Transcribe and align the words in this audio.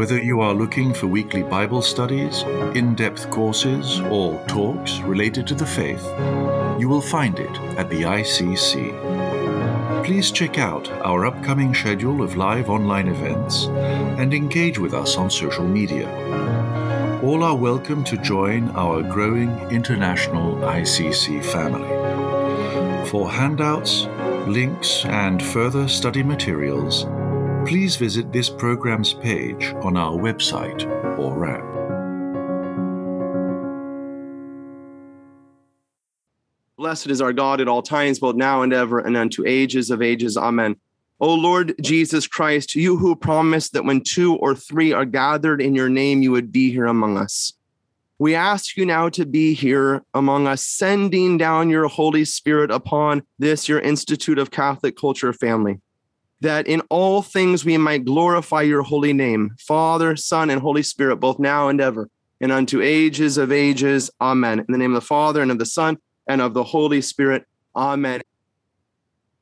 Whether 0.00 0.16
you 0.22 0.40
are 0.40 0.54
looking 0.54 0.94
for 0.94 1.08
weekly 1.08 1.42
Bible 1.42 1.82
studies, 1.82 2.40
in 2.74 2.94
depth 2.94 3.30
courses, 3.30 4.00
or 4.08 4.42
talks 4.46 4.98
related 5.00 5.46
to 5.48 5.54
the 5.54 5.66
faith, 5.66 6.02
you 6.80 6.88
will 6.88 7.02
find 7.02 7.38
it 7.38 7.54
at 7.76 7.90
the 7.90 8.04
ICC. 8.04 10.02
Please 10.02 10.30
check 10.30 10.56
out 10.56 10.90
our 11.04 11.26
upcoming 11.26 11.74
schedule 11.74 12.22
of 12.22 12.38
live 12.38 12.70
online 12.70 13.08
events 13.08 13.66
and 14.16 14.32
engage 14.32 14.78
with 14.78 14.94
us 14.94 15.18
on 15.18 15.28
social 15.28 15.66
media. 15.66 16.08
All 17.22 17.44
are 17.44 17.54
welcome 17.54 18.02
to 18.04 18.16
join 18.16 18.70
our 18.70 19.02
growing 19.02 19.50
international 19.70 20.54
ICC 20.62 21.44
family. 21.44 23.06
For 23.10 23.30
handouts, 23.30 24.06
links, 24.46 25.04
and 25.04 25.42
further 25.42 25.88
study 25.88 26.22
materials, 26.22 27.04
please 27.66 27.96
visit 27.96 28.32
this 28.32 28.48
program's 28.48 29.14
page 29.14 29.74
on 29.82 29.96
our 29.96 30.16
website 30.16 30.86
or 31.18 31.46
app. 31.46 31.70
Blessed 36.76 37.08
is 37.08 37.20
our 37.20 37.32
God 37.32 37.60
at 37.60 37.68
all 37.68 37.82
times, 37.82 38.18
both 38.18 38.36
now 38.36 38.62
and 38.62 38.72
ever, 38.72 38.98
and 38.98 39.16
unto 39.16 39.44
ages 39.46 39.90
of 39.90 40.00
ages. 40.00 40.36
Amen. 40.36 40.76
O 41.20 41.34
Lord 41.34 41.74
Jesus 41.82 42.26
Christ, 42.26 42.74
you 42.74 42.96
who 42.96 43.14
promised 43.14 43.74
that 43.74 43.84
when 43.84 44.00
two 44.00 44.36
or 44.36 44.54
three 44.54 44.92
are 44.92 45.04
gathered 45.04 45.60
in 45.60 45.74
your 45.74 45.90
name, 45.90 46.22
you 46.22 46.32
would 46.32 46.50
be 46.50 46.70
here 46.70 46.86
among 46.86 47.18
us. 47.18 47.52
We 48.18 48.34
ask 48.34 48.76
you 48.76 48.86
now 48.86 49.10
to 49.10 49.26
be 49.26 49.52
here 49.52 50.02
among 50.14 50.46
us, 50.46 50.62
sending 50.62 51.36
down 51.36 51.68
your 51.68 51.88
Holy 51.88 52.24
Spirit 52.24 52.70
upon 52.70 53.22
this, 53.38 53.68
your 53.68 53.80
Institute 53.80 54.38
of 54.38 54.50
Catholic 54.50 54.96
Culture 54.96 55.32
family 55.34 55.80
that 56.40 56.66
in 56.66 56.80
all 56.90 57.22
things 57.22 57.64
we 57.64 57.76
might 57.76 58.04
glorify 58.04 58.62
your 58.62 58.82
holy 58.82 59.12
name, 59.12 59.54
Father, 59.58 60.16
Son, 60.16 60.50
and 60.50 60.60
Holy 60.60 60.82
Spirit, 60.82 61.16
both 61.16 61.38
now 61.38 61.68
and 61.68 61.80
ever, 61.80 62.08
and 62.40 62.50
unto 62.50 62.80
ages 62.80 63.36
of 63.36 63.52
ages. 63.52 64.10
Amen. 64.20 64.60
In 64.60 64.66
the 64.68 64.78
name 64.78 64.94
of 64.94 65.02
the 65.02 65.06
Father, 65.06 65.42
and 65.42 65.50
of 65.50 65.58
the 65.58 65.66
Son, 65.66 65.98
and 66.26 66.40
of 66.40 66.54
the 66.54 66.64
Holy 66.64 67.02
Spirit. 67.02 67.46
Amen. 67.76 68.22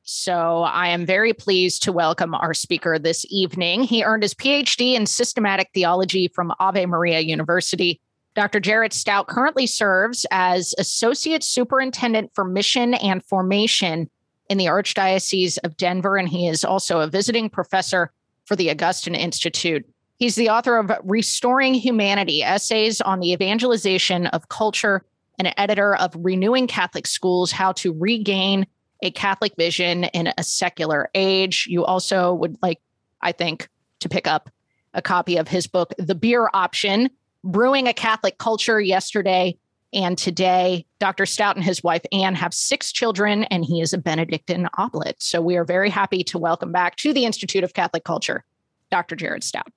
So 0.03 0.63
I 0.63 0.87
am 0.87 1.05
very 1.05 1.33
pleased 1.33 1.83
to 1.83 1.91
welcome 1.91 2.33
our 2.33 2.53
speaker 2.53 2.97
this 2.97 3.25
evening. 3.29 3.83
He 3.83 4.03
earned 4.03 4.23
his 4.23 4.33
PhD 4.33 4.95
in 4.95 5.05
systematic 5.05 5.69
theology 5.73 6.27
from 6.27 6.51
Ave 6.59 6.87
Maria 6.87 7.19
University. 7.19 8.01
Dr. 8.35 8.59
Jared 8.59 8.91
Staudt 8.91 9.27
currently 9.27 9.67
serves 9.67 10.25
as 10.31 10.73
Associate 10.79 11.43
Superintendent 11.43 12.31
for 12.33 12.43
Mission 12.43 12.95
and 12.95 13.23
Formation 13.23 14.09
in 14.49 14.57
the 14.57 14.65
Archdiocese 14.65 15.57
of 15.63 15.77
Denver, 15.77 16.17
and 16.17 16.27
he 16.27 16.47
is 16.47 16.65
also 16.65 16.99
a 16.99 17.07
visiting 17.07 17.49
professor 17.49 18.11
for 18.45 18.55
the 18.55 18.69
Augustine 18.69 19.15
Institute. 19.15 19.87
He's 20.17 20.35
the 20.35 20.49
author 20.49 20.77
of 20.77 20.91
Restoring 21.03 21.75
Humanity 21.75 22.43
Essays 22.43 22.99
on 22.99 23.19
the 23.19 23.31
Evangelization 23.31 24.27
of 24.27 24.49
Culture 24.49 25.05
and 25.37 25.53
editor 25.55 25.95
of 25.95 26.13
Renewing 26.17 26.67
Catholic 26.67 27.07
Schools 27.07 27.51
How 27.51 27.71
to 27.73 27.93
Regain 27.93 28.67
a 29.01 29.11
Catholic 29.11 29.55
Vision 29.55 30.03
in 30.05 30.33
a 30.37 30.43
Secular 30.43 31.09
Age. 31.15 31.67
You 31.69 31.85
also 31.85 32.33
would 32.33 32.57
like, 32.61 32.81
I 33.21 33.31
think, 33.31 33.69
to 34.01 34.09
pick 34.09 34.27
up 34.27 34.49
a 34.93 35.01
copy 35.01 35.37
of 35.37 35.47
his 35.47 35.67
book, 35.67 35.93
The 35.97 36.15
Beer 36.15 36.49
Option 36.53 37.09
Brewing 37.43 37.87
a 37.87 37.93
Catholic 37.93 38.37
Culture 38.37 38.81
yesterday 38.81 39.57
and 39.93 40.17
today, 40.17 40.85
Dr. 40.99 41.25
Staudt 41.25 41.55
and 41.55 41.63
his 41.63 41.83
wife, 41.83 42.03
Anne, 42.11 42.35
have 42.35 42.53
six 42.53 42.91
children, 42.91 43.45
and 43.45 43.65
he 43.65 43.81
is 43.81 43.91
a 43.91 43.97
Benedictine 43.97 44.69
oblate. 44.77 45.21
So 45.21 45.41
we 45.41 45.57
are 45.57 45.65
very 45.65 45.89
happy 45.89 46.23
to 46.25 46.37
welcome 46.37 46.71
back 46.71 46.95
to 46.97 47.13
the 47.13 47.25
Institute 47.25 47.63
of 47.63 47.73
Catholic 47.73 48.03
Culture, 48.03 48.43
Dr. 48.91 49.15
Jared 49.15 49.41
Staudt. 49.41 49.67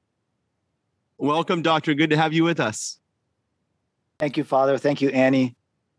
Welcome, 1.17 1.63
Doctor. 1.63 1.95
Good 1.95 2.11
to 2.11 2.17
have 2.17 2.33
you 2.33 2.45
with 2.45 2.61
us. 2.61 2.99
Thank 4.19 4.37
you, 4.37 4.45
Father. 4.45 4.77
Thank 4.77 5.01
you, 5.01 5.09
Annie. 5.11 5.57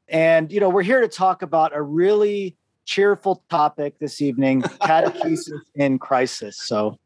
And, 0.07 0.51
you 0.51 0.59
know, 0.59 0.69
we're 0.69 0.83
here 0.83 1.01
to 1.01 1.07
talk 1.07 1.41
about 1.41 1.75
a 1.75 1.81
really 1.81 2.55
cheerful 2.85 3.43
topic 3.49 3.97
this 3.99 4.21
evening 4.21 4.61
catechesis 4.81 5.49
in 5.75 5.97
crisis. 5.97 6.57
So, 6.57 6.99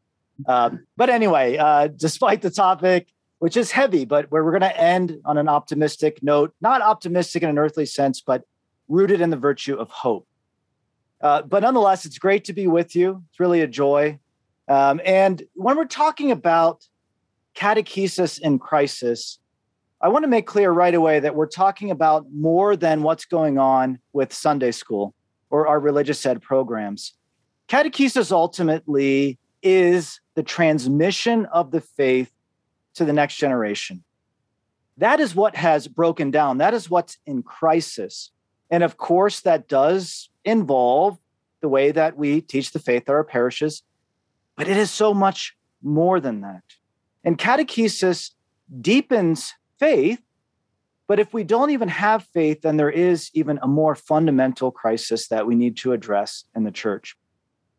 um, 0.46 0.86
but 0.96 1.08
anyway, 1.08 1.56
uh, 1.56 1.88
despite 1.88 2.42
the 2.42 2.50
topic, 2.50 3.08
which 3.38 3.56
is 3.56 3.70
heavy, 3.70 4.04
but 4.04 4.30
where 4.30 4.44
we're 4.44 4.58
going 4.58 4.60
to 4.60 4.80
end 4.80 5.20
on 5.24 5.38
an 5.38 5.48
optimistic 5.48 6.22
note, 6.22 6.52
not 6.60 6.82
optimistic 6.82 7.42
in 7.42 7.48
an 7.48 7.58
earthly 7.58 7.86
sense, 7.86 8.20
but 8.20 8.42
rooted 8.88 9.20
in 9.20 9.30
the 9.30 9.36
virtue 9.36 9.74
of 9.74 9.90
hope. 9.90 10.26
Uh, 11.20 11.42
but 11.42 11.62
nonetheless, 11.62 12.04
it's 12.04 12.18
great 12.18 12.44
to 12.44 12.52
be 12.52 12.66
with 12.66 12.94
you. 12.94 13.22
It's 13.30 13.40
really 13.40 13.60
a 13.60 13.66
joy. 13.66 14.18
Um, 14.68 15.00
and 15.04 15.42
when 15.54 15.76
we're 15.76 15.84
talking 15.84 16.30
about 16.30 16.86
catechesis 17.54 18.40
in 18.40 18.58
crisis, 18.58 19.38
I 20.00 20.08
want 20.08 20.22
to 20.22 20.28
make 20.28 20.46
clear 20.46 20.70
right 20.70 20.94
away 20.94 21.18
that 21.20 21.34
we're 21.34 21.46
talking 21.46 21.90
about 21.90 22.26
more 22.32 22.76
than 22.76 23.02
what's 23.02 23.24
going 23.24 23.58
on 23.58 23.98
with 24.12 24.32
Sunday 24.32 24.70
school 24.70 25.14
or 25.50 25.66
our 25.66 25.80
religious 25.80 26.24
ed 26.24 26.40
programs. 26.40 27.14
Catechesis 27.68 28.30
ultimately 28.30 29.38
is 29.62 30.20
the 30.34 30.42
transmission 30.42 31.46
of 31.46 31.72
the 31.72 31.80
faith 31.80 32.30
to 32.98 33.04
the 33.04 33.12
next 33.12 33.36
generation. 33.36 34.04
That 34.98 35.20
is 35.20 35.34
what 35.34 35.56
has 35.56 35.88
broken 35.88 36.30
down. 36.30 36.58
That 36.58 36.74
is 36.74 36.90
what's 36.90 37.18
in 37.26 37.42
crisis. 37.42 38.30
And 38.70 38.82
of 38.82 38.96
course, 38.96 39.40
that 39.40 39.68
does 39.68 40.28
involve 40.44 41.18
the 41.60 41.68
way 41.68 41.90
that 41.92 42.16
we 42.16 42.40
teach 42.40 42.72
the 42.72 42.78
faith 42.78 43.08
at 43.08 43.14
our 43.14 43.24
parishes, 43.24 43.82
but 44.56 44.68
it 44.68 44.76
is 44.76 44.90
so 44.90 45.14
much 45.14 45.56
more 45.82 46.20
than 46.20 46.40
that. 46.42 46.62
And 47.24 47.38
catechesis 47.38 48.32
deepens 48.80 49.54
faith, 49.78 50.20
but 51.06 51.18
if 51.18 51.32
we 51.32 51.44
don't 51.44 51.70
even 51.70 51.88
have 51.88 52.24
faith, 52.24 52.62
then 52.62 52.76
there 52.76 52.90
is 52.90 53.30
even 53.34 53.58
a 53.62 53.68
more 53.68 53.94
fundamental 53.94 54.70
crisis 54.70 55.28
that 55.28 55.46
we 55.46 55.54
need 55.54 55.76
to 55.78 55.92
address 55.92 56.44
in 56.54 56.64
the 56.64 56.70
church. 56.70 57.16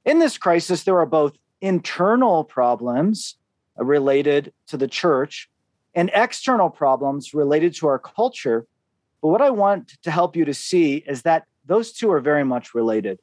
In 0.06 0.20
this 0.20 0.38
crisis, 0.38 0.84
there 0.84 0.98
are 0.98 1.06
both 1.06 1.38
internal 1.62 2.44
problems 2.44 3.36
Uh, 3.80 3.84
related 3.84 4.54
to 4.68 4.78
the 4.78 4.88
church 4.88 5.50
and 5.96 6.12
external 6.14 6.70
problems 6.70 7.34
related 7.34 7.74
to 7.76 7.88
our 7.88 8.00
culture. 8.00 8.66
But 9.22 9.30
what 9.30 9.42
I 9.42 9.50
want 9.50 9.98
to 10.04 10.12
help 10.12 10.36
you 10.36 10.46
to 10.46 10.54
see 10.54 11.04
is 11.08 11.24
that 11.24 11.46
those 11.66 11.92
two 11.92 12.12
are 12.12 12.20
very 12.20 12.44
much 12.44 12.74
related. 12.74 13.20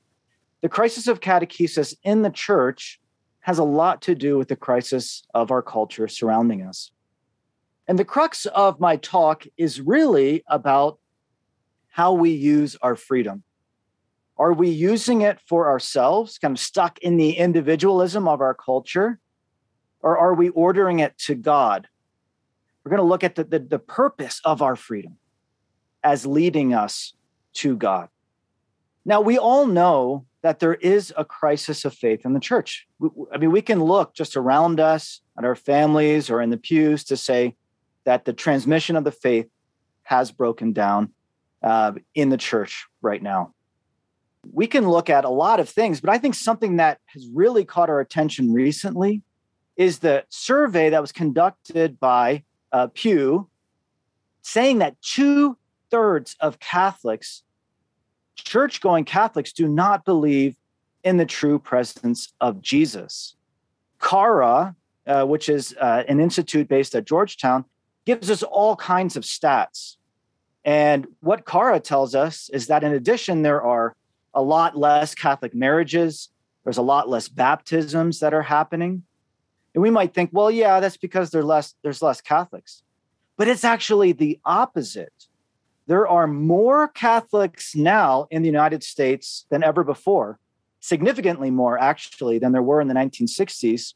The 0.63 0.69
crisis 0.69 1.07
of 1.09 1.21
catechesis 1.21 1.95
in 2.03 2.23
the 2.23 2.31
church 2.31 3.01
has 3.41 3.59
a 3.59 3.65
lot 3.65 4.03
to 4.03 4.15
do 4.15 4.39
with 4.39 4.49
the 4.49 4.57
crisis 4.57 5.23
of 5.35 5.51
our 5.51 5.63
culture 5.63 6.09
surrounding 6.09 6.63
us. 6.63 6.91
And 7.87 7.99
the 7.99 8.05
crux 8.05 8.47
of 8.47 8.81
my 8.81 8.97
talk 8.97 9.47
is 9.57 9.81
really 9.81 10.43
about 10.49 10.99
how 11.89 12.13
we 12.13 12.31
use 12.31 12.77
our 12.83 12.97
freedom. 12.97 13.43
Are 14.39 14.53
we 14.53 14.69
using 14.69 15.23
it 15.23 15.41
for 15.47 15.71
ourselves, 15.71 16.39
kind 16.39 16.57
of 16.57 16.59
stuck 16.59 16.99
in 16.99 17.17
the 17.17 17.33
individualism 17.33 18.27
of 18.29 18.41
our 18.41 18.55
culture? 18.55 19.19
Or 20.03 20.19
are 20.19 20.35
we 20.35 20.49
ordering 20.51 21.01
it 21.01 21.19
to 21.19 21.35
God? 21.35 21.89
We're 22.85 22.91
going 22.91 23.03
to 23.03 23.09
look 23.09 23.25
at 23.25 23.35
the, 23.35 23.45
the, 23.45 23.59
the 23.59 23.79
purpose 23.79 24.41
of 24.45 24.63
our 24.63 24.77
freedom 24.77 25.17
as 26.05 26.25
leading 26.25 26.73
us 26.73 27.15
to 27.55 27.77
God. 27.77 28.09
Now, 29.05 29.21
we 29.21 29.39
all 29.39 29.67
know 29.67 30.27
that 30.43 30.61
there 30.61 30.75
is 30.75 31.13
a 31.17 31.25
crisis 31.25 31.85
of 31.85 31.95
faith 31.95 32.25
in 32.25 32.33
the 32.33 32.41
church. 32.41 32.87
I 33.33 33.39
mean, 33.39 33.51
we 33.51 33.63
can 33.63 33.83
look 33.83 34.15
just 34.15 34.37
around 34.37 34.79
us 34.79 35.21
at 35.37 35.45
our 35.45 35.57
families 35.57 36.31
or 36.31 36.41
in 36.41 36.51
the 36.51 36.57
pews 36.57 37.03
to 37.05 37.17
say 37.17 37.57
that 38.05 38.25
the 38.25 38.33
transmission 38.33 38.95
of 38.95 39.05
the 39.05 39.13
faith 39.13 39.49
has 40.05 40.31
broken 40.31 40.73
down 40.73 41.13
uh, 41.63 41.93
in 42.15 42.29
the 42.29 42.37
church 42.37 42.87
right 43.03 43.23
now. 43.23 43.53
We 44.53 44.69
can 44.69 44.89
look 44.89 45.11
at 45.11 45.25
a 45.25 45.29
lot 45.31 45.59
of 45.59 45.69
things, 45.69 46.01
but 46.01 46.11
I 46.11 46.19
think 46.19 46.37
something 46.37 46.77
that 46.77 46.99
has 47.07 47.27
really 47.35 47.65
caught 47.65 47.91
our 47.91 47.99
attention 47.99 48.53
recently 48.53 49.23
is 49.77 49.99
the 49.99 50.25
survey 50.29 50.91
that 50.91 51.01
was 51.01 51.13
conducted 51.13 52.01
by 52.01 52.43
uh, 52.73 52.89
Pew 52.89 53.49
saying 54.43 54.79
that 54.79 55.01
two 55.03 55.59
thirds 55.91 56.37
of 56.41 56.59
Catholics, 56.61 57.43
church 58.37 58.81
going 58.81 59.05
Catholics, 59.05 59.53
do 59.53 59.67
not 59.67 60.05
believe 60.05 60.57
in 61.03 61.17
the 61.17 61.27
true 61.27 61.59
presence 61.59 62.33
of 62.41 62.61
Jesus. 62.61 63.37
CARA, 63.99 64.75
uh, 65.07 65.25
which 65.25 65.49
is 65.49 65.75
uh, 65.81 66.05
an 66.09 66.21
institute 66.21 66.69
based 66.69 66.95
at 66.95 67.05
Georgetown, 67.05 67.65
gives 68.05 68.31
us 68.31 68.43
all 68.43 68.77
kinds 68.77 69.17
of 69.17 69.25
stats. 69.25 69.97
And 70.65 71.07
what 71.21 71.45
CARA 71.45 71.81
tells 71.81 72.15
us 72.15 72.49
is 72.53 72.67
that 72.69 72.83
in 72.83 72.93
addition, 72.93 73.43
there 73.43 73.63
are 73.63 73.95
a 74.35 74.43
lot 74.43 74.77
less 74.77 75.15
Catholic 75.15 75.55
marriages, 75.55 76.29
there's 76.65 76.79
a 76.79 76.83
lot 76.83 77.09
less 77.09 77.29
baptisms 77.29 78.21
that 78.21 78.35
are 78.35 78.43
happening. 78.43 79.05
And 79.77 79.83
we 79.83 79.91
might 79.91 80.15
think, 80.15 80.31
well, 80.33 80.51
yeah, 80.51 80.81
that's 80.81 80.97
because 80.97 81.35
less, 81.35 81.75
there's 81.83 82.01
less 82.01 82.23
Catholics. 82.23 82.83
But 83.37 83.47
it's 83.47 83.63
actually 83.63 84.13
the 84.13 84.41
opposite. 84.43 85.27
There 85.87 86.09
are 86.09 86.27
more 86.27 86.89
Catholics 86.89 87.77
now 87.77 88.27
in 88.31 88.41
the 88.41 88.49
United 88.49 88.83
States 88.83 89.45
than 89.51 89.63
ever 89.63 89.85
before, 89.85 90.39
significantly 90.81 91.51
more 91.51 91.79
actually 91.79 92.39
than 92.39 92.53
there 92.53 92.63
were 92.63 92.81
in 92.81 92.89
the 92.89 92.95
1960s. 92.95 93.93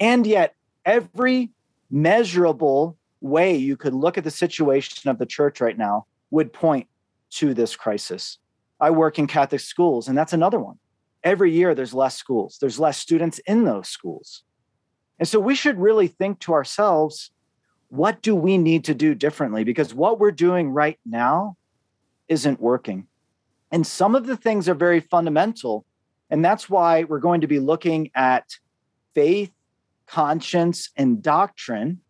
And 0.00 0.26
yet, 0.26 0.56
every 0.84 1.52
measurable 1.92 2.98
way 3.20 3.54
you 3.54 3.76
could 3.76 3.94
look 3.94 4.18
at 4.18 4.24
the 4.24 4.32
situation 4.32 5.08
of 5.08 5.20
the 5.20 5.26
church 5.26 5.60
right 5.60 5.78
now 5.78 6.06
would 6.32 6.52
point 6.52 6.88
to 7.30 7.54
this 7.54 7.76
crisis. 7.76 8.38
I 8.80 8.90
work 8.90 9.20
in 9.20 9.28
Catholic 9.28 9.60
schools, 9.60 10.08
and 10.08 10.18
that's 10.18 10.32
another 10.32 10.58
one. 10.58 10.80
Every 11.22 11.52
year, 11.52 11.72
there's 11.72 11.94
less 11.94 12.16
schools, 12.16 12.58
there's 12.60 12.80
less 12.80 12.98
students 12.98 13.38
in 13.46 13.62
those 13.62 13.88
schools. 13.88 14.42
And 15.18 15.28
so 15.28 15.38
we 15.38 15.54
should 15.54 15.78
really 15.78 16.08
think 16.08 16.40
to 16.40 16.52
ourselves 16.52 17.30
what 17.88 18.22
do 18.22 18.34
we 18.34 18.58
need 18.58 18.84
to 18.84 18.94
do 18.94 19.14
differently? 19.14 19.62
Because 19.62 19.94
what 19.94 20.18
we're 20.18 20.32
doing 20.32 20.70
right 20.70 20.98
now 21.06 21.56
isn't 22.28 22.60
working. 22.60 23.06
And 23.70 23.86
some 23.86 24.14
of 24.14 24.26
the 24.26 24.36
things 24.36 24.68
are 24.68 24.74
very 24.74 25.00
fundamental. 25.00 25.84
And 26.30 26.44
that's 26.44 26.68
why 26.68 27.04
we're 27.04 27.20
going 27.20 27.42
to 27.42 27.46
be 27.46 27.60
looking 27.60 28.10
at 28.14 28.44
faith, 29.14 29.52
conscience, 30.06 30.90
and 30.96 31.22
doctrine 31.22 32.00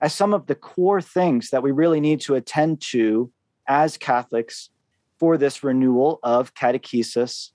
as 0.00 0.12
some 0.12 0.34
of 0.34 0.46
the 0.46 0.54
core 0.56 1.00
things 1.00 1.50
that 1.50 1.62
we 1.62 1.70
really 1.70 2.00
need 2.00 2.20
to 2.22 2.34
attend 2.34 2.80
to 2.80 3.30
as 3.68 3.96
Catholics 3.96 4.70
for 5.18 5.38
this 5.38 5.62
renewal 5.62 6.18
of 6.24 6.54
catechesis 6.54 7.50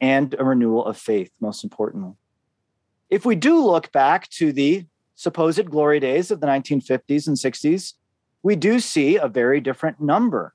and 0.00 0.34
a 0.38 0.44
renewal 0.44 0.86
of 0.86 0.96
faith, 0.96 1.30
most 1.40 1.62
importantly. 1.62 2.14
If 3.10 3.26
we 3.26 3.34
do 3.34 3.60
look 3.60 3.90
back 3.90 4.28
to 4.30 4.52
the 4.52 4.86
supposed 5.16 5.68
glory 5.68 5.98
days 5.98 6.30
of 6.30 6.40
the 6.40 6.46
1950s 6.46 7.26
and 7.26 7.36
60s, 7.36 7.94
we 8.44 8.54
do 8.54 8.78
see 8.78 9.16
a 9.16 9.26
very 9.26 9.60
different 9.60 10.00
number. 10.00 10.54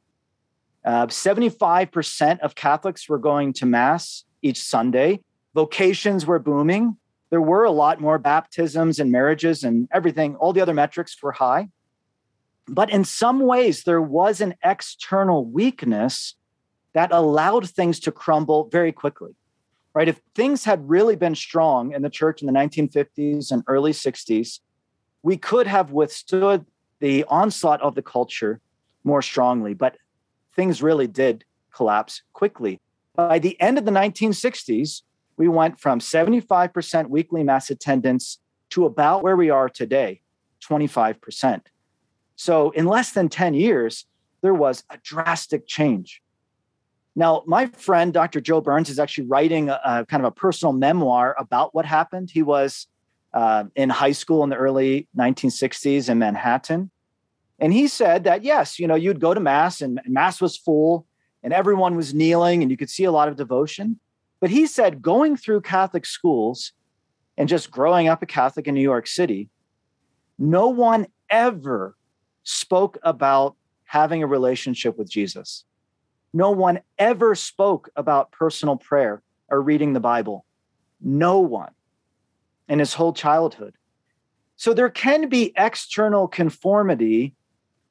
Uh, 0.84 1.08
75% 1.08 2.40
of 2.40 2.56
Catholics 2.56 3.10
were 3.10 3.18
going 3.18 3.52
to 3.54 3.66
Mass 3.66 4.24
each 4.42 4.62
Sunday. 4.62 5.20
Vocations 5.54 6.26
were 6.26 6.40
booming. 6.40 6.96
There 7.30 7.42
were 7.42 7.66
a 7.66 7.72
lot 7.72 8.00
more 8.00 8.18
baptisms 8.18 9.00
and 9.00 9.12
marriages 9.12 9.64
and 9.64 9.90
everything. 9.92 10.36
All 10.38 10.54
the 10.54 10.62
other 10.62 10.74
metrics 10.74 11.22
were 11.22 11.34
high. 11.34 11.70
But 12.68 12.90
in 12.90 13.04
some 13.04 13.42
ways, 13.42 13.84
there 13.84 14.02
was 14.02 14.40
an 14.40 14.56
external 14.64 15.46
weakness 15.46 16.36
that 16.94 17.12
allowed 17.12 17.70
things 17.70 18.00
to 18.02 18.12
crumble 18.12 18.70
very 18.70 18.94
quickly 18.94 19.36
right? 19.96 20.10
If 20.10 20.20
things 20.36 20.66
had 20.66 20.88
really 20.88 21.16
been 21.16 21.34
strong 21.34 21.94
in 21.94 22.04
the 22.04 22.10
church 22.10 22.42
in 22.42 22.48
the 22.48 22.54
1950s 22.54 23.52
and 23.52 23.64
early 23.66 23.94
60s, 23.94 24.60
we 25.24 25.38
could 25.38 25.66
have 25.66 25.92
withstood 25.92 26.66
the 27.00 27.24
onslaught 27.30 27.82
of 27.82 27.96
the 27.96 28.02
culture 28.02 28.60
more 29.04 29.22
strongly, 29.22 29.74
but 29.74 29.98
things 30.54 30.84
really 30.84 31.08
did 31.08 31.46
collapse 31.74 32.22
quickly. 32.34 32.82
By 33.16 33.40
the 33.40 33.60
end 33.62 33.78
of 33.78 33.86
the 33.86 33.92
1960s, 33.92 35.02
we 35.38 35.48
went 35.48 35.80
from 35.80 36.00
75% 36.00 37.10
weekly 37.10 37.44
mass 37.44 37.70
attendance 37.70 38.40
to 38.72 38.86
about 38.86 39.24
where 39.24 39.38
we 39.38 39.50
are 39.50 39.70
today, 39.70 40.22
25%. 40.62 41.62
So, 42.36 42.72
in 42.72 42.86
less 42.86 43.12
than 43.12 43.30
10 43.30 43.54
years, 43.54 44.06
there 44.42 44.54
was 44.54 44.84
a 44.90 44.98
drastic 44.98 45.68
change. 45.68 46.22
Now, 47.16 47.44
my 47.46 47.68
friend, 47.68 48.14
Dr. 48.14 48.42
Joe 48.42 48.60
Burns, 48.60 48.90
is 48.90 49.00
actually 49.00 49.28
writing 49.28 49.70
a, 49.70 49.80
a 49.86 50.06
kind 50.06 50.26
of 50.26 50.28
a 50.28 50.36
personal 50.36 50.74
memoir 50.74 51.36
about 51.40 51.74
what 51.74 51.86
happened. 51.86 52.30
He 52.30 52.44
was 52.44 52.88
uh, 53.34 53.66
in 53.76 53.90
high 53.90 54.12
school 54.12 54.44
in 54.44 54.50
the 54.50 54.56
early 54.56 55.08
1960s 55.18 56.10
in 56.10 56.20
Manhattan. 56.20 56.92
And 57.60 57.72
he 57.72 57.88
said 57.88 58.26
that, 58.26 58.44
yes, 58.44 58.80
you 58.80 58.88
know, 58.88 58.96
you'd 58.96 59.20
go 59.20 59.34
to 59.34 59.40
Mass 59.40 59.82
and 59.82 60.02
Mass 60.06 60.42
was 60.42 60.58
full 60.58 61.06
and 61.42 61.54
everyone 61.54 61.96
was 61.96 62.14
kneeling 62.14 62.62
and 62.62 62.72
you 62.72 62.78
could 62.78 62.90
see 62.90 63.06
a 63.06 63.12
lot 63.12 63.30
of 63.30 63.38
devotion. 63.38 64.00
But 64.42 64.50
he 64.50 64.68
said 64.68 65.02
going 65.02 65.38
through 65.38 65.62
Catholic 65.62 66.06
schools 66.06 66.74
and 67.38 67.48
just 67.48 67.72
growing 67.72 68.08
up 68.08 68.22
a 68.22 68.26
Catholic 68.26 68.68
in 68.68 68.76
New 68.76 68.82
York 68.82 69.08
City, 69.08 69.50
no 70.38 70.68
one 70.68 71.08
ever 71.30 71.96
spoke 72.44 72.98
about 73.04 73.56
having 73.86 74.22
a 74.22 74.28
relationship 74.28 74.98
with 74.98 75.10
Jesus. 75.10 75.64
No 76.36 76.52
one 76.52 76.82
ever 77.00 77.34
spoke 77.34 77.90
about 77.96 78.34
personal 78.34 78.76
prayer 78.76 79.24
or 79.48 79.62
reading 79.62 79.94
the 79.94 80.02
Bible. 80.02 80.44
No 81.00 81.40
one 81.40 81.72
in 82.68 82.80
his 82.80 82.96
whole 82.96 83.14
childhood. 83.14 83.76
So 84.58 84.74
there 84.74 84.90
can 84.90 85.30
be 85.30 85.54
external 85.56 86.28
conformity 86.28 87.36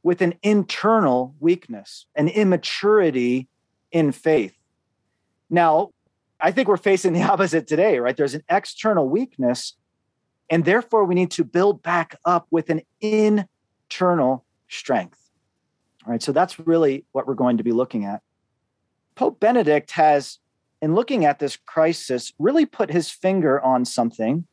with 0.03 0.21
an 0.21 0.35
internal 0.43 1.35
weakness, 1.41 2.05
an 2.17 2.29
immaturity 2.29 3.49
in 3.91 4.13
faith. 4.13 4.53
Now, 5.49 5.93
I 6.39 6.51
think 6.51 6.69
we're 6.69 6.77
facing 6.77 7.15
the 7.15 7.23
opposite 7.33 7.67
today, 7.67 7.99
right? 7.99 8.15
There's 8.15 8.35
an 8.35 8.45
external 8.51 9.09
weakness, 9.09 9.73
and 10.51 10.67
therefore 10.67 11.07
we 11.07 11.15
need 11.15 11.31
to 11.31 11.45
build 11.45 11.83
back 11.83 12.15
up 12.27 12.47
with 12.51 12.69
an 12.69 12.83
internal 13.01 14.45
strength. 14.69 15.31
All 16.05 16.13
right, 16.13 16.23
so 16.23 16.33
that's 16.33 16.61
really 16.61 17.07
what 17.13 17.27
we're 17.27 17.33
going 17.33 17.57
to 17.57 17.65
be 17.65 17.73
looking 17.73 18.05
at. 18.05 18.21
Pope 19.15 19.41
Benedict 19.41 19.93
has, 19.93 20.39
in 20.83 20.95
looking 20.95 21.25
at 21.25 21.39
this 21.39 21.57
crisis, 21.57 22.33
really 22.39 22.67
put 22.67 22.91
his 22.91 23.11
finger 23.11 23.61
on 23.61 23.85
something 23.85 24.47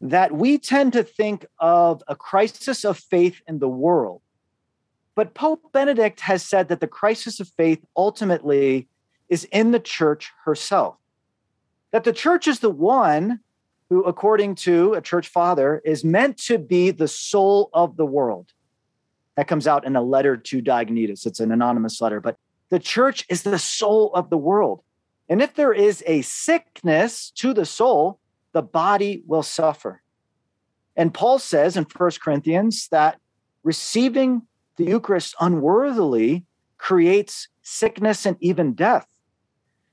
that 0.00 0.32
we 0.32 0.58
tend 0.58 0.92
to 0.92 1.02
think 1.02 1.46
of 1.58 2.02
a 2.06 2.14
crisis 2.14 2.84
of 2.84 2.98
faith 2.98 3.40
in 3.48 3.58
the 3.58 3.68
world. 3.68 4.22
But 5.14 5.34
Pope 5.34 5.72
Benedict 5.72 6.20
has 6.20 6.44
said 6.44 6.68
that 6.68 6.80
the 6.80 6.86
crisis 6.86 7.40
of 7.40 7.48
faith 7.56 7.84
ultimately 7.96 8.86
is 9.28 9.44
in 9.44 9.72
the 9.72 9.80
church 9.80 10.30
herself. 10.44 10.96
That 11.90 12.04
the 12.04 12.12
church 12.12 12.46
is 12.46 12.60
the 12.60 12.70
one 12.70 13.40
who, 13.90 14.04
according 14.04 14.54
to 14.54 14.94
a 14.94 15.00
church 15.00 15.28
father, 15.28 15.82
is 15.84 16.04
meant 16.04 16.36
to 16.44 16.58
be 16.58 16.90
the 16.90 17.08
soul 17.08 17.70
of 17.72 17.96
the 17.96 18.06
world. 18.06 18.52
That 19.36 19.48
comes 19.48 19.66
out 19.66 19.84
in 19.84 19.96
a 19.96 20.02
letter 20.02 20.36
to 20.36 20.62
Diognetus. 20.62 21.26
It's 21.26 21.40
an 21.40 21.50
anonymous 21.50 22.00
letter, 22.00 22.20
but 22.20 22.36
the 22.70 22.78
church 22.78 23.24
is 23.28 23.42
the 23.42 23.58
soul 23.58 24.12
of 24.14 24.30
the 24.30 24.38
world. 24.38 24.82
And 25.28 25.42
if 25.42 25.54
there 25.54 25.72
is 25.72 26.02
a 26.06 26.22
sickness 26.22 27.30
to 27.36 27.52
the 27.52 27.66
soul, 27.66 28.18
the 28.52 28.62
body 28.62 29.22
will 29.26 29.42
suffer. 29.42 30.02
And 30.96 31.14
Paul 31.14 31.38
says 31.38 31.76
in 31.76 31.84
First 31.84 32.20
Corinthians 32.20 32.88
that 32.88 33.18
receiving 33.62 34.42
the 34.76 34.84
Eucharist 34.84 35.34
unworthily 35.40 36.44
creates 36.78 37.48
sickness 37.62 38.24
and 38.24 38.36
even 38.40 38.72
death. 38.74 39.06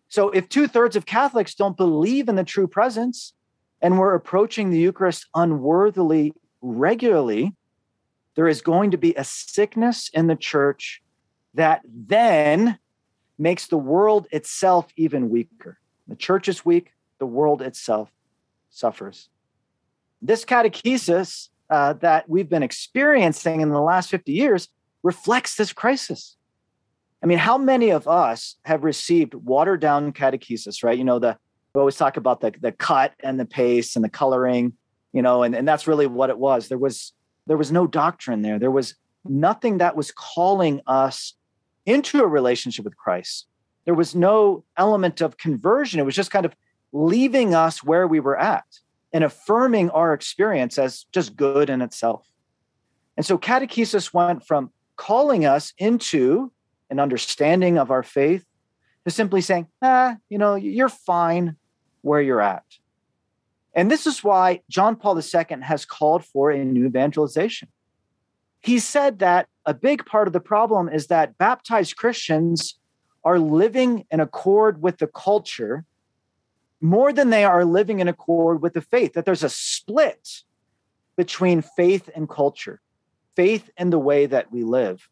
So 0.08 0.30
if 0.30 0.48
two 0.48 0.68
thirds 0.68 0.96
of 0.96 1.06
Catholics 1.06 1.56
don't 1.56 1.76
believe 1.78 2.30
in 2.30 2.36
the 2.36 2.44
true 2.44 2.68
presence 2.68 3.34
and 3.82 4.00
we're 4.00 4.16
approaching 4.16 4.70
the 4.70 4.80
Eucharist 4.80 5.28
unworthily 5.36 6.34
regularly, 6.62 7.54
there 8.36 8.48
is 8.48 8.62
going 8.62 8.92
to 8.92 8.98
be 8.98 9.14
a 9.16 9.24
sickness 9.24 10.10
in 10.14 10.28
the 10.28 10.36
church 10.36 11.02
that 11.56 11.82
then 11.86 12.78
makes 13.38 13.68
the 13.68 13.78
world 13.78 14.28
itself 14.32 14.88
even 14.96 15.30
weaker. 15.30 15.80
The 16.08 16.16
church 16.16 16.48
is 16.48 16.66
weak, 16.66 16.92
the 17.20 17.26
world 17.26 17.62
itself 17.62 18.12
suffers. 18.70 19.30
This 20.22 20.46
catechesis 20.46 21.50
uh, 21.70 21.94
that 21.94 22.30
we've 22.30 22.50
been 22.50 22.64
experiencing 22.64 23.62
in 23.62 23.70
the 23.70 23.82
last 23.82 24.10
50 24.10 24.32
years 24.32 24.70
reflects 25.04 25.56
this 25.56 25.74
crisis. 25.74 26.38
I 27.24 27.28
mean, 27.28 27.38
how 27.38 27.58
many 27.58 27.90
of 27.90 28.08
us 28.08 28.56
have 28.66 28.84
received 28.84 29.34
watered 29.34 29.82
down 29.82 30.14
catechesis, 30.14 30.84
right? 30.84 30.98
You 30.98 31.04
know, 31.04 31.20
the 31.20 31.38
we 31.74 31.80
always 31.80 31.98
talk 31.98 32.16
about 32.16 32.40
the, 32.40 32.54
the 32.62 32.72
cut 32.72 33.14
and 33.20 33.40
the 33.40 33.46
paste 33.46 33.96
and 33.96 34.06
the 34.06 34.10
coloring, 34.10 34.74
you 35.12 35.22
know, 35.22 35.44
and, 35.44 35.54
and 35.54 35.68
that's 35.68 35.88
really 35.88 36.08
what 36.08 36.30
it 36.30 36.38
was. 36.38 36.70
There 36.70 36.78
was 36.78 37.14
there 37.48 37.58
was 37.58 37.72
no 37.72 37.86
doctrine 37.86 38.42
there. 38.42 38.60
There 38.60 38.72
was 38.72 38.96
nothing 39.26 39.80
that 39.80 39.96
was 39.96 40.12
calling 40.12 40.82
us 40.88 41.34
into 41.86 42.22
a 42.22 42.28
relationship 42.28 42.86
with 42.86 42.98
Christ. 42.98 43.48
There 43.86 43.94
was 43.94 44.16
no 44.16 44.64
element 44.78 45.22
of 45.22 45.38
conversion. 45.38 46.00
It 46.00 46.06
was 46.06 46.16
just 46.16 46.32
kind 46.32 46.46
of 46.46 46.56
leaving 46.92 47.54
us 47.54 47.84
where 47.84 48.08
we 48.08 48.20
were 48.20 48.38
at 48.38 48.66
and 49.14 49.24
affirming 49.24 49.90
our 49.92 50.14
experience 50.14 50.78
as 50.78 51.06
just 51.12 51.36
good 51.36 51.70
in 51.70 51.82
itself. 51.82 52.28
And 53.18 53.26
so 53.26 53.38
catechesis 53.38 54.14
went 54.14 54.46
from 54.46 54.72
calling 54.98 55.46
us 55.46 55.74
into 55.78 56.52
an 56.90 57.00
understanding 57.00 57.78
of 57.78 57.92
our 57.92 58.04
faith 58.04 58.46
to 59.06 59.12
simply 59.12 59.42
saying, 59.42 59.68
ah, 59.82 60.18
you 60.30 60.38
know, 60.38 60.56
you're 60.56 60.90
fine 60.90 61.56
where 62.02 62.22
you're 62.22 62.42
at. 62.42 62.64
And 63.74 63.92
this 63.92 64.08
is 64.08 64.24
why 64.24 64.62
John 64.70 64.96
Paul 64.96 65.20
II 65.20 65.62
has 65.62 65.86
called 65.86 66.26
for 66.26 66.50
a 66.50 66.64
new 66.64 66.86
evangelization 66.86 67.70
he 68.66 68.80
said 68.80 69.20
that 69.20 69.48
a 69.66 69.74
big 69.74 70.06
part 70.06 70.28
of 70.28 70.34
the 70.34 70.40
problem 70.40 70.90
is 70.90 71.08
that 71.08 71.38
baptized 71.38 71.96
Christians 71.96 72.78
are 73.24 73.40
living 73.40 74.06
in 74.12 74.20
accord 74.20 74.82
with 74.82 74.98
the 74.98 75.08
culture 75.08 75.86
more 76.82 77.12
than 77.12 77.30
they 77.32 77.44
are 77.44 77.66
living 77.66 78.00
in 78.00 78.08
accord 78.08 78.62
with 78.62 78.74
the 78.74 78.82
faith, 78.82 79.14
that 79.14 79.26
there's 79.26 79.44
a 79.44 79.50
split 79.50 80.44
between 81.16 81.62
faith 81.62 82.10
and 82.16 82.30
culture, 82.30 82.82
faith 83.36 83.70
and 83.78 83.92
the 83.92 84.00
way 84.00 84.26
that 84.26 84.52
we 84.52 84.64
live. 84.64 85.10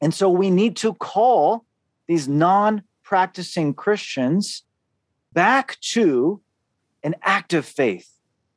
And 0.00 0.14
so 0.14 0.28
we 0.28 0.50
need 0.50 0.76
to 0.76 0.94
call 0.94 1.64
these 2.06 2.28
non 2.28 2.82
practicing 3.02 3.74
Christians 3.74 4.64
back 5.32 5.78
to 5.80 6.40
an 7.02 7.14
active 7.22 7.66
faith 7.66 8.08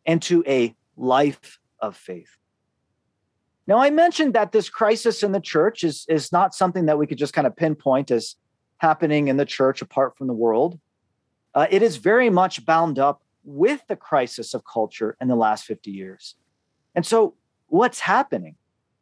and 0.05 0.21
to 0.23 0.43
a 0.47 0.75
life 0.95 1.59
of 1.79 1.95
faith. 1.95 2.37
Now, 3.67 3.79
I 3.79 3.89
mentioned 3.89 4.33
that 4.35 4.51
this 4.51 4.69
crisis 4.69 5.23
in 5.23 5.31
the 5.31 5.39
church 5.39 5.83
is, 5.83 6.05
is 6.07 6.31
not 6.31 6.53
something 6.53 6.85
that 6.85 6.97
we 6.97 7.07
could 7.07 7.17
just 7.17 7.33
kind 7.33 7.47
of 7.47 7.55
pinpoint 7.55 8.11
as 8.11 8.35
happening 8.77 9.27
in 9.27 9.37
the 9.37 9.45
church 9.45 9.81
apart 9.81 10.17
from 10.17 10.27
the 10.27 10.33
world. 10.33 10.79
Uh, 11.53 11.65
it 11.69 11.81
is 11.81 11.97
very 11.97 12.29
much 12.29 12.65
bound 12.65 12.99
up 12.99 13.23
with 13.43 13.81
the 13.87 13.95
crisis 13.95 14.53
of 14.53 14.63
culture 14.71 15.15
in 15.19 15.27
the 15.27 15.35
last 15.35 15.65
50 15.65 15.89
years. 15.89 16.35
And 16.93 17.05
so, 17.05 17.35
what's 17.67 17.99
happening? 17.99 18.55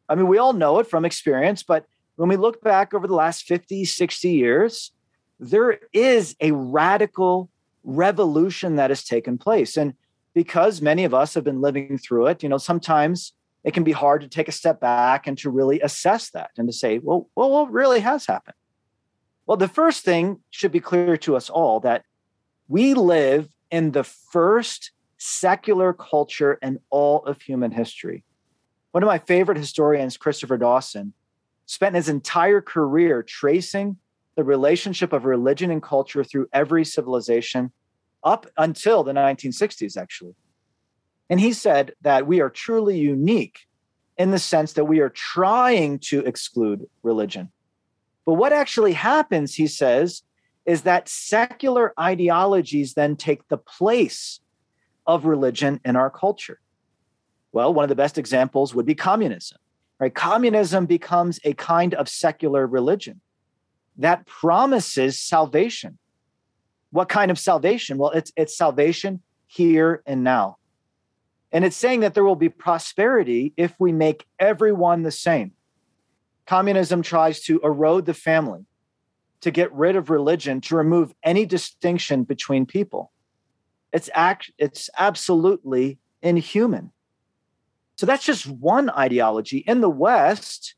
I 0.08 0.14
mean, 0.14 0.28
we 0.28 0.38
all 0.38 0.52
know 0.52 0.78
it 0.78 0.86
from 0.86 1.04
experience, 1.04 1.62
but 1.62 1.86
when 2.16 2.28
we 2.28 2.36
look 2.36 2.62
back 2.62 2.94
over 2.94 3.06
the 3.06 3.14
last 3.14 3.44
50, 3.44 3.84
60 3.84 4.30
years, 4.30 4.92
there 5.40 5.80
is 5.92 6.36
a 6.40 6.52
radical 6.52 7.50
revolution 7.82 8.76
that 8.76 8.90
has 8.90 9.04
taken 9.04 9.36
place. 9.38 9.76
And 9.76 9.94
because 10.32 10.80
many 10.80 11.04
of 11.04 11.14
us 11.14 11.34
have 11.34 11.44
been 11.44 11.60
living 11.60 11.98
through 11.98 12.28
it, 12.28 12.42
you 12.42 12.48
know, 12.48 12.58
sometimes 12.58 13.32
it 13.64 13.72
can 13.72 13.82
be 13.82 13.92
hard 13.92 14.20
to 14.20 14.28
take 14.28 14.48
a 14.48 14.52
step 14.52 14.78
back 14.78 15.26
and 15.26 15.38
to 15.38 15.50
really 15.50 15.80
assess 15.80 16.30
that 16.30 16.50
and 16.58 16.68
to 16.68 16.72
say, 16.72 16.98
well, 16.98 17.28
well, 17.34 17.50
what 17.50 17.72
really 17.72 18.00
has 18.00 18.26
happened? 18.26 18.54
Well, 19.46 19.56
the 19.56 19.68
first 19.68 20.04
thing 20.04 20.40
should 20.50 20.72
be 20.72 20.80
clear 20.80 21.16
to 21.18 21.36
us 21.36 21.50
all 21.50 21.80
that 21.80 22.04
we 22.68 22.94
live 22.94 23.48
in 23.70 23.92
the 23.92 24.04
first 24.04 24.92
secular 25.16 25.92
culture 25.92 26.58
in 26.62 26.78
all 26.90 27.24
of 27.24 27.40
human 27.40 27.70
history. 27.70 28.24
One 28.92 29.02
of 29.02 29.06
my 29.06 29.18
favorite 29.18 29.58
historians, 29.58 30.16
Christopher 30.16 30.58
Dawson, 30.58 31.14
spent 31.66 31.94
his 31.94 32.08
entire 32.08 32.60
career 32.60 33.22
tracing 33.22 33.96
the 34.36 34.44
relationship 34.44 35.12
of 35.12 35.24
religion 35.24 35.70
and 35.70 35.82
culture 35.82 36.24
through 36.24 36.48
every 36.52 36.84
civilization 36.84 37.72
up 38.22 38.46
until 38.56 39.02
the 39.02 39.12
1960s, 39.12 39.96
actually. 39.96 40.34
And 41.30 41.40
he 41.40 41.52
said 41.52 41.92
that 42.02 42.26
we 42.26 42.40
are 42.40 42.50
truly 42.50 42.98
unique 42.98 43.66
in 44.16 44.30
the 44.30 44.38
sense 44.38 44.74
that 44.74 44.84
we 44.84 45.00
are 45.00 45.08
trying 45.08 45.98
to 45.98 46.20
exclude 46.20 46.86
religion. 47.02 47.50
But 48.24 48.34
what 48.34 48.52
actually 48.52 48.92
happens, 48.92 49.54
he 49.54 49.66
says, 49.66 50.22
is 50.66 50.82
that 50.82 51.08
secular 51.08 51.92
ideologies 51.98 52.94
then 52.94 53.16
take 53.16 53.48
the 53.48 53.58
place 53.58 54.40
of 55.06 55.26
religion 55.26 55.80
in 55.84 55.96
our 55.96 56.10
culture. 56.10 56.60
Well, 57.52 57.74
one 57.74 57.84
of 57.84 57.88
the 57.88 57.94
best 57.94 58.18
examples 58.18 58.74
would 58.74 58.86
be 58.86 58.94
communism. 58.94 59.58
Right? 59.98 60.14
Communism 60.14 60.86
becomes 60.86 61.38
a 61.44 61.54
kind 61.54 61.94
of 61.94 62.08
secular 62.08 62.66
religion 62.66 63.20
that 63.96 64.26
promises 64.26 65.20
salvation. 65.20 65.98
What 66.90 67.08
kind 67.08 67.30
of 67.30 67.38
salvation? 67.38 67.98
Well, 67.98 68.10
it's 68.10 68.32
it's 68.36 68.56
salvation 68.56 69.20
here 69.46 70.02
and 70.06 70.24
now. 70.24 70.56
And 71.54 71.64
it's 71.64 71.76
saying 71.76 72.00
that 72.00 72.14
there 72.14 72.24
will 72.24 72.34
be 72.34 72.48
prosperity 72.48 73.54
if 73.56 73.74
we 73.78 73.92
make 73.92 74.26
everyone 74.40 75.02
the 75.04 75.12
same. 75.12 75.52
Communism 76.46 77.00
tries 77.00 77.40
to 77.42 77.60
erode 77.60 78.06
the 78.06 78.12
family, 78.12 78.66
to 79.40 79.52
get 79.52 79.72
rid 79.72 79.94
of 79.94 80.10
religion, 80.10 80.60
to 80.62 80.76
remove 80.76 81.14
any 81.22 81.46
distinction 81.46 82.24
between 82.24 82.66
people. 82.66 83.12
It's 83.92 84.10
act 84.12 84.50
it's 84.58 84.90
absolutely 84.98 85.98
inhuman. 86.22 86.90
So 87.96 88.04
that's 88.04 88.26
just 88.26 88.46
one 88.46 88.90
ideology. 88.90 89.58
In 89.58 89.80
the 89.80 89.88
West, 89.88 90.74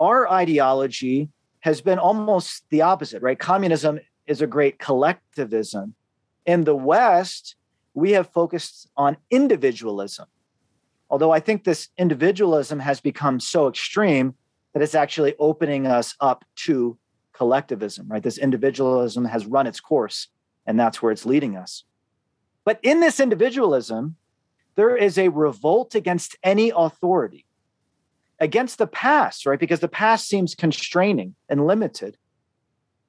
our 0.00 0.28
ideology 0.28 1.28
has 1.60 1.80
been 1.80 1.98
almost 1.98 2.64
the 2.70 2.82
opposite, 2.82 3.22
right? 3.22 3.38
Communism 3.38 4.00
is 4.26 4.42
a 4.42 4.46
great 4.46 4.80
collectivism. 4.80 5.94
In 6.44 6.64
the 6.64 6.74
West, 6.76 7.55
we 7.96 8.12
have 8.12 8.28
focused 8.28 8.88
on 8.96 9.16
individualism. 9.30 10.26
Although 11.08 11.32
I 11.32 11.40
think 11.40 11.64
this 11.64 11.88
individualism 11.96 12.78
has 12.78 13.00
become 13.00 13.40
so 13.40 13.68
extreme 13.68 14.34
that 14.74 14.82
it's 14.82 14.94
actually 14.94 15.34
opening 15.38 15.86
us 15.86 16.14
up 16.20 16.44
to 16.66 16.98
collectivism, 17.32 18.06
right? 18.08 18.22
This 18.22 18.36
individualism 18.36 19.24
has 19.24 19.46
run 19.46 19.66
its 19.66 19.80
course, 19.80 20.28
and 20.66 20.78
that's 20.78 21.00
where 21.00 21.10
it's 21.10 21.24
leading 21.24 21.56
us. 21.56 21.84
But 22.66 22.78
in 22.82 23.00
this 23.00 23.18
individualism, 23.18 24.16
there 24.74 24.94
is 24.94 25.16
a 25.16 25.28
revolt 25.28 25.94
against 25.94 26.36
any 26.42 26.70
authority, 26.76 27.46
against 28.38 28.76
the 28.76 28.86
past, 28.86 29.46
right? 29.46 29.58
Because 29.58 29.80
the 29.80 29.88
past 29.88 30.28
seems 30.28 30.54
constraining 30.54 31.34
and 31.48 31.66
limited. 31.66 32.18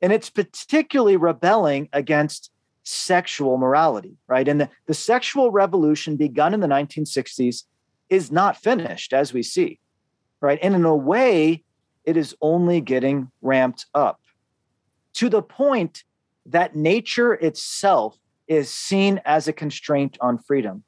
And 0.01 0.13
it's 0.13 0.29
particularly 0.29 1.17
rebelling 1.17 1.89
against 1.91 2.51
sexual 2.88 3.58
morality, 3.58 4.15
right? 4.27 4.48
And 4.48 4.62
the, 4.62 4.70
the 4.86 4.94
sexual 4.94 5.51
revolution 5.51 6.15
begun 6.15 6.53
in 6.53 6.62
the 6.62 6.67
1960s 6.67 7.63
is 8.10 8.32
not 8.32 8.56
finished, 8.56 9.12
as 9.12 9.34
we 9.34 9.44
see, 9.44 9.79
right? 10.39 10.58
And 10.62 10.74
in 10.74 10.86
a 10.86 10.96
way, 10.96 11.63
it 12.06 12.15
is 12.15 12.34
only 12.41 12.79
getting 12.79 13.29
ramped 13.41 13.88
up 13.94 14.22
to 15.15 15.29
the 15.29 15.41
point 15.41 16.06
that 16.46 16.77
nature 16.77 17.34
itself 17.34 18.17
is 18.48 18.74
seen 18.74 19.20
as 19.25 19.50
a 19.50 19.53
constraint 19.53 20.17
on 20.22 20.38
freedom. 20.38 20.84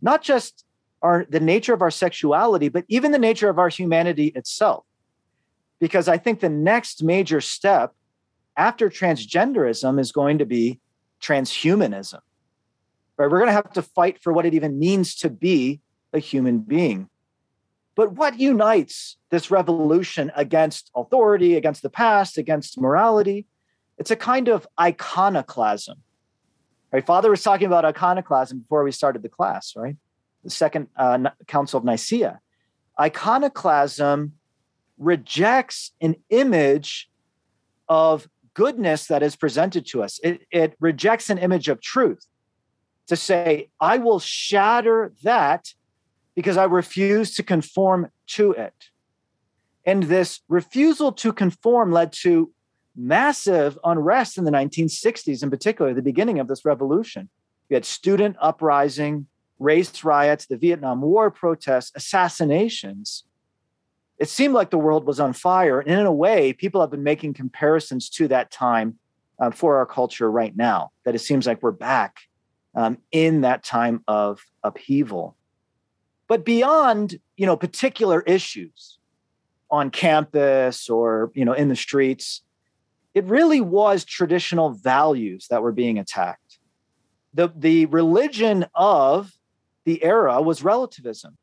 Not 0.00 0.22
just 0.22 0.64
our 1.02 1.26
the 1.28 1.40
nature 1.40 1.74
of 1.74 1.82
our 1.82 1.90
sexuality, 1.90 2.68
but 2.68 2.84
even 2.86 3.10
the 3.10 3.18
nature 3.18 3.48
of 3.48 3.58
our 3.58 3.68
humanity 3.68 4.28
itself. 4.36 4.84
Because 5.80 6.06
I 6.06 6.18
think 6.18 6.38
the 6.38 6.48
next 6.48 7.02
major 7.02 7.40
step 7.40 7.94
after 8.56 8.88
transgenderism 8.88 9.98
is 9.98 10.12
going 10.12 10.38
to 10.38 10.46
be 10.46 10.78
transhumanism. 11.20 12.20
Right? 13.16 13.30
We're 13.30 13.38
going 13.38 13.48
to 13.48 13.52
have 13.52 13.72
to 13.72 13.82
fight 13.82 14.22
for 14.22 14.32
what 14.32 14.46
it 14.46 14.54
even 14.54 14.78
means 14.78 15.14
to 15.16 15.30
be 15.30 15.80
a 16.12 16.18
human 16.18 16.60
being. 16.60 17.08
But 17.94 18.12
what 18.12 18.40
unites 18.40 19.18
this 19.30 19.50
revolution 19.50 20.32
against 20.34 20.90
authority, 20.94 21.56
against 21.56 21.82
the 21.82 21.90
past, 21.90 22.38
against 22.38 22.80
morality? 22.80 23.46
It's 23.98 24.10
a 24.10 24.16
kind 24.16 24.48
of 24.48 24.66
iconoclasm. 24.80 25.98
Right? 26.92 27.04
Father 27.04 27.30
was 27.30 27.42
talking 27.42 27.66
about 27.66 27.84
iconoclasm 27.84 28.60
before 28.60 28.82
we 28.82 28.92
started 28.92 29.22
the 29.22 29.28
class, 29.28 29.74
right? 29.76 29.96
The 30.42 30.50
Second 30.50 30.88
uh, 30.96 31.30
Council 31.46 31.78
of 31.78 31.84
Nicaea. 31.84 32.40
Iconoclasm 32.98 34.32
rejects 34.98 35.92
an 36.00 36.16
image 36.30 37.10
of 37.88 38.28
goodness 38.54 39.06
that 39.06 39.22
is 39.22 39.36
presented 39.36 39.86
to 39.86 40.02
us. 40.02 40.20
It, 40.22 40.42
it 40.50 40.74
rejects 40.80 41.30
an 41.30 41.38
image 41.38 41.68
of 41.68 41.80
truth 41.80 42.26
to 43.06 43.16
say, 43.16 43.70
I 43.80 43.98
will 43.98 44.20
shatter 44.20 45.12
that 45.22 45.72
because 46.34 46.56
I 46.56 46.64
refuse 46.64 47.34
to 47.34 47.42
conform 47.42 48.08
to 48.28 48.52
it. 48.52 48.74
And 49.84 50.04
this 50.04 50.40
refusal 50.48 51.12
to 51.12 51.32
conform 51.32 51.90
led 51.90 52.12
to 52.22 52.52
massive 52.96 53.78
unrest 53.84 54.38
in 54.38 54.44
the 54.44 54.50
1960s, 54.50 55.42
in 55.42 55.50
particular, 55.50 55.94
the 55.94 56.02
beginning 56.02 56.38
of 56.38 56.48
this 56.48 56.64
revolution. 56.64 57.28
You 57.68 57.74
had 57.74 57.84
student 57.84 58.36
uprising, 58.40 59.26
race 59.58 60.04
riots, 60.04 60.46
the 60.46 60.56
Vietnam 60.56 61.00
War 61.00 61.30
protests, 61.30 61.92
assassinations 61.94 63.24
it 64.20 64.28
seemed 64.28 64.52
like 64.52 64.70
the 64.70 64.78
world 64.78 65.06
was 65.06 65.18
on 65.18 65.32
fire. 65.32 65.80
And 65.80 65.98
in 65.98 66.04
a 66.04 66.12
way, 66.12 66.52
people 66.52 66.82
have 66.82 66.90
been 66.90 67.02
making 67.02 67.32
comparisons 67.32 68.10
to 68.10 68.28
that 68.28 68.50
time 68.50 68.98
uh, 69.40 69.50
for 69.50 69.78
our 69.78 69.86
culture 69.86 70.30
right 70.30 70.54
now, 70.54 70.90
that 71.06 71.14
it 71.14 71.20
seems 71.20 71.46
like 71.46 71.62
we're 71.62 71.70
back 71.70 72.18
um, 72.74 72.98
in 73.10 73.40
that 73.40 73.64
time 73.64 74.04
of 74.06 74.42
upheaval. 74.62 75.36
But 76.28 76.44
beyond, 76.44 77.18
you 77.38 77.46
know, 77.46 77.56
particular 77.56 78.20
issues 78.20 78.98
on 79.70 79.90
campus 79.90 80.90
or, 80.90 81.32
you 81.34 81.46
know, 81.46 81.54
in 81.54 81.68
the 81.68 81.76
streets, 81.76 82.42
it 83.14 83.24
really 83.24 83.62
was 83.62 84.04
traditional 84.04 84.70
values 84.70 85.46
that 85.48 85.62
were 85.62 85.72
being 85.72 85.98
attacked. 85.98 86.58
The, 87.32 87.50
the 87.56 87.86
religion 87.86 88.66
of 88.74 89.32
the 89.84 90.04
era 90.04 90.42
was 90.42 90.62
relativism, 90.62 91.38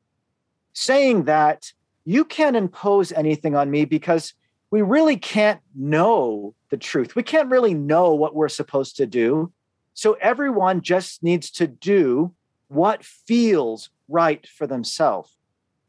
saying 0.74 1.24
that 1.24 1.72
you 2.08 2.24
can't 2.24 2.56
impose 2.56 3.12
anything 3.12 3.54
on 3.54 3.70
me 3.70 3.84
because 3.84 4.34
we 4.72 4.82
really 4.82 5.18
can't 5.18 5.60
know 5.76 6.56
the 6.70 6.78
truth. 6.78 7.18
We 7.18 7.24
can't 7.24 7.50
really 7.50 7.74
know 7.74 8.14
what 8.14 8.34
we're 8.34 8.48
supposed 8.48 8.96
to 8.96 9.06
do. 9.06 9.52
So 9.94 10.14
everyone 10.22 10.82
just 10.82 11.22
needs 11.22 11.52
to 11.52 11.68
do 11.68 12.34
what 12.70 13.04
feels 13.04 13.90
right 14.08 14.48
for 14.48 14.66
themselves. 14.66 15.36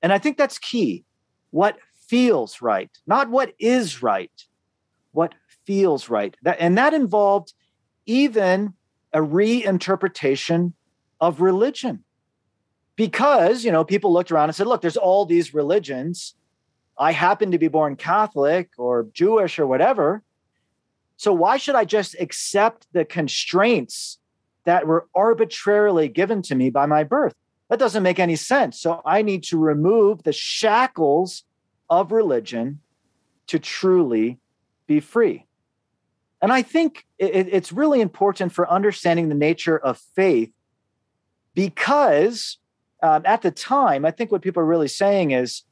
And 0.02 0.12
I 0.12 0.18
think 0.18 0.36
that's 0.36 0.58
key 0.58 1.04
what 1.50 1.78
feels 2.08 2.60
right, 2.60 2.90
not 3.06 3.30
what 3.30 3.54
is 3.60 4.02
right, 4.02 4.32
what 5.12 5.36
feels 5.66 6.08
right. 6.08 6.36
And 6.44 6.76
that 6.78 6.94
involved 6.94 7.54
even 8.06 8.74
a 9.12 9.20
reinterpretation 9.20 10.72
of 11.20 11.40
religion. 11.40 12.02
Because, 12.98 13.64
you 13.64 13.70
know, 13.70 13.84
people 13.84 14.12
looked 14.12 14.32
around 14.32 14.48
and 14.48 14.56
said, 14.56 14.66
look, 14.66 14.82
there's 14.82 14.96
all 14.96 15.24
these 15.24 15.54
religions. 15.54 16.34
I 16.98 17.12
happen 17.12 17.52
to 17.52 17.58
be 17.58 17.68
born 17.68 17.94
Catholic 17.94 18.70
or 18.76 19.06
Jewish 19.12 19.60
or 19.60 19.68
whatever. 19.68 20.24
So 21.16 21.32
why 21.32 21.58
should 21.58 21.76
I 21.76 21.84
just 21.84 22.16
accept 22.18 22.88
the 22.92 23.04
constraints 23.04 24.18
that 24.64 24.84
were 24.84 25.06
arbitrarily 25.14 26.08
given 26.08 26.42
to 26.42 26.56
me 26.56 26.70
by 26.70 26.86
my 26.86 27.04
birth? 27.04 27.36
That 27.70 27.78
doesn't 27.78 28.02
make 28.02 28.18
any 28.18 28.34
sense. 28.34 28.80
So 28.80 29.00
I 29.06 29.22
need 29.22 29.44
to 29.44 29.58
remove 29.58 30.24
the 30.24 30.32
shackles 30.32 31.44
of 31.88 32.10
religion 32.10 32.80
to 33.46 33.60
truly 33.60 34.40
be 34.88 34.98
free. 34.98 35.46
And 36.42 36.52
I 36.52 36.62
think 36.62 37.06
it's 37.16 37.72
really 37.72 38.00
important 38.00 38.52
for 38.52 38.68
understanding 38.68 39.28
the 39.28 39.36
nature 39.36 39.78
of 39.78 39.98
faith 40.16 40.50
because 41.54 42.58
um, 43.02 43.22
at 43.24 43.42
the 43.42 43.50
time, 43.50 44.04
I 44.04 44.10
think 44.10 44.32
what 44.32 44.42
people 44.42 44.62
are 44.62 44.66
really 44.66 44.88
saying 44.88 45.30
is 45.30 45.62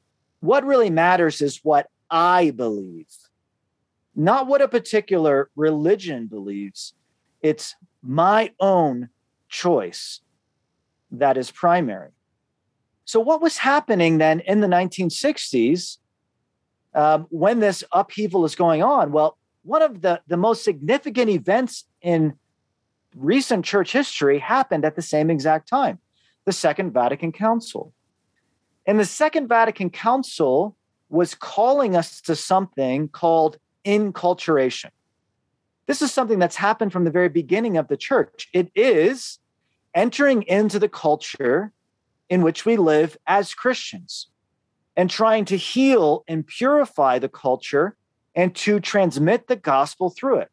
what 0.41 0.65
really 0.65 0.91
matters 0.91 1.41
is 1.41 1.61
what 1.63 1.89
I 2.11 2.51
believe, 2.51 3.09
not 4.15 4.47
what 4.47 4.63
a 4.63 4.69
particular 4.69 5.51
religion 5.57 6.27
believes. 6.27 6.95
It's 7.43 7.75
my 8.03 8.53
own 8.61 9.09
choice 9.49 10.21
that 11.11 11.37
is 11.37 11.51
primary. 11.51 12.11
So, 13.05 13.21
what 13.21 13.41
was 13.41 13.59
happening 13.59 14.19
then 14.19 14.41
in 14.41 14.61
the 14.61 14.67
1960s 14.67 15.99
um, 16.95 17.27
when 17.31 17.61
this 17.61 17.83
upheaval 17.93 18.45
is 18.45 18.55
going 18.55 18.83
on? 18.83 19.13
Well, 19.13 19.37
one 19.63 19.83
of 19.83 20.01
the, 20.01 20.21
the 20.29 20.37
most 20.37 20.65
significant 20.65 21.31
events 21.31 21.85
in 22.03 22.35
recent 23.17 23.65
church 23.65 23.93
history 23.93 24.39
happened 24.39 24.85
at 24.85 24.95
the 24.95 25.03
same 25.03 25.31
exact 25.31 25.69
time 25.69 25.99
the 26.47 26.53
Second 26.53 26.93
Vatican 26.93 27.33
Council. 27.33 27.93
And 28.87 28.99
the 28.99 29.05
Second 29.05 29.49
Vatican 29.49 29.91
Council 29.91 30.77
was 31.09 31.35
calling 31.35 31.95
us 31.95 32.21
to 32.23 32.35
something 32.35 33.09
called 33.09 33.59
inculturation. 33.85 34.91
This 35.87 36.03
is 36.03 36.13
something 36.13 36.39
that's 36.39 36.57
happened 36.57 36.93
from 36.93 37.05
the 37.05 37.11
very 37.11 37.29
beginning 37.29 37.77
of 37.77 37.89
the 37.89 37.97
church. 37.97 38.49
It 38.53 38.71
is 38.75 39.39
entering 39.95 40.43
into 40.43 40.79
the 40.79 40.89
culture 40.89 41.73
in 42.29 42.43
which 42.43 42.65
we 42.65 42.77
live 42.77 43.17
as 43.27 43.55
Christians 43.55 44.29
and 44.97 45.11
trying 45.11 45.45
to 45.47 45.57
heal 45.57 46.25
and 46.27 46.47
purify 46.47 47.19
the 47.19 47.29
culture 47.29 47.97
and 48.35 48.55
to 48.57 48.81
transmit 48.81 49.47
the 49.47 49.57
gospel 49.57 50.11
through 50.11 50.39
it. 50.39 50.51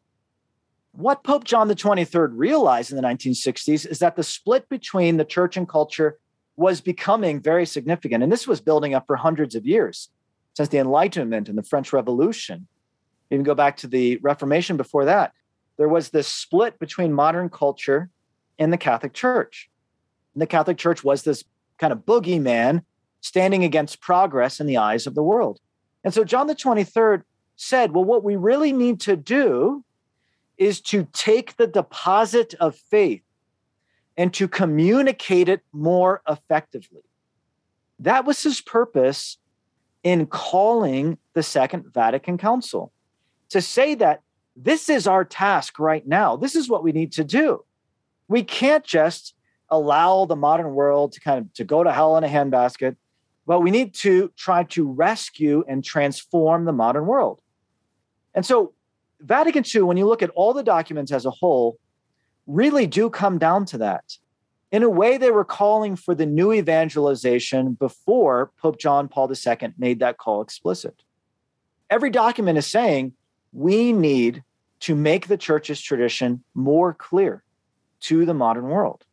What 0.96 1.24
Pope 1.24 1.42
John 1.42 1.66
the 1.66 1.74
23rd 1.74 2.30
realized 2.34 2.92
in 2.92 2.96
the 2.96 3.02
1960s 3.02 3.84
is 3.84 3.98
that 3.98 4.14
the 4.14 4.22
split 4.22 4.68
between 4.68 5.16
the 5.16 5.24
church 5.24 5.56
and 5.56 5.68
culture 5.68 6.18
was 6.56 6.80
becoming 6.80 7.40
very 7.40 7.66
significant. 7.66 8.22
And 8.22 8.30
this 8.30 8.46
was 8.46 8.60
building 8.60 8.94
up 8.94 9.06
for 9.08 9.16
hundreds 9.16 9.56
of 9.56 9.66
years 9.66 10.08
since 10.54 10.68
the 10.68 10.78
Enlightenment 10.78 11.48
and 11.48 11.58
the 11.58 11.64
French 11.64 11.92
Revolution. 11.92 12.68
Even 13.32 13.42
go 13.42 13.56
back 13.56 13.76
to 13.78 13.88
the 13.88 14.18
Reformation 14.18 14.76
before 14.76 15.04
that. 15.06 15.32
There 15.78 15.88
was 15.88 16.10
this 16.10 16.28
split 16.28 16.78
between 16.78 17.12
modern 17.12 17.50
culture 17.50 18.08
and 18.60 18.72
the 18.72 18.78
Catholic 18.78 19.14
Church. 19.14 19.68
And 20.32 20.42
the 20.42 20.46
Catholic 20.46 20.78
Church 20.78 21.02
was 21.02 21.24
this 21.24 21.42
kind 21.76 21.92
of 21.92 22.06
boogeyman 22.06 22.84
standing 23.20 23.64
against 23.64 24.00
progress 24.00 24.60
in 24.60 24.68
the 24.68 24.76
eyes 24.76 25.08
of 25.08 25.16
the 25.16 25.24
world. 25.24 25.58
And 26.04 26.14
so 26.14 26.22
John 26.22 26.46
the 26.46 26.54
23rd 26.54 27.22
said, 27.56 27.92
well, 27.92 28.04
what 28.04 28.22
we 28.22 28.36
really 28.36 28.72
need 28.72 29.00
to 29.00 29.16
do 29.16 29.84
is 30.56 30.80
to 30.80 31.08
take 31.12 31.56
the 31.56 31.66
deposit 31.66 32.54
of 32.60 32.76
faith 32.76 33.22
and 34.16 34.32
to 34.34 34.46
communicate 34.46 35.48
it 35.48 35.62
more 35.72 36.22
effectively. 36.28 37.02
That 37.98 38.24
was 38.24 38.42
his 38.42 38.60
purpose 38.60 39.38
in 40.02 40.26
calling 40.26 41.18
the 41.32 41.42
Second 41.42 41.92
Vatican 41.92 42.38
Council 42.38 42.92
to 43.48 43.60
say 43.60 43.94
that 43.96 44.22
this 44.56 44.88
is 44.88 45.06
our 45.06 45.24
task 45.24 45.78
right 45.78 46.06
now. 46.06 46.36
This 46.36 46.54
is 46.54 46.68
what 46.68 46.84
we 46.84 46.92
need 46.92 47.12
to 47.12 47.24
do. 47.24 47.64
We 48.28 48.42
can't 48.44 48.84
just 48.84 49.34
allow 49.68 50.24
the 50.24 50.36
modern 50.36 50.74
world 50.74 51.12
to 51.12 51.20
kind 51.20 51.40
of 51.40 51.52
to 51.54 51.64
go 51.64 51.82
to 51.82 51.92
hell 51.92 52.16
in 52.16 52.24
a 52.24 52.28
handbasket, 52.28 52.96
but 53.46 53.60
we 53.60 53.70
need 53.70 53.94
to 53.94 54.30
try 54.36 54.64
to 54.64 54.86
rescue 54.86 55.64
and 55.66 55.82
transform 55.82 56.64
the 56.64 56.72
modern 56.72 57.06
world. 57.06 57.40
And 58.34 58.44
so, 58.44 58.72
Vatican 59.24 59.64
II, 59.74 59.82
when 59.82 59.96
you 59.96 60.06
look 60.06 60.22
at 60.22 60.30
all 60.30 60.52
the 60.52 60.62
documents 60.62 61.10
as 61.10 61.24
a 61.24 61.30
whole, 61.30 61.78
really 62.46 62.86
do 62.86 63.08
come 63.08 63.38
down 63.38 63.64
to 63.66 63.78
that. 63.78 64.18
In 64.70 64.82
a 64.82 64.90
way, 64.90 65.16
they 65.16 65.30
were 65.30 65.44
calling 65.44 65.96
for 65.96 66.14
the 66.14 66.26
new 66.26 66.52
evangelization 66.52 67.74
before 67.74 68.50
Pope 68.60 68.78
John 68.78 69.08
Paul 69.08 69.30
II 69.32 69.74
made 69.78 70.00
that 70.00 70.18
call 70.18 70.42
explicit. 70.42 71.02
Every 71.88 72.10
document 72.10 72.58
is 72.58 72.66
saying 72.66 73.12
we 73.52 73.92
need 73.92 74.42
to 74.80 74.94
make 74.94 75.28
the 75.28 75.38
church's 75.38 75.80
tradition 75.80 76.42
more 76.54 76.92
clear 76.92 77.44
to 78.00 78.26
the 78.26 78.34
modern 78.34 78.64
world. 78.64 79.04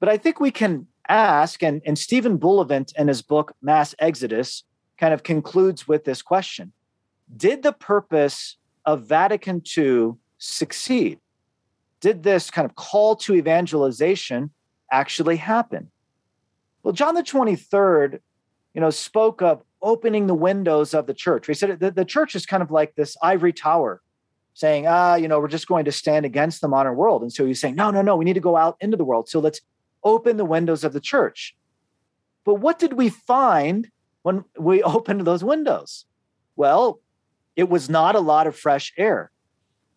But 0.00 0.08
I 0.08 0.18
think 0.18 0.40
we 0.40 0.50
can 0.50 0.86
ask, 1.08 1.62
and, 1.62 1.80
and 1.86 1.98
Stephen 1.98 2.36
Bullivant 2.36 2.92
in 2.98 3.08
his 3.08 3.22
book, 3.22 3.54
Mass 3.62 3.94
Exodus, 3.98 4.64
kind 4.98 5.14
of 5.14 5.22
concludes 5.22 5.88
with 5.88 6.04
this 6.04 6.20
question 6.20 6.72
did 7.34 7.62
the 7.62 7.72
purpose 7.72 8.56
of 8.84 9.06
Vatican 9.06 9.62
II 9.76 10.12
succeed? 10.38 11.18
Did 12.00 12.22
this 12.22 12.50
kind 12.50 12.66
of 12.66 12.74
call 12.74 13.16
to 13.16 13.34
evangelization 13.34 14.50
actually 14.90 15.36
happen? 15.36 15.90
Well, 16.82 16.92
John 16.92 17.14
the 17.14 17.22
23rd, 17.22 18.20
you 18.74 18.80
know, 18.80 18.90
spoke 18.90 19.40
of 19.40 19.62
opening 19.80 20.26
the 20.26 20.34
windows 20.34 20.94
of 20.94 21.06
the 21.06 21.14
church. 21.14 21.46
He 21.46 21.54
said 21.54 21.80
the, 21.80 21.90
the 21.90 22.04
church 22.04 22.34
is 22.34 22.46
kind 22.46 22.62
of 22.62 22.70
like 22.70 22.94
this 22.94 23.16
ivory 23.22 23.52
tower 23.52 24.02
saying, 24.54 24.86
ah, 24.86 25.14
you 25.14 25.28
know, 25.28 25.40
we're 25.40 25.48
just 25.48 25.66
going 25.66 25.84
to 25.84 25.92
stand 25.92 26.24
against 26.24 26.60
the 26.60 26.68
modern 26.68 26.96
world. 26.96 27.22
And 27.22 27.32
so 27.32 27.44
he's 27.44 27.60
saying, 27.60 27.74
no, 27.74 27.90
no, 27.90 28.02
no, 28.02 28.16
we 28.16 28.24
need 28.24 28.34
to 28.34 28.40
go 28.40 28.56
out 28.56 28.76
into 28.80 28.96
the 28.96 29.04
world. 29.04 29.28
So 29.28 29.40
let's 29.40 29.60
open 30.04 30.36
the 30.36 30.44
windows 30.44 30.84
of 30.84 30.92
the 30.92 31.00
church. 31.00 31.56
But 32.44 32.54
what 32.54 32.78
did 32.78 32.92
we 32.92 33.08
find 33.08 33.90
when 34.22 34.44
we 34.58 34.82
opened 34.82 35.22
those 35.22 35.42
windows? 35.42 36.06
Well, 36.56 37.00
it 37.56 37.68
was 37.68 37.88
not 37.88 38.14
a 38.14 38.20
lot 38.20 38.46
of 38.46 38.56
fresh 38.56 38.92
air. 38.96 39.30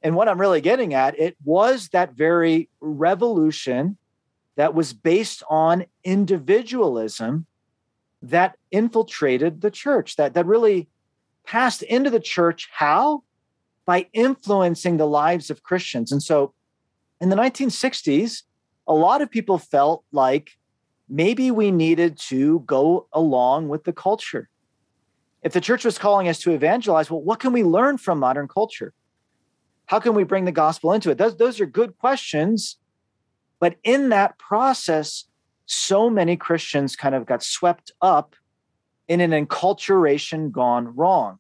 And 0.02 0.16
what 0.16 0.30
I'm 0.30 0.40
really 0.40 0.62
getting 0.62 0.94
at, 0.94 1.20
it 1.20 1.36
was 1.44 1.90
that 1.90 2.14
very 2.14 2.70
revolution 2.80 3.98
that 4.56 4.74
was 4.74 4.94
based 4.94 5.44
on 5.50 5.86
individualism 6.04 7.46
that 8.22 8.58
infiltrated 8.72 9.62
the 9.62 9.72
church, 9.72 10.16
that, 10.16 10.34
that 10.34 10.46
really 10.46 10.88
passed 11.46 11.84
into 11.84 12.10
the 12.10 12.20
church. 12.20 12.70
How? 12.72 13.24
By 13.86 14.08
influencing 14.14 14.98
the 14.98 15.08
lives 15.08 15.50
of 15.50 15.64
Christians. 15.64 16.12
And 16.12 16.22
so 16.22 16.54
in 17.22 17.30
the 17.30 17.36
1960s, 17.36 18.44
a 18.88 18.94
lot 18.94 19.22
of 19.22 19.32
people 19.32 19.58
felt 19.58 20.04
like 20.12 20.52
maybe 21.10 21.52
we 21.52 21.72
needed 21.72 22.18
to 22.18 22.60
go 22.62 23.08
along 23.14 23.70
with 23.70 23.84
the 23.84 23.94
culture 23.94 24.50
if 25.44 25.54
the 25.54 25.62
church 25.62 25.86
was 25.86 25.98
calling 25.98 26.28
us 26.28 26.40
to 26.40 26.52
evangelize, 26.52 27.12
well, 27.12 27.22
what 27.22 27.40
can 27.40 27.54
we 27.54 27.64
learn 27.64 27.98
from 27.98 28.20
modern 28.20 28.48
culture? 28.48 28.94
How 29.86 30.00
can 30.00 30.14
we 30.14 30.24
bring 30.24 30.46
the 30.46 30.52
gospel 30.52 30.92
into 30.94 31.10
it? 31.10 31.18
Those, 31.18 31.38
those 31.38 31.62
are 31.62 31.66
good 31.66 31.98
questions. 31.98 32.78
But 33.60 33.76
in 33.84 34.10
that 34.10 34.38
process, 34.38 35.26
so 35.66 36.10
many 36.10 36.36
Christians 36.36 36.96
kind 36.96 37.16
of 37.16 37.26
got 37.26 37.44
swept 37.44 37.92
up 38.02 38.36
in 39.08 39.22
an 39.22 39.32
enculturation 39.32 40.52
gone 40.52 40.96
wrong. 40.96 41.40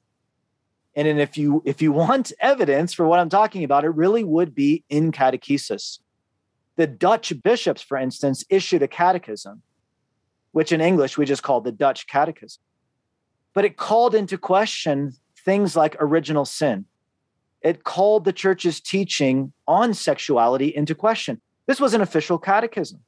And 0.96 1.20
if 1.20 1.38
you 1.38 1.62
if 1.66 1.82
you 1.82 1.92
want 2.04 2.32
evidence 2.40 2.94
for 2.94 3.06
what 3.06 3.20
I'm 3.20 3.30
talking 3.30 3.64
about, 3.64 3.84
it 3.84 3.90
really 3.90 4.24
would 4.24 4.56
be 4.56 4.84
in 4.90 5.12
catechesis. 5.12 6.00
The 6.76 6.88
Dutch 6.88 7.34
bishops, 7.44 7.82
for 7.82 7.98
instance, 7.98 8.46
issued 8.50 8.84
a 8.84 8.88
catechism, 8.88 9.62
which 10.52 10.72
in 10.72 10.80
English 10.80 11.18
we 11.18 11.26
just 11.26 11.44
call 11.44 11.60
the 11.62 11.72
Dutch 11.72 12.08
Catechism 12.08 12.62
but 13.58 13.66
it 13.66 13.76
called 13.76 14.14
into 14.14 14.38
question 14.38 15.16
things 15.44 15.76
like 15.76 15.96
original 16.00 16.46
sin. 16.46 16.86
It 17.64 17.84
called 17.84 18.24
the 18.24 18.32
church's 18.32 18.80
teaching 18.80 19.52
on 19.68 19.96
sexuality 19.96 20.68
into 20.68 20.94
question. 20.94 21.42
This 21.66 21.80
was 21.80 21.96
an 21.96 22.02
official 22.02 22.38
catechism 22.38 23.00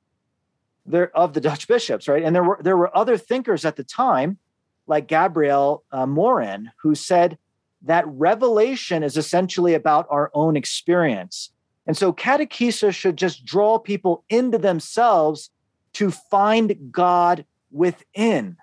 there 0.88 1.16
of 1.16 1.34
the 1.34 1.40
Dutch 1.40 1.68
bishops, 1.68 2.08
right? 2.08 2.24
And 2.24 2.36
there 2.36 2.44
were 2.44 2.60
there 2.64 2.78
were 2.78 2.90
other 2.98 3.16
thinkers 3.16 3.64
at 3.64 3.76
the 3.76 3.84
time, 3.84 4.40
like 4.88 5.06
Gabriel 5.06 5.84
uh, 5.92 6.08
Moran, 6.08 6.72
who 6.82 6.96
said 6.96 7.38
that 7.84 8.06
revelation 8.08 9.04
is 9.04 9.18
essentially 9.18 9.76
about 9.76 10.08
our 10.10 10.32
own 10.34 10.58
experience. 10.58 11.52
And 11.86 11.96
so 11.96 12.12
catechesis 12.12 12.96
should 12.96 13.18
just 13.18 13.46
draw 13.46 13.78
people 13.78 14.24
into 14.30 14.58
themselves 14.58 15.52
to 15.94 16.10
find 16.10 16.90
God 16.92 17.46
within 17.70 18.58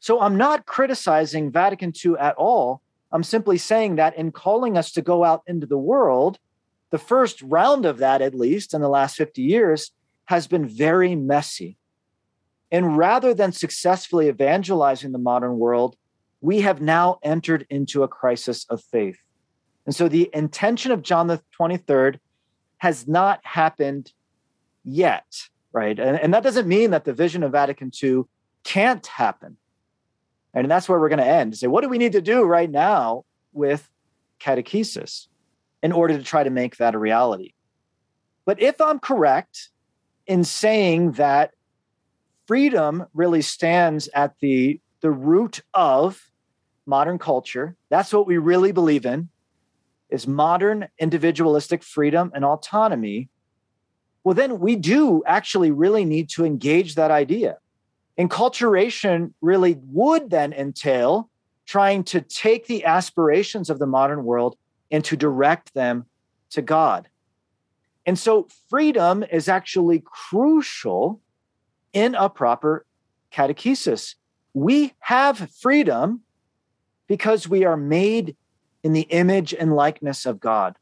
So 0.00 0.20
I'm 0.20 0.36
not 0.36 0.66
criticizing 0.66 1.50
Vatican 1.50 1.92
II 2.04 2.14
at 2.18 2.36
all. 2.36 2.82
I'm 3.10 3.24
simply 3.24 3.58
saying 3.58 3.96
that 3.96 4.16
in 4.16 4.32
calling 4.32 4.76
us 4.76 4.92
to 4.92 5.02
go 5.02 5.24
out 5.24 5.42
into 5.46 5.66
the 5.66 5.78
world, 5.78 6.38
the 6.90 6.98
first 6.98 7.42
round 7.42 7.84
of 7.84 7.98
that, 7.98 8.22
at 8.22 8.34
least 8.34 8.74
in 8.74 8.80
the 8.80 8.88
last 8.88 9.16
50 9.16 9.42
years, 9.42 9.92
has 10.26 10.46
been 10.46 10.66
very 10.68 11.14
messy. 11.14 11.78
And 12.70 12.98
rather 12.98 13.32
than 13.32 13.52
successfully 13.52 14.28
evangelizing 14.28 15.12
the 15.12 15.18
modern 15.18 15.58
world, 15.58 15.96
we 16.40 16.60
have 16.60 16.80
now 16.80 17.18
entered 17.22 17.66
into 17.70 18.02
a 18.02 18.08
crisis 18.08 18.66
of 18.68 18.82
faith. 18.82 19.18
And 19.86 19.94
so 19.94 20.08
the 20.08 20.30
intention 20.34 20.92
of 20.92 21.02
John 21.02 21.28
the 21.28 21.42
23rd 21.58 22.18
has 22.78 23.08
not 23.08 23.40
happened 23.42 24.12
yet, 24.84 25.48
right? 25.72 25.98
And, 25.98 26.20
and 26.20 26.34
that 26.34 26.42
doesn't 26.42 26.68
mean 26.68 26.90
that 26.90 27.04
the 27.04 27.14
vision 27.14 27.42
of 27.42 27.52
Vatican 27.52 27.90
II 28.02 28.24
can't 28.64 29.06
happen. 29.06 29.56
And 30.54 30.70
that's 30.70 30.88
where 30.88 30.98
we're 30.98 31.08
going 31.08 31.18
to 31.18 31.26
end. 31.26 31.56
Say, 31.56 31.66
what 31.66 31.82
do 31.82 31.88
we 31.88 31.98
need 31.98 32.12
to 32.12 32.22
do 32.22 32.44
right 32.44 32.70
now 32.70 33.24
with 33.52 33.88
catechesis 34.40 35.26
in 35.82 35.92
order 35.92 36.16
to 36.16 36.24
try 36.24 36.42
to 36.42 36.50
make 36.50 36.76
that 36.76 36.94
a 36.94 36.98
reality? 36.98 37.52
But 38.44 38.60
if 38.60 38.80
I'm 38.80 38.98
correct 38.98 39.68
in 40.26 40.44
saying 40.44 41.12
that 41.12 41.52
freedom 42.46 43.06
really 43.12 43.42
stands 43.42 44.08
at 44.14 44.34
the, 44.40 44.80
the 45.00 45.10
root 45.10 45.60
of 45.74 46.30
modern 46.86 47.18
culture, 47.18 47.76
that's 47.90 48.12
what 48.12 48.26
we 48.26 48.38
really 48.38 48.72
believe 48.72 49.04
in, 49.04 49.28
is 50.08 50.26
modern 50.26 50.88
individualistic 50.98 51.82
freedom 51.82 52.32
and 52.34 52.44
autonomy, 52.44 53.28
well, 54.24 54.34
then 54.34 54.58
we 54.58 54.76
do 54.76 55.22
actually 55.26 55.70
really 55.70 56.04
need 56.04 56.30
to 56.30 56.44
engage 56.44 56.94
that 56.94 57.10
idea. 57.10 57.58
Enculturation 58.18 59.32
really 59.40 59.78
would 59.86 60.30
then 60.30 60.52
entail 60.52 61.30
trying 61.66 62.02
to 62.02 62.20
take 62.20 62.66
the 62.66 62.84
aspirations 62.84 63.70
of 63.70 63.78
the 63.78 63.86
modern 63.86 64.24
world 64.24 64.56
and 64.90 65.04
to 65.04 65.16
direct 65.16 65.74
them 65.74 66.06
to 66.50 66.62
God. 66.62 67.08
And 68.06 68.18
so 68.18 68.48
freedom 68.70 69.22
is 69.30 69.48
actually 69.48 70.02
crucial 70.04 71.20
in 71.92 72.14
a 72.14 72.30
proper 72.30 72.86
catechesis. 73.30 74.14
We 74.54 74.94
have 75.00 75.50
freedom 75.60 76.22
because 77.06 77.48
we 77.48 77.64
are 77.64 77.76
made 77.76 78.34
in 78.82 78.94
the 78.94 79.02
image 79.02 79.52
and 79.52 79.74
likeness 79.74 80.24
of 80.24 80.40
God. 80.40 80.76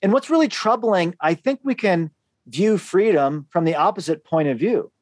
And 0.00 0.12
what's 0.12 0.30
really 0.30 0.48
troubling, 0.48 1.14
I 1.20 1.34
think 1.34 1.60
we 1.64 1.74
can 1.74 2.10
view 2.46 2.78
freedom 2.78 3.46
from 3.50 3.64
the 3.64 3.74
opposite 3.74 4.24
point 4.24 4.48
of 4.48 4.58
view. 4.58 4.92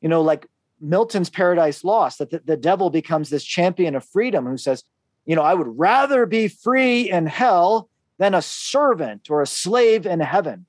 You 0.00 0.08
know, 0.08 0.22
like 0.22 0.46
Milton's 0.80 1.30
Paradise 1.30 1.84
Lost, 1.84 2.18
that 2.18 2.30
the, 2.30 2.40
the 2.44 2.56
devil 2.56 2.90
becomes 2.90 3.30
this 3.30 3.44
champion 3.44 3.94
of 3.94 4.04
freedom 4.04 4.46
who 4.46 4.56
says, 4.56 4.84
you 5.24 5.34
know, 5.34 5.42
I 5.42 5.54
would 5.54 5.78
rather 5.78 6.26
be 6.26 6.48
free 6.48 7.10
in 7.10 7.26
hell 7.26 7.88
than 8.18 8.34
a 8.34 8.42
servant 8.42 9.30
or 9.30 9.42
a 9.42 9.46
slave 9.46 10.06
in 10.06 10.20
heaven. 10.20 10.66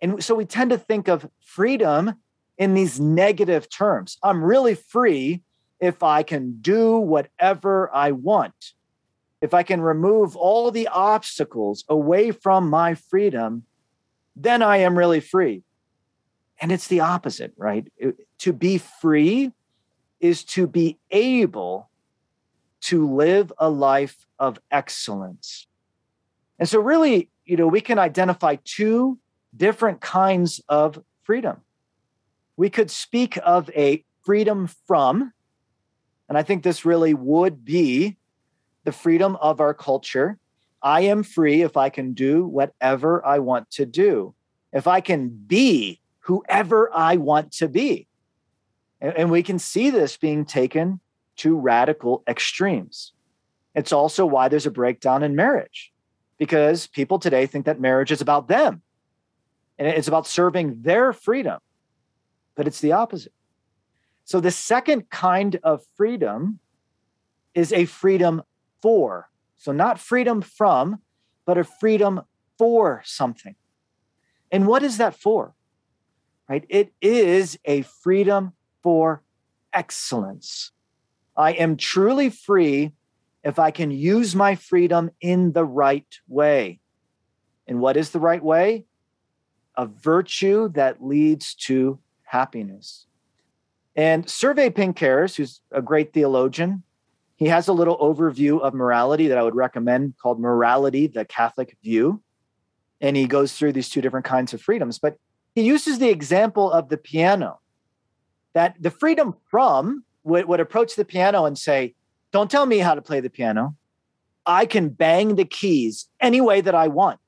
And 0.00 0.22
so 0.22 0.34
we 0.34 0.44
tend 0.44 0.70
to 0.70 0.78
think 0.78 1.08
of 1.08 1.28
freedom 1.40 2.14
in 2.58 2.74
these 2.74 3.00
negative 3.00 3.68
terms. 3.70 4.18
I'm 4.22 4.44
really 4.44 4.74
free 4.74 5.42
if 5.80 6.02
I 6.02 6.22
can 6.22 6.58
do 6.60 6.98
whatever 6.98 7.90
I 7.94 8.12
want. 8.12 8.72
If 9.40 9.54
I 9.54 9.62
can 9.62 9.80
remove 9.80 10.36
all 10.36 10.70
the 10.70 10.88
obstacles 10.88 11.84
away 11.88 12.30
from 12.30 12.70
my 12.70 12.94
freedom, 12.94 13.64
then 14.36 14.62
I 14.62 14.78
am 14.78 14.96
really 14.96 15.20
free. 15.20 15.62
And 16.60 16.72
it's 16.72 16.88
the 16.88 17.00
opposite, 17.00 17.52
right? 17.56 17.90
to 18.38 18.52
be 18.52 18.78
free 18.78 19.52
is 20.20 20.44
to 20.44 20.66
be 20.66 20.98
able 21.10 21.90
to 22.82 23.10
live 23.10 23.52
a 23.58 23.68
life 23.68 24.26
of 24.38 24.58
excellence. 24.70 25.66
And 26.58 26.68
so, 26.68 26.80
really, 26.80 27.30
you 27.44 27.56
know, 27.56 27.66
we 27.66 27.80
can 27.80 27.98
identify 27.98 28.56
two 28.64 29.18
different 29.56 30.00
kinds 30.00 30.60
of 30.68 31.02
freedom. 31.22 31.62
We 32.56 32.70
could 32.70 32.90
speak 32.90 33.38
of 33.42 33.70
a 33.70 34.04
freedom 34.22 34.68
from, 34.86 35.32
and 36.28 36.38
I 36.38 36.42
think 36.42 36.62
this 36.62 36.84
really 36.84 37.14
would 37.14 37.64
be 37.64 38.16
the 38.84 38.92
freedom 38.92 39.36
of 39.36 39.60
our 39.60 39.74
culture. 39.74 40.38
I 40.82 41.02
am 41.02 41.22
free 41.22 41.62
if 41.62 41.76
I 41.76 41.88
can 41.88 42.12
do 42.12 42.44
whatever 42.44 43.24
I 43.24 43.38
want 43.38 43.70
to 43.72 43.86
do, 43.86 44.34
if 44.72 44.86
I 44.86 45.00
can 45.00 45.28
be 45.28 46.00
whoever 46.24 46.90
I 46.92 47.16
want 47.16 47.52
to 47.52 47.68
be. 47.68 48.08
And, 49.00 49.14
and 49.14 49.30
we 49.30 49.42
can 49.42 49.58
see 49.58 49.90
this 49.90 50.16
being 50.16 50.44
taken 50.44 51.00
to 51.36 51.56
radical 51.56 52.22
extremes. 52.26 53.12
It's 53.74 53.92
also 53.92 54.24
why 54.24 54.48
there's 54.48 54.66
a 54.66 54.70
breakdown 54.70 55.22
in 55.22 55.34
marriage 55.34 55.92
because 56.38 56.86
people 56.86 57.18
today 57.18 57.46
think 57.46 57.66
that 57.66 57.80
marriage 57.80 58.10
is 58.10 58.20
about 58.20 58.48
them 58.48 58.82
and 59.78 59.88
it's 59.88 60.08
about 60.08 60.26
serving 60.26 60.82
their 60.82 61.12
freedom, 61.12 61.58
but 62.54 62.66
it's 62.66 62.80
the 62.80 62.92
opposite. 62.92 63.32
So, 64.24 64.40
the 64.40 64.50
second 64.50 65.10
kind 65.10 65.58
of 65.62 65.82
freedom 65.96 66.60
is 67.54 67.72
a 67.72 67.84
freedom 67.84 68.42
for. 68.80 69.28
So, 69.58 69.72
not 69.72 69.98
freedom 69.98 70.40
from, 70.40 71.00
but 71.44 71.58
a 71.58 71.64
freedom 71.64 72.22
for 72.56 73.02
something. 73.04 73.56
And 74.50 74.66
what 74.66 74.82
is 74.82 74.96
that 74.96 75.14
for? 75.14 75.54
Right? 76.48 76.64
It 76.68 76.92
is 77.00 77.58
a 77.64 77.82
freedom 77.82 78.52
for 78.82 79.22
excellence. 79.72 80.72
I 81.36 81.52
am 81.52 81.76
truly 81.76 82.30
free 82.30 82.92
if 83.42 83.58
I 83.58 83.70
can 83.70 83.90
use 83.90 84.34
my 84.34 84.54
freedom 84.54 85.10
in 85.20 85.52
the 85.52 85.64
right 85.64 86.06
way. 86.28 86.80
And 87.66 87.80
what 87.80 87.96
is 87.96 88.10
the 88.10 88.20
right 88.20 88.42
way? 88.42 88.84
A 89.76 89.86
virtue 89.86 90.68
that 90.70 91.02
leads 91.02 91.54
to 91.66 91.98
happiness. 92.24 93.06
And 93.96 94.26
Servais 94.26 94.74
Pinckaers, 94.74 95.36
who's 95.36 95.60
a 95.70 95.80
great 95.80 96.12
theologian, 96.12 96.82
he 97.36 97.46
has 97.46 97.68
a 97.68 97.72
little 97.72 97.98
overview 97.98 98.60
of 98.60 98.74
morality 98.74 99.28
that 99.28 99.38
I 99.38 99.42
would 99.42 99.54
recommend 99.56 100.14
called 100.18 100.40
Morality, 100.40 101.06
the 101.06 101.24
Catholic 101.24 101.76
View. 101.82 102.22
And 103.00 103.16
he 103.16 103.26
goes 103.26 103.54
through 103.54 103.72
these 103.72 103.88
two 103.88 104.00
different 104.00 104.26
kinds 104.26 104.54
of 104.54 104.62
freedoms. 104.62 104.98
But 104.98 105.16
he 105.54 105.62
uses 105.62 105.98
the 105.98 106.10
example 106.10 106.70
of 106.70 106.88
the 106.88 106.96
piano 106.96 107.60
that 108.54 108.76
the 108.80 108.90
freedom 108.90 109.34
from 109.50 110.04
would, 110.22 110.46
would 110.46 110.60
approach 110.60 110.96
the 110.96 111.04
piano 111.04 111.44
and 111.44 111.58
say, 111.58 111.94
Don't 112.32 112.50
tell 112.50 112.66
me 112.66 112.78
how 112.78 112.94
to 112.94 113.02
play 113.02 113.20
the 113.20 113.30
piano. 113.30 113.76
I 114.46 114.66
can 114.66 114.90
bang 114.90 115.36
the 115.36 115.44
keys 115.44 116.08
any 116.20 116.40
way 116.40 116.60
that 116.60 116.74
I 116.74 116.88
want. 116.88 117.20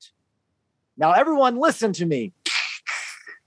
Now, 0.96 1.12
everyone, 1.12 1.56
listen 1.58 1.92
to 1.94 2.06
me. 2.06 2.32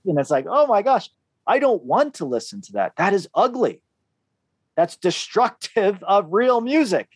And 0.06 0.18
it's 0.18 0.30
like, 0.30 0.46
oh 0.48 0.66
my 0.66 0.80
gosh, 0.80 1.10
I 1.46 1.58
don't 1.58 1.82
want 1.84 2.14
to 2.14 2.24
listen 2.24 2.62
to 2.62 2.72
that. 2.72 2.96
That 2.96 3.12
is 3.12 3.28
ugly. 3.34 3.82
That's 4.74 4.96
destructive 4.96 6.02
of 6.08 6.32
real 6.32 6.62
music. 6.62 7.06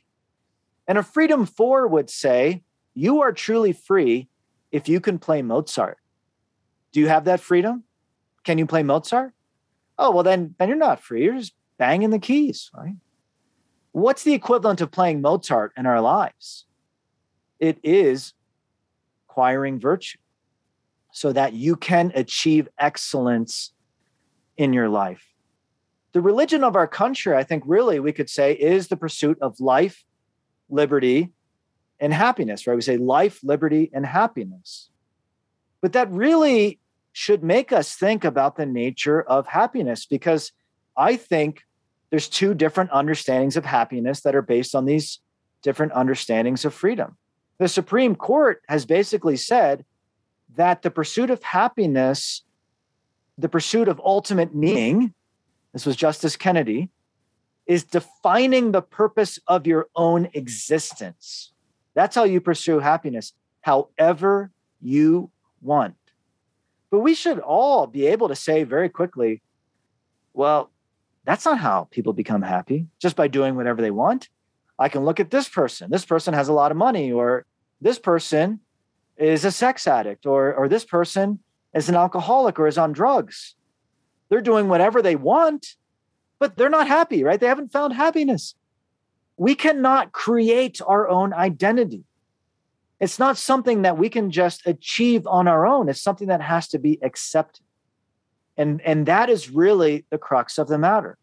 And 0.86 0.98
a 0.98 1.02
freedom 1.02 1.46
for 1.46 1.88
would 1.88 2.10
say, 2.10 2.62
you 2.92 3.22
are 3.22 3.32
truly 3.32 3.72
free 3.72 4.28
if 4.70 4.86
you 4.86 5.00
can 5.00 5.18
play 5.18 5.40
Mozart. 5.40 5.96
Do 6.94 7.00
you 7.00 7.08
have 7.08 7.24
that 7.24 7.40
freedom? 7.40 7.82
Can 8.44 8.56
you 8.56 8.66
play 8.66 8.84
Mozart? 8.84 9.32
Oh, 9.98 10.12
well, 10.12 10.22
then, 10.22 10.54
then 10.58 10.68
you're 10.68 10.78
not 10.78 11.02
free. 11.02 11.24
You're 11.24 11.36
just 11.36 11.54
banging 11.76 12.10
the 12.10 12.20
keys, 12.20 12.70
right? 12.72 12.94
What's 13.90 14.22
the 14.22 14.32
equivalent 14.32 14.80
of 14.80 14.92
playing 14.92 15.20
Mozart 15.20 15.72
in 15.76 15.86
our 15.86 16.00
lives? 16.00 16.66
It 17.58 17.78
is 17.82 18.32
acquiring 19.28 19.80
virtue 19.80 20.18
so 21.12 21.32
that 21.32 21.52
you 21.52 21.74
can 21.74 22.12
achieve 22.14 22.68
excellence 22.78 23.72
in 24.56 24.72
your 24.72 24.88
life. 24.88 25.26
The 26.12 26.20
religion 26.20 26.62
of 26.62 26.76
our 26.76 26.86
country, 26.86 27.34
I 27.34 27.42
think, 27.42 27.64
really, 27.66 27.98
we 27.98 28.12
could 28.12 28.30
say, 28.30 28.52
is 28.52 28.86
the 28.86 28.96
pursuit 28.96 29.38
of 29.40 29.58
life, 29.58 30.04
liberty, 30.68 31.32
and 31.98 32.14
happiness, 32.14 32.68
right? 32.68 32.76
We 32.76 32.82
say 32.82 32.98
life, 32.98 33.40
liberty, 33.42 33.90
and 33.92 34.06
happiness. 34.06 34.90
But 35.80 35.92
that 35.94 36.10
really 36.10 36.78
should 37.14 37.44
make 37.44 37.70
us 37.70 37.94
think 37.94 38.24
about 38.24 38.56
the 38.56 38.66
nature 38.66 39.22
of 39.22 39.46
happiness 39.46 40.04
because 40.04 40.50
I 40.96 41.16
think 41.16 41.62
there's 42.10 42.28
two 42.28 42.54
different 42.54 42.90
understandings 42.92 43.56
of 43.56 43.64
happiness 43.64 44.22
that 44.22 44.34
are 44.34 44.42
based 44.42 44.74
on 44.74 44.84
these 44.84 45.20
different 45.62 45.92
understandings 45.92 46.64
of 46.64 46.74
freedom. 46.74 47.16
The 47.58 47.68
Supreme 47.68 48.16
Court 48.16 48.62
has 48.68 48.84
basically 48.84 49.36
said 49.36 49.84
that 50.56 50.82
the 50.82 50.90
pursuit 50.90 51.30
of 51.30 51.40
happiness, 51.44 52.42
the 53.38 53.48
pursuit 53.48 53.86
of 53.86 54.00
ultimate 54.04 54.52
meaning, 54.52 55.14
this 55.72 55.86
was 55.86 55.94
Justice 55.94 56.36
Kennedy, 56.36 56.90
is 57.64 57.84
defining 57.84 58.72
the 58.72 58.82
purpose 58.82 59.38
of 59.46 59.68
your 59.68 59.86
own 59.94 60.28
existence. 60.34 61.52
That's 61.94 62.16
how 62.16 62.24
you 62.24 62.40
pursue 62.40 62.80
happiness, 62.80 63.34
however 63.60 64.50
you 64.80 65.30
want. 65.62 65.94
But 66.94 67.00
we 67.00 67.14
should 67.14 67.40
all 67.40 67.88
be 67.88 68.06
able 68.06 68.28
to 68.28 68.36
say 68.36 68.62
very 68.62 68.88
quickly, 68.88 69.42
well, 70.32 70.70
that's 71.24 71.44
not 71.44 71.58
how 71.58 71.88
people 71.90 72.12
become 72.12 72.40
happy 72.40 72.86
just 73.00 73.16
by 73.16 73.26
doing 73.26 73.56
whatever 73.56 73.82
they 73.82 73.90
want. 73.90 74.28
I 74.78 74.88
can 74.88 75.04
look 75.04 75.18
at 75.18 75.32
this 75.32 75.48
person. 75.48 75.90
This 75.90 76.04
person 76.04 76.34
has 76.34 76.46
a 76.46 76.52
lot 76.52 76.70
of 76.70 76.76
money, 76.76 77.10
or 77.10 77.46
this 77.80 77.98
person 77.98 78.60
is 79.16 79.44
a 79.44 79.50
sex 79.50 79.88
addict, 79.88 80.24
or, 80.24 80.54
or 80.54 80.68
this 80.68 80.84
person 80.84 81.40
is 81.74 81.88
an 81.88 81.96
alcoholic 81.96 82.60
or 82.60 82.68
is 82.68 82.78
on 82.78 82.92
drugs. 82.92 83.56
They're 84.28 84.40
doing 84.40 84.68
whatever 84.68 85.02
they 85.02 85.16
want, 85.16 85.74
but 86.38 86.56
they're 86.56 86.70
not 86.70 86.86
happy, 86.86 87.24
right? 87.24 87.40
They 87.40 87.48
haven't 87.48 87.72
found 87.72 87.94
happiness. 87.94 88.54
We 89.36 89.56
cannot 89.56 90.12
create 90.12 90.80
our 90.86 91.08
own 91.08 91.32
identity. 91.32 92.04
It's 93.00 93.18
not 93.18 93.36
something 93.36 93.82
that 93.82 93.98
we 93.98 94.08
can 94.08 94.30
just 94.30 94.66
achieve 94.66 95.26
on 95.26 95.48
our 95.48 95.66
own. 95.66 95.88
It's 95.88 96.00
something 96.00 96.28
that 96.28 96.40
has 96.40 96.68
to 96.68 96.78
be 96.78 96.98
accepted. 97.02 97.64
And, 98.56 98.80
and 98.82 99.06
that 99.06 99.28
is 99.28 99.50
really 99.50 100.04
the 100.10 100.18
crux 100.18 100.58
of 100.58 100.68
the 100.68 100.78
matter. 100.78 101.18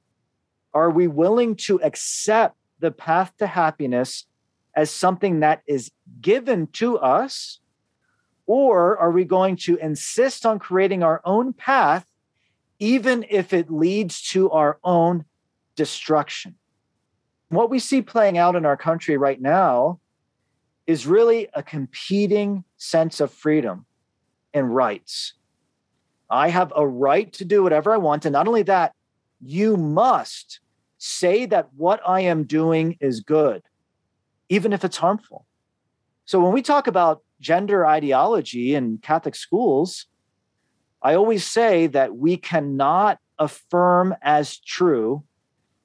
Are 0.73 0.89
we 0.89 1.07
willing 1.07 1.55
to 1.67 1.81
accept 1.81 2.57
the 2.79 2.91
path 2.91 3.34
to 3.38 3.47
happiness 3.47 4.25
as 4.75 4.89
something 4.89 5.39
that 5.39 5.62
is 5.65 5.91
given 6.19 6.67
to 6.67 6.97
us? 6.97 7.60
Or 8.45 8.97
are 8.97 9.12
we 9.12 9.23
going 9.23 9.55
to 9.57 9.77
insist 9.77 10.45
on 10.45 10.60
creating 10.60 11.03
our 11.03 11.21
own 11.23 11.53
path, 11.53 12.05
even 12.79 13.25
if 13.29 13.53
it 13.53 13.71
leads 13.71 14.21
to 14.31 14.51
our 14.51 14.77
own 14.84 15.23
destruction? 15.75 16.55
What 17.47 17.69
we 17.69 17.79
see 17.79 18.01
playing 18.01 18.38
out 18.38 18.55
in 18.55 18.65
our 18.65 18.77
country 18.77 19.15
right 19.15 19.39
now 19.39 19.99
is 20.91 21.08
really 21.08 21.47
a 21.54 21.63
competing 21.63 22.65
sense 22.75 23.21
of 23.21 23.32
freedom 23.32 23.86
and 24.54 24.75
rights. 24.75 25.34
I 26.30 26.49
have 26.49 26.73
a 26.75 26.86
right 26.86 27.32
to 27.34 27.45
do 27.45 27.63
whatever 27.63 27.93
I 27.93 27.97
want. 27.97 28.25
And 28.25 28.34
not 28.34 28.47
only 28.47 28.63
that, 28.63 28.93
you 29.39 29.77
must 29.77 30.60
say 30.97 31.45
that 31.45 31.69
what 31.75 32.01
I 32.06 32.21
am 32.21 32.43
doing 32.43 32.97
is 32.99 33.21
good, 33.21 33.63
even 34.49 34.73
if 34.73 34.84
it's 34.84 34.97
harmful. 34.97 35.45
So 36.25 36.41
when 36.41 36.51
we 36.51 36.62
talk 36.62 36.88
about 36.88 37.23
gender 37.39 37.86
ideology 37.86 38.75
in 38.75 38.97
Catholic 38.97 39.36
schools, 39.36 40.08
I 41.01 41.15
always 41.15 41.45
say 41.45 41.88
that 41.88 42.17
we 42.17 42.36
cannot 42.36 43.17
affirm 43.39 44.13
as 44.21 44.60
true 44.60 45.23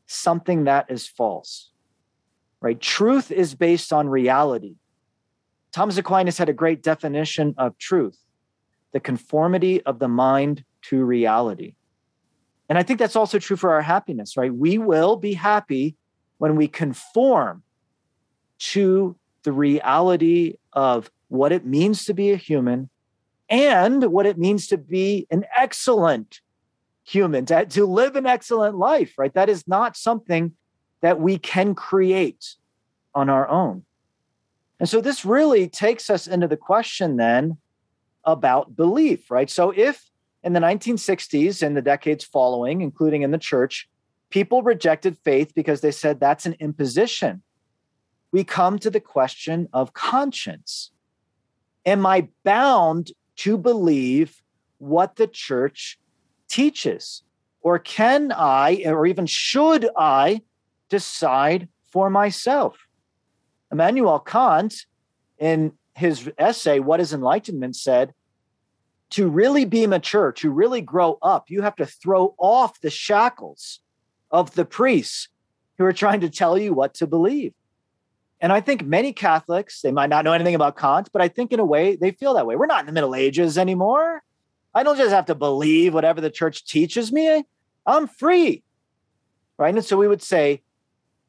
something 0.07 0.65
that 0.65 0.91
is 0.91 1.07
false. 1.07 1.71
Right? 2.61 2.81
Truth 2.81 3.31
is 3.31 3.55
based 3.55 3.93
on 3.93 4.09
reality. 4.09 4.75
Thomas 5.77 5.99
Aquinas 5.99 6.39
had 6.39 6.49
a 6.49 6.55
great 6.55 6.83
definition 6.83 7.55
of 7.59 7.77
truth 7.77 8.17
the 8.93 9.01
conformity 9.01 9.83
of 9.83 9.99
the 9.99 10.09
mind 10.09 10.65
to 10.81 11.05
reality. 11.05 11.75
And 12.71 12.79
I 12.79 12.83
think 12.83 12.99
that's 12.99 13.15
also 13.15 13.39
true 13.39 13.59
for 13.59 13.73
our 13.73 13.83
happiness, 13.83 14.39
right? 14.39 14.55
We 14.55 14.79
will 14.79 15.17
be 15.17 15.35
happy 15.35 15.97
when 16.39 16.57
we 16.57 16.67
conform 16.67 17.63
to 18.59 19.17
the 19.43 19.53
reality 19.53 20.55
of 20.73 21.11
what 21.29 21.53
it 21.53 21.67
means 21.67 22.07
to 22.07 22.15
be 22.15 22.31
a 22.31 22.37
human 22.37 22.89
and 23.51 24.05
what 24.05 24.25
it 24.25 24.39
means 24.39 24.69
to 24.69 24.79
be 24.79 25.27
an 25.31 25.45
excellent 25.55 26.41
human, 27.05 27.45
to, 27.45 27.67
to 27.67 27.85
live 27.85 28.17
an 28.17 28.25
excellent 28.25 28.79
life, 28.79 29.13
right? 29.19 29.35
That 29.35 29.51
is 29.51 29.69
not 29.69 29.95
something 29.95 30.53
that 31.03 31.21
we 31.21 31.37
can 31.37 31.75
create 31.75 32.55
on 33.15 33.29
our 33.29 33.47
own. 33.47 33.85
And 34.79 34.89
so 34.89 35.01
this 35.01 35.25
really 35.25 35.69
takes 35.69 36.11
us 36.11 36.27
into 36.27 36.49
the 36.49 36.57
question 36.57 37.17
then 37.17 37.59
about 38.25 38.77
belief, 38.77 39.31
right? 39.31 39.49
So 39.49 39.73
if 39.75 40.11
in 40.43 40.53
the 40.53 40.61
1960s 40.61 41.63
and 41.63 41.77
the 41.77 41.83
decades 41.83 42.25
following, 42.25 42.81
including 42.81 43.23
in 43.23 43.31
the 43.31 43.39
church, 43.39 43.89
people 44.31 44.63
rejected 44.63 45.17
faith 45.19 45.55
because 45.55 45.81
they 45.81 45.91
said 45.91 46.21
that's 46.21 46.47
an 46.47 46.57
imposition. 46.61 47.43
We 48.33 48.45
come 48.45 48.79
to 48.81 48.91
the 48.91 49.01
question 49.01 49.69
of 49.73 49.95
conscience. 49.95 50.91
Am 51.87 52.05
I 52.05 52.29
bound 52.45 53.13
to 53.37 53.57
believe 53.57 54.43
what 54.79 55.17
the 55.17 55.27
church 55.27 55.99
teaches? 56.49 57.23
Or 57.61 57.79
can 57.79 58.33
I, 58.33 58.83
or 58.85 59.07
even 59.07 59.27
should 59.27 59.89
I, 59.97 60.43
decide 60.89 61.69
for 61.91 62.11
myself? 62.11 62.86
Immanuel 63.73 64.19
Kant, 64.21 64.87
in 65.39 65.73
his 65.95 66.31
essay, 66.39 66.79
What 66.79 67.01
is 67.01 67.13
Enlightenment, 67.13 67.77
said 67.77 68.15
to 69.11 69.29
really 69.29 69.65
be 69.65 69.87
mature, 69.87 70.33
to 70.33 70.51
really 70.51 70.81
grow 70.81 71.19
up, 71.23 71.45
you 71.49 71.63
have 71.63 71.77
to 71.77 71.87
throw 71.87 72.35
off 72.39 72.81
the 72.81 72.91
shackles 72.91 73.81
of 74.31 74.55
the 74.55 74.65
priests 74.65 75.29
who 75.79 75.85
are 75.85 75.93
trying 75.93 76.21
to 76.21 76.31
tell 76.31 76.59
you 76.59 76.73
what 76.73 76.95
to 76.95 77.07
believe. 77.07 77.55
And 78.41 78.53
I 78.53 78.61
think 78.61 78.85
many 78.85 79.13
Catholics, 79.13 79.81
they 79.81 79.93
might 79.93 80.11
not 80.11 80.25
know 80.25 80.33
anything 80.33 80.55
about 80.55 80.77
Kant, 80.77 81.09
but 81.13 81.23
I 81.23 81.29
think 81.29 81.53
in 81.53 81.61
a 81.61 81.65
way 81.65 81.97
they 81.97 82.11
feel 82.11 82.35
that 82.35 82.47
way. 82.47 82.57
We're 82.57 82.67
not 82.67 82.81
in 82.81 82.87
the 82.87 82.93
Middle 82.93 83.15
Ages 83.15 83.57
anymore. 83.57 84.23
I 84.75 84.83
don't 84.83 84.99
just 84.99 85.13
have 85.13 85.27
to 85.27 85.35
believe 85.35 85.95
whatever 85.95 86.21
the 86.21 86.31
church 86.31 86.67
teaches 86.67 87.13
me. 87.13 87.45
I'm 87.87 88.07
free. 88.07 88.63
Right. 89.59 89.75
And 89.75 89.85
so 89.85 89.97
we 89.97 90.09
would 90.09 90.23
say 90.23 90.63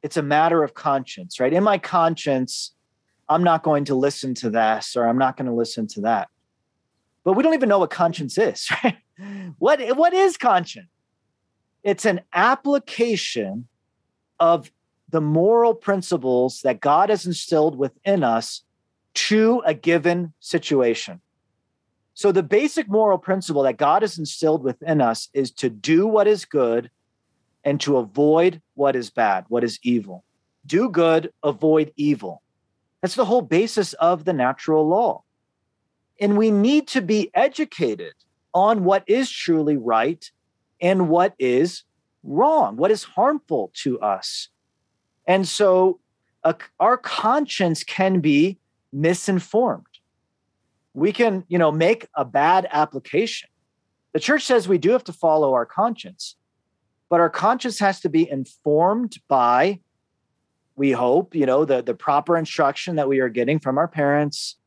it's 0.03 0.17
a 0.17 0.23
matter 0.23 0.63
of 0.63 0.73
conscience, 0.73 1.39
right? 1.39 1.53
In 1.53 1.63
my 1.63 1.77
conscience, 1.77 2.73
I'm 3.29 3.43
not 3.43 3.63
going 3.63 3.85
to 3.85 3.95
listen 3.95 4.33
to 4.35 4.49
this 4.49 4.95
or 4.95 5.07
I'm 5.07 5.17
not 5.17 5.37
going 5.37 5.47
to 5.47 5.53
listen 5.53 5.87
to 5.87 6.01
that 6.01 6.29
but 7.27 7.33
we 7.33 7.43
don't 7.43 7.55
even 7.55 7.67
know 7.67 7.79
what 7.79 7.89
conscience 7.89 8.37
is, 8.37 8.69
right? 8.85 8.95
What, 9.59 9.81
what 9.97 10.13
is 10.13 10.37
conscience? 10.37 10.87
It's 11.83 12.05
an 12.05 12.21
application 12.33 13.67
of 14.39 14.71
the 15.09 15.19
moral 15.19 15.73
principles 15.73 16.61
that 16.61 16.79
God 16.79 17.09
has 17.09 17.25
instilled 17.25 17.77
within 17.77 18.23
us 18.23 18.63
to 19.15 19.61
a 19.65 19.73
given 19.73 20.31
situation. 20.39 21.19
So, 22.13 22.31
the 22.31 22.43
basic 22.43 22.87
moral 22.87 23.17
principle 23.17 23.63
that 23.63 23.75
God 23.75 24.03
has 24.03 24.17
instilled 24.17 24.63
within 24.63 25.01
us 25.01 25.27
is 25.33 25.51
to 25.55 25.69
do 25.69 26.07
what 26.07 26.27
is 26.27 26.45
good 26.45 26.89
and 27.67 27.81
to 27.81 27.97
avoid 27.97 28.61
what 28.75 28.95
is 28.95 29.09
bad, 29.09 29.43
what 29.49 29.61
is 29.61 29.77
evil. 29.83 30.23
Do 30.65 30.89
good, 30.89 31.33
avoid 31.43 31.91
evil. 31.97 32.41
That's 33.01 33.15
the 33.15 33.25
whole 33.25 33.41
basis 33.41 33.91
of 33.95 34.23
the 34.23 34.31
natural 34.31 34.87
law. 34.87 35.23
And 36.21 36.37
we 36.37 36.49
need 36.49 36.87
to 36.87 37.01
be 37.01 37.29
educated 37.33 38.13
on 38.53 38.85
what 38.85 39.03
is 39.05 39.29
truly 39.29 39.75
right 39.75 40.31
and 40.79 41.09
what 41.09 41.33
is 41.39 41.83
wrong, 42.23 42.77
what 42.77 42.89
is 42.89 43.03
harmful 43.03 43.69
to 43.83 43.99
us. 43.99 44.47
And 45.27 45.45
so 45.45 45.99
our 46.79 46.95
conscience 46.95 47.83
can 47.83 48.21
be 48.21 48.59
misinformed. 48.93 49.83
We 50.93 51.11
can, 51.11 51.43
you 51.49 51.57
know, 51.57 51.73
make 51.73 52.07
a 52.15 52.23
bad 52.23 52.65
application. 52.71 53.49
The 54.13 54.21
church 54.21 54.43
says 54.43 54.69
we 54.69 54.77
do 54.77 54.91
have 54.91 55.03
to 55.03 55.13
follow 55.13 55.53
our 55.53 55.65
conscience, 55.65 56.37
but 57.09 57.19
our 57.19 57.29
conscience 57.29 57.79
has 57.79 57.99
to 58.01 58.09
be 58.09 58.29
informed 58.29 59.17
by 59.27 59.79
we 60.75 60.91
hope, 60.91 61.33
you 61.33 61.45
know, 61.45 61.65
the 61.65 61.81
the 61.81 61.95
proper 61.95 62.37
instruction 62.37 62.95
that 62.95 63.09
we 63.09 63.19
are 63.19 63.29
getting 63.29 63.59
from 63.59 63.77
our 63.77 63.87
parents, 63.87 64.57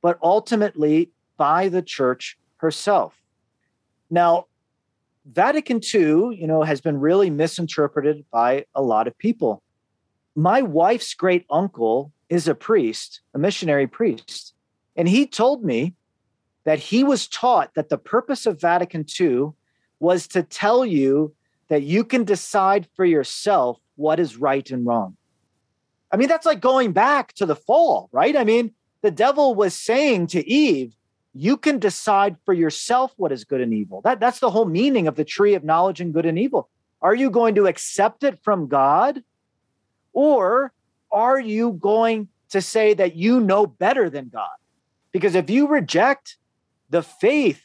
but 0.00 0.18
ultimately 0.22 1.10
by 1.36 1.68
the 1.68 1.82
church 1.82 2.38
herself. 2.58 3.20
Now, 4.08 4.46
Vatican 5.26 5.80
II, 5.82 6.36
you 6.36 6.46
know, 6.46 6.62
has 6.62 6.80
been 6.80 6.98
really 6.98 7.28
misinterpreted 7.28 8.24
by 8.30 8.64
a 8.74 8.82
lot 8.82 9.06
of 9.06 9.18
people. 9.18 9.62
My 10.34 10.62
wife's 10.62 11.12
great 11.12 11.44
uncle 11.50 12.12
is 12.28 12.46
a 12.46 12.54
priest, 12.54 13.20
a 13.34 13.38
missionary 13.38 13.86
priest, 13.86 14.54
and 14.96 15.08
he 15.08 15.26
told 15.26 15.64
me 15.64 15.94
that 16.64 16.78
he 16.78 17.02
was 17.02 17.26
taught 17.26 17.74
that 17.74 17.88
the 17.88 17.98
purpose 17.98 18.46
of 18.46 18.60
Vatican 18.60 19.04
II 19.18 19.50
was 20.00 20.28
to 20.28 20.42
tell 20.42 20.84
you 20.84 21.34
that 21.68 21.82
you 21.82 22.04
can 22.04 22.24
decide 22.24 22.88
for 22.94 23.04
yourself 23.04 23.78
what 23.96 24.20
is 24.20 24.36
right 24.36 24.68
and 24.70 24.86
wrong. 24.86 25.16
I 26.10 26.16
mean, 26.16 26.28
that's 26.28 26.46
like 26.46 26.60
going 26.60 26.92
back 26.92 27.34
to 27.34 27.46
the 27.46 27.56
fall, 27.56 28.08
right? 28.12 28.36
I 28.36 28.44
mean, 28.44 28.72
the 29.02 29.10
devil 29.10 29.54
was 29.54 29.74
saying 29.74 30.28
to 30.28 30.46
Eve, 30.48 30.94
you 31.34 31.56
can 31.56 31.78
decide 31.78 32.36
for 32.44 32.54
yourself 32.54 33.12
what 33.16 33.32
is 33.32 33.44
good 33.44 33.60
and 33.60 33.74
evil. 33.74 34.00
That, 34.02 34.18
that's 34.18 34.40
the 34.40 34.50
whole 34.50 34.64
meaning 34.64 35.06
of 35.06 35.16
the 35.16 35.24
tree 35.24 35.54
of 35.54 35.62
knowledge 35.62 36.00
and 36.00 36.12
good 36.14 36.26
and 36.26 36.38
evil. 36.38 36.68
Are 37.00 37.14
you 37.14 37.30
going 37.30 37.54
to 37.56 37.66
accept 37.66 38.24
it 38.24 38.42
from 38.42 38.66
God? 38.66 39.22
Or 40.12 40.72
are 41.12 41.38
you 41.38 41.72
going 41.72 42.28
to 42.50 42.60
say 42.60 42.94
that 42.94 43.14
you 43.14 43.40
know 43.40 43.66
better 43.66 44.10
than 44.10 44.30
God? 44.30 44.56
Because 45.12 45.34
if 45.34 45.48
you 45.48 45.68
reject 45.68 46.38
the 46.90 47.02
faith 47.02 47.62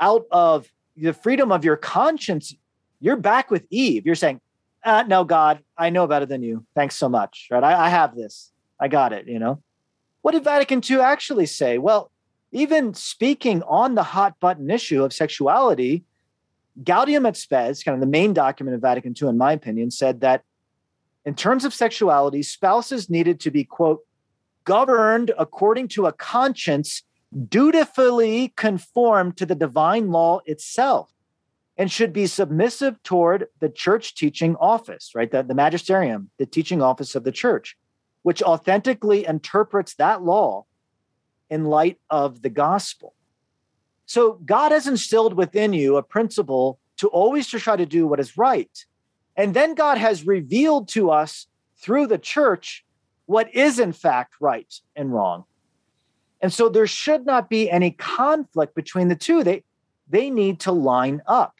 out 0.00 0.26
of 0.30 0.68
the 0.96 1.12
freedom 1.12 1.50
of 1.50 1.64
your 1.64 1.76
conscience, 1.76 2.54
you're 3.00 3.16
back 3.16 3.50
with 3.50 3.66
Eve. 3.70 4.06
You're 4.06 4.14
saying, 4.14 4.40
uh, 4.84 5.04
no, 5.06 5.24
God, 5.24 5.62
I 5.76 5.90
know 5.90 6.06
better 6.06 6.26
than 6.26 6.42
you. 6.42 6.64
Thanks 6.74 6.96
so 6.96 7.08
much. 7.08 7.48
Right. 7.50 7.62
I, 7.62 7.86
I 7.86 7.88
have 7.88 8.14
this. 8.14 8.52
I 8.80 8.88
got 8.88 9.12
it, 9.12 9.26
you 9.26 9.38
know. 9.38 9.62
What 10.22 10.32
did 10.32 10.44
Vatican 10.44 10.82
II 10.88 11.00
actually 11.00 11.46
say? 11.46 11.78
Well, 11.78 12.10
even 12.52 12.94
speaking 12.94 13.62
on 13.64 13.94
the 13.94 14.02
hot 14.02 14.38
button 14.40 14.70
issue 14.70 15.04
of 15.04 15.12
sexuality, 15.12 16.04
Gaudium 16.82 17.26
et 17.26 17.36
Spes, 17.36 17.82
kind 17.82 17.94
of 17.94 18.00
the 18.00 18.06
main 18.06 18.32
document 18.32 18.74
of 18.74 18.80
Vatican 18.80 19.14
II, 19.20 19.28
in 19.28 19.36
my 19.36 19.52
opinion, 19.52 19.90
said 19.90 20.20
that 20.20 20.44
in 21.24 21.34
terms 21.34 21.64
of 21.64 21.74
sexuality, 21.74 22.42
spouses 22.42 23.10
needed 23.10 23.40
to 23.40 23.50
be, 23.50 23.64
quote, 23.64 24.00
governed 24.64 25.32
according 25.38 25.88
to 25.88 26.06
a 26.06 26.12
conscience 26.12 27.02
dutifully 27.48 28.52
conformed 28.56 29.36
to 29.36 29.44
the 29.44 29.54
divine 29.54 30.10
law 30.10 30.40
itself 30.46 31.12
and 31.78 31.90
should 31.90 32.12
be 32.12 32.26
submissive 32.26 33.00
toward 33.04 33.46
the 33.60 33.68
church 33.68 34.16
teaching 34.16 34.56
office, 34.56 35.12
right? 35.14 35.30
The, 35.30 35.44
the 35.44 35.54
magisterium, 35.54 36.28
the 36.36 36.44
teaching 36.44 36.82
office 36.82 37.14
of 37.14 37.22
the 37.22 37.32
church, 37.32 37.76
which 38.22 38.42
authentically 38.42 39.24
interprets 39.24 39.94
that 39.94 40.22
law 40.22 40.64
in 41.48 41.64
light 41.64 41.98
of 42.10 42.42
the 42.42 42.50
gospel. 42.50 43.14
So 44.06 44.40
God 44.44 44.72
has 44.72 44.88
instilled 44.88 45.34
within 45.34 45.72
you 45.72 45.96
a 45.96 46.02
principle 46.02 46.80
to 46.96 47.08
always 47.08 47.48
to 47.50 47.60
try 47.60 47.76
to 47.76 47.86
do 47.86 48.08
what 48.08 48.18
is 48.18 48.36
right. 48.36 48.84
And 49.36 49.54
then 49.54 49.74
God 49.74 49.98
has 49.98 50.26
revealed 50.26 50.88
to 50.88 51.10
us 51.12 51.46
through 51.76 52.08
the 52.08 52.18
church 52.18 52.84
what 53.26 53.54
is 53.54 53.78
in 53.78 53.92
fact 53.92 54.34
right 54.40 54.74
and 54.96 55.12
wrong. 55.12 55.44
And 56.40 56.52
so 56.52 56.68
there 56.68 56.86
should 56.86 57.24
not 57.24 57.48
be 57.48 57.70
any 57.70 57.92
conflict 57.92 58.74
between 58.74 59.08
the 59.08 59.16
two. 59.16 59.44
They 59.44 59.62
they 60.08 60.30
need 60.30 60.60
to 60.60 60.72
line 60.72 61.22
up. 61.26 61.54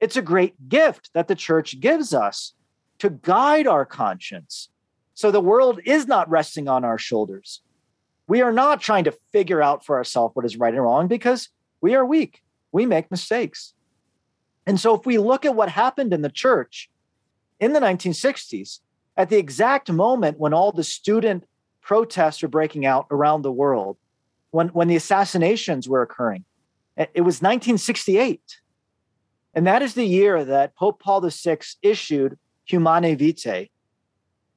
It's 0.00 0.16
a 0.16 0.22
great 0.22 0.68
gift 0.68 1.10
that 1.12 1.28
the 1.28 1.34
church 1.34 1.78
gives 1.80 2.14
us 2.14 2.54
to 2.98 3.10
guide 3.10 3.66
our 3.66 3.84
conscience. 3.84 4.70
So 5.14 5.30
the 5.30 5.40
world 5.40 5.80
is 5.84 6.06
not 6.06 6.30
resting 6.30 6.68
on 6.68 6.84
our 6.84 6.98
shoulders. 6.98 7.60
We 8.26 8.42
are 8.42 8.52
not 8.52 8.80
trying 8.80 9.04
to 9.04 9.14
figure 9.32 9.62
out 9.62 9.84
for 9.84 9.96
ourselves 9.96 10.34
what 10.34 10.46
is 10.46 10.56
right 10.56 10.72
and 10.72 10.82
wrong 10.82 11.08
because 11.08 11.48
we 11.80 11.94
are 11.94 12.04
weak. 12.04 12.42
We 12.72 12.86
make 12.86 13.10
mistakes. 13.10 13.74
And 14.66 14.78
so 14.78 14.94
if 14.94 15.04
we 15.04 15.18
look 15.18 15.44
at 15.44 15.54
what 15.54 15.68
happened 15.68 16.12
in 16.12 16.22
the 16.22 16.30
church 16.30 16.90
in 17.58 17.72
the 17.72 17.80
1960s, 17.80 18.80
at 19.16 19.28
the 19.28 19.36
exact 19.36 19.90
moment 19.90 20.38
when 20.38 20.54
all 20.54 20.72
the 20.72 20.84
student 20.84 21.44
protests 21.82 22.42
are 22.42 22.48
breaking 22.48 22.86
out 22.86 23.06
around 23.10 23.42
the 23.42 23.52
world, 23.52 23.96
when, 24.50 24.68
when 24.68 24.88
the 24.88 24.96
assassinations 24.96 25.88
were 25.88 26.02
occurring, 26.02 26.44
it 26.96 27.22
was 27.22 27.42
1968. 27.42 28.59
And 29.54 29.66
that 29.66 29.82
is 29.82 29.94
the 29.94 30.04
year 30.04 30.44
that 30.44 30.76
Pope 30.76 31.00
Paul 31.00 31.20
VI 31.28 31.58
issued 31.82 32.38
Humanae 32.66 33.16
Vitae 33.16 33.70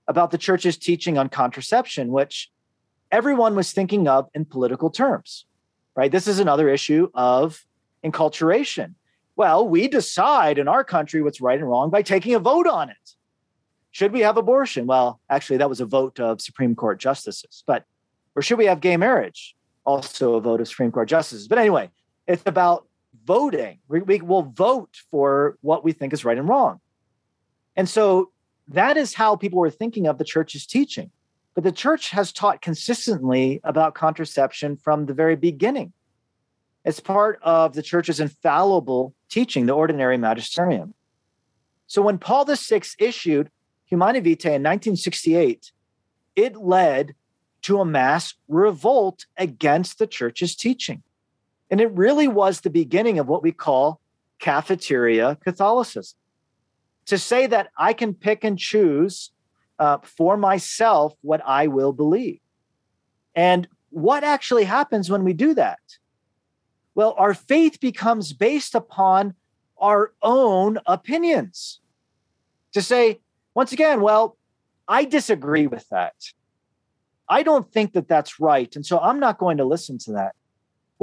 about 0.07 0.31
the 0.31 0.37
church's 0.37 0.77
teaching 0.77 1.17
on 1.17 1.29
contraception, 1.29 2.11
which 2.11 2.51
everyone 3.11 3.55
was 3.55 3.71
thinking 3.71 4.07
of 4.07 4.29
in 4.33 4.45
political 4.45 4.89
terms, 4.89 5.45
right? 5.95 6.11
This 6.11 6.27
is 6.27 6.39
another 6.39 6.69
issue 6.69 7.09
of 7.13 7.65
enculturation. 8.03 8.95
Well, 9.35 9.67
we 9.67 9.87
decide 9.87 10.59
in 10.59 10.67
our 10.67 10.83
country 10.83 11.23
what's 11.23 11.41
right 11.41 11.59
and 11.59 11.67
wrong 11.67 11.89
by 11.89 12.01
taking 12.01 12.35
a 12.35 12.39
vote 12.39 12.67
on 12.67 12.89
it. 12.89 13.15
Should 13.91 14.11
we 14.11 14.21
have 14.21 14.37
abortion? 14.37 14.85
Well, 14.85 15.19
actually, 15.29 15.57
that 15.57 15.69
was 15.69 15.79
a 15.79 15.85
vote 15.85 16.19
of 16.19 16.41
Supreme 16.41 16.75
Court 16.75 16.99
justices. 16.99 17.63
But, 17.65 17.85
or 18.35 18.41
should 18.41 18.57
we 18.57 18.65
have 18.65 18.79
gay 18.79 18.97
marriage? 18.97 19.55
Also 19.85 20.35
a 20.35 20.41
vote 20.41 20.61
of 20.61 20.67
Supreme 20.67 20.91
Court 20.91 21.07
justices. 21.07 21.47
But 21.47 21.59
anyway, 21.59 21.89
it's 22.27 22.43
about 22.45 22.87
voting. 23.25 23.79
We, 23.87 24.01
we 24.01 24.21
will 24.21 24.43
vote 24.43 24.97
for 25.11 25.57
what 25.61 25.83
we 25.83 25.91
think 25.91 26.13
is 26.13 26.25
right 26.25 26.37
and 26.37 26.47
wrong. 26.47 26.79
And 27.75 27.87
so 27.89 28.31
that 28.67 28.97
is 28.97 29.13
how 29.13 29.35
people 29.35 29.59
were 29.59 29.69
thinking 29.69 30.07
of 30.07 30.17
the 30.17 30.23
church's 30.23 30.65
teaching. 30.65 31.11
But 31.53 31.63
the 31.63 31.71
church 31.71 32.09
has 32.09 32.31
taught 32.31 32.61
consistently 32.61 33.61
about 33.63 33.93
contraception 33.93 34.77
from 34.77 35.05
the 35.05 35.13
very 35.13 35.35
beginning. 35.35 35.93
It's 36.85 36.99
part 36.99 37.39
of 37.41 37.73
the 37.73 37.83
church's 37.83 38.19
infallible 38.19 39.13
teaching, 39.29 39.65
the 39.65 39.73
ordinary 39.73 40.17
magisterium. 40.17 40.93
So 41.87 42.01
when 42.01 42.17
Paul 42.17 42.45
VI 42.45 42.81
issued 42.99 43.49
Humanae 43.85 44.19
Vitae 44.19 44.55
in 44.55 44.63
1968, 44.63 45.71
it 46.35 46.55
led 46.57 47.15
to 47.63 47.79
a 47.79 47.85
mass 47.85 48.33
revolt 48.47 49.25
against 49.37 49.99
the 49.99 50.07
church's 50.07 50.55
teaching. 50.55 51.03
And 51.73 51.81
it 51.81 51.91
really 51.93 52.27
was 52.27 52.61
the 52.61 52.69
beginning 52.69 53.17
of 53.17 53.27
what 53.27 53.41
we 53.41 53.51
call 53.51 53.99
cafeteria 54.37 55.39
Catholicism. 55.43 56.15
To 57.07 57.17
say 57.17 57.47
that 57.47 57.71
I 57.75 57.93
can 57.93 58.13
pick 58.13 58.43
and 58.43 58.59
choose 58.59 59.31
uh, 59.79 59.97
for 60.03 60.37
myself 60.37 61.15
what 61.21 61.41
I 61.43 61.65
will 61.65 61.91
believe. 61.91 62.41
And 63.33 63.67
what 63.89 64.23
actually 64.23 64.65
happens 64.65 65.09
when 65.09 65.23
we 65.23 65.33
do 65.33 65.55
that? 65.55 65.79
Well, 66.93 67.15
our 67.17 67.33
faith 67.33 67.79
becomes 67.79 68.33
based 68.33 68.75
upon 68.75 69.33
our 69.79 70.13
own 70.21 70.77
opinions. 70.85 71.79
To 72.73 72.83
say, 72.83 73.19
once 73.55 73.71
again, 73.71 73.99
well, 74.01 74.37
I 74.87 75.05
disagree 75.05 75.65
with 75.65 75.89
that. 75.89 76.13
I 77.27 77.41
don't 77.41 77.67
think 77.73 77.93
that 77.93 78.07
that's 78.07 78.39
right. 78.39 78.75
And 78.75 78.85
so 78.85 78.99
I'm 78.99 79.19
not 79.19 79.39
going 79.39 79.57
to 79.57 79.65
listen 79.65 79.97
to 80.05 80.11
that. 80.11 80.35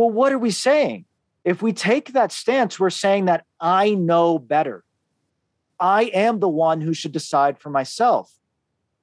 Well, 0.00 0.08
what 0.10 0.32
are 0.32 0.38
we 0.38 0.50
saying? 0.50 1.04
If 1.44 1.60
we 1.60 1.74
take 1.74 2.14
that 2.14 2.32
stance, 2.32 2.80
we're 2.80 2.88
saying 2.88 3.26
that 3.26 3.44
I 3.60 3.90
know 3.92 4.38
better. 4.38 4.82
I 5.78 6.04
am 6.04 6.40
the 6.40 6.48
one 6.48 6.80
who 6.80 6.94
should 6.94 7.12
decide 7.12 7.58
for 7.58 7.68
myself. 7.68 8.32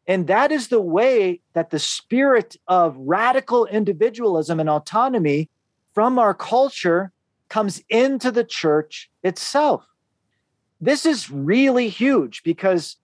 And 0.08 0.26
that 0.26 0.52
is 0.52 0.70
the 0.70 0.82
way 0.82 1.42
that 1.54 1.70
the 1.70 1.78
spirit 1.78 2.56
of 2.68 2.98
radical 2.98 3.68
individualism 3.68 4.60
and 4.60 4.68
autonomy 4.68 5.52
from 5.94 6.18
our 6.18 6.34
culture 6.34 7.12
comes 7.48 7.84
into 7.90 8.32
the 8.32 8.44
church 8.44 9.12
itself. 9.22 9.86
This 10.82 11.06
is 11.06 11.30
really 11.30 11.90
huge 11.90 12.42
because 12.42 12.96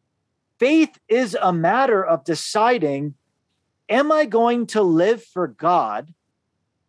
faith 0.57 0.97
is 1.07 1.37
a 1.39 1.53
matter 1.53 2.03
of 2.03 2.23
deciding 2.23 3.13
am 3.87 4.11
I 4.11 4.25
going 4.25 4.65
to 4.65 4.81
live 4.81 5.23
for 5.23 5.47
God 5.47 6.11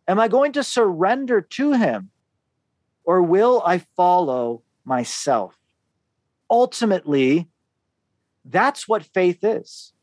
Am 0.07 0.19
I 0.19 0.27
going 0.27 0.51
to 0.53 0.63
surrender 0.63 1.41
to 1.41 1.73
him 1.73 2.11
or 3.03 3.21
will 3.21 3.61
I 3.65 3.79
follow 3.95 4.61
myself? 4.83 5.57
Ultimately, 6.49 7.47
that's 8.43 8.87
what 8.87 9.03
faith 9.03 9.43
is 9.43 9.93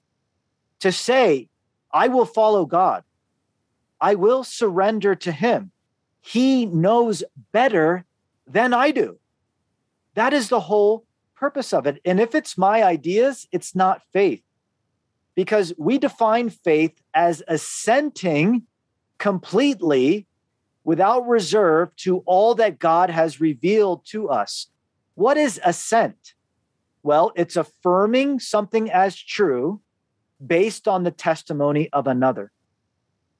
to 0.80 0.90
say, 0.90 1.48
I 1.92 2.08
will 2.08 2.24
follow 2.24 2.66
God, 2.66 3.04
I 4.00 4.16
will 4.16 4.42
surrender 4.42 5.14
to 5.14 5.30
him. 5.30 5.70
He 6.20 6.66
knows 6.66 7.22
better 7.52 8.04
than 8.48 8.74
I 8.74 8.90
do. 8.90 9.18
That 10.14 10.32
is 10.32 10.48
the 10.48 10.60
whole 10.60 11.04
purpose 11.36 11.72
of 11.72 11.86
it. 11.86 12.00
And 12.04 12.18
if 12.18 12.34
it's 12.34 12.58
my 12.58 12.82
ideas, 12.82 13.46
it's 13.52 13.76
not 13.76 14.02
faith 14.12 14.42
because 15.36 15.72
we 15.78 15.98
define 15.98 16.50
faith 16.50 17.00
as 17.14 17.42
assenting 17.46 18.64
completely 19.22 20.26
without 20.82 21.28
reserve 21.28 21.94
to 21.94 22.24
all 22.26 22.56
that 22.56 22.80
God 22.80 23.08
has 23.08 23.40
revealed 23.40 24.04
to 24.06 24.28
us. 24.28 24.66
What 25.14 25.36
is 25.36 25.60
assent? 25.64 26.34
Well, 27.04 27.30
it's 27.36 27.54
affirming 27.54 28.40
something 28.40 28.90
as 28.90 29.16
true 29.16 29.80
based 30.44 30.88
on 30.88 31.04
the 31.04 31.12
testimony 31.12 31.88
of 31.92 32.08
another. 32.08 32.50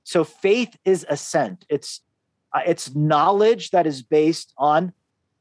So 0.05 0.23
faith 0.23 0.77
is 0.85 1.05
assent. 1.09 1.67
It's 1.69 2.01
uh, 2.53 2.61
it's 2.65 2.95
knowledge 2.95 3.71
that 3.71 3.85
is 3.85 4.03
based 4.05 4.55
on 4.57 4.93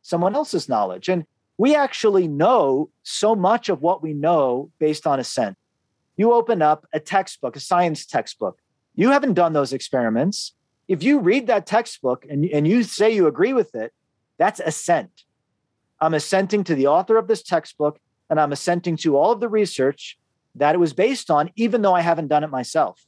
someone 0.02 0.34
else's 0.34 0.68
knowledge. 0.68 1.08
And 1.08 1.26
we 1.60 1.76
actually 1.76 2.28
know 2.28 2.90
so 3.04 3.36
much 3.36 3.70
of 3.70 3.84
what 3.84 4.02
we 4.02 4.14
know 4.14 4.72
based 4.80 5.06
on 5.06 5.20
assent. 5.20 5.56
You 6.18 6.34
open 6.34 6.64
up 6.64 6.88
a 6.94 7.00
textbook, 7.00 7.56
a 7.56 7.60
science 7.60 8.08
textbook, 8.08 8.58
you 8.96 9.12
haven't 9.12 9.34
done 9.34 9.54
those 9.54 9.74
experiments. 9.74 10.54
If 10.88 11.04
you 11.04 11.20
read 11.20 11.48
that 11.48 11.66
textbook 11.66 12.26
and, 12.30 12.46
and 12.46 12.68
you 12.68 12.84
say 12.84 13.12
you 13.12 13.28
agree 13.28 13.54
with 13.54 13.76
it, 13.76 13.94
that's 14.38 14.60
assent. 14.60 15.24
I'm 16.00 16.14
assenting 16.14 16.64
to 16.66 16.76
the 16.76 16.88
author 16.88 17.18
of 17.18 17.28
this 17.28 17.44
textbook 17.44 18.00
and 18.30 18.40
I'm 18.40 18.52
assenting 18.52 18.98
to 18.98 19.18
all 19.18 19.32
of 19.32 19.40
the 19.40 19.50
research 19.50 20.18
that 20.56 20.76
it 20.76 20.80
was 20.80 20.94
based 20.94 21.30
on, 21.30 21.52
even 21.56 21.82
though 21.82 21.94
I 21.94 22.02
haven't 22.02 22.28
done 22.28 22.44
it 22.44 22.50
myself. 22.50 23.06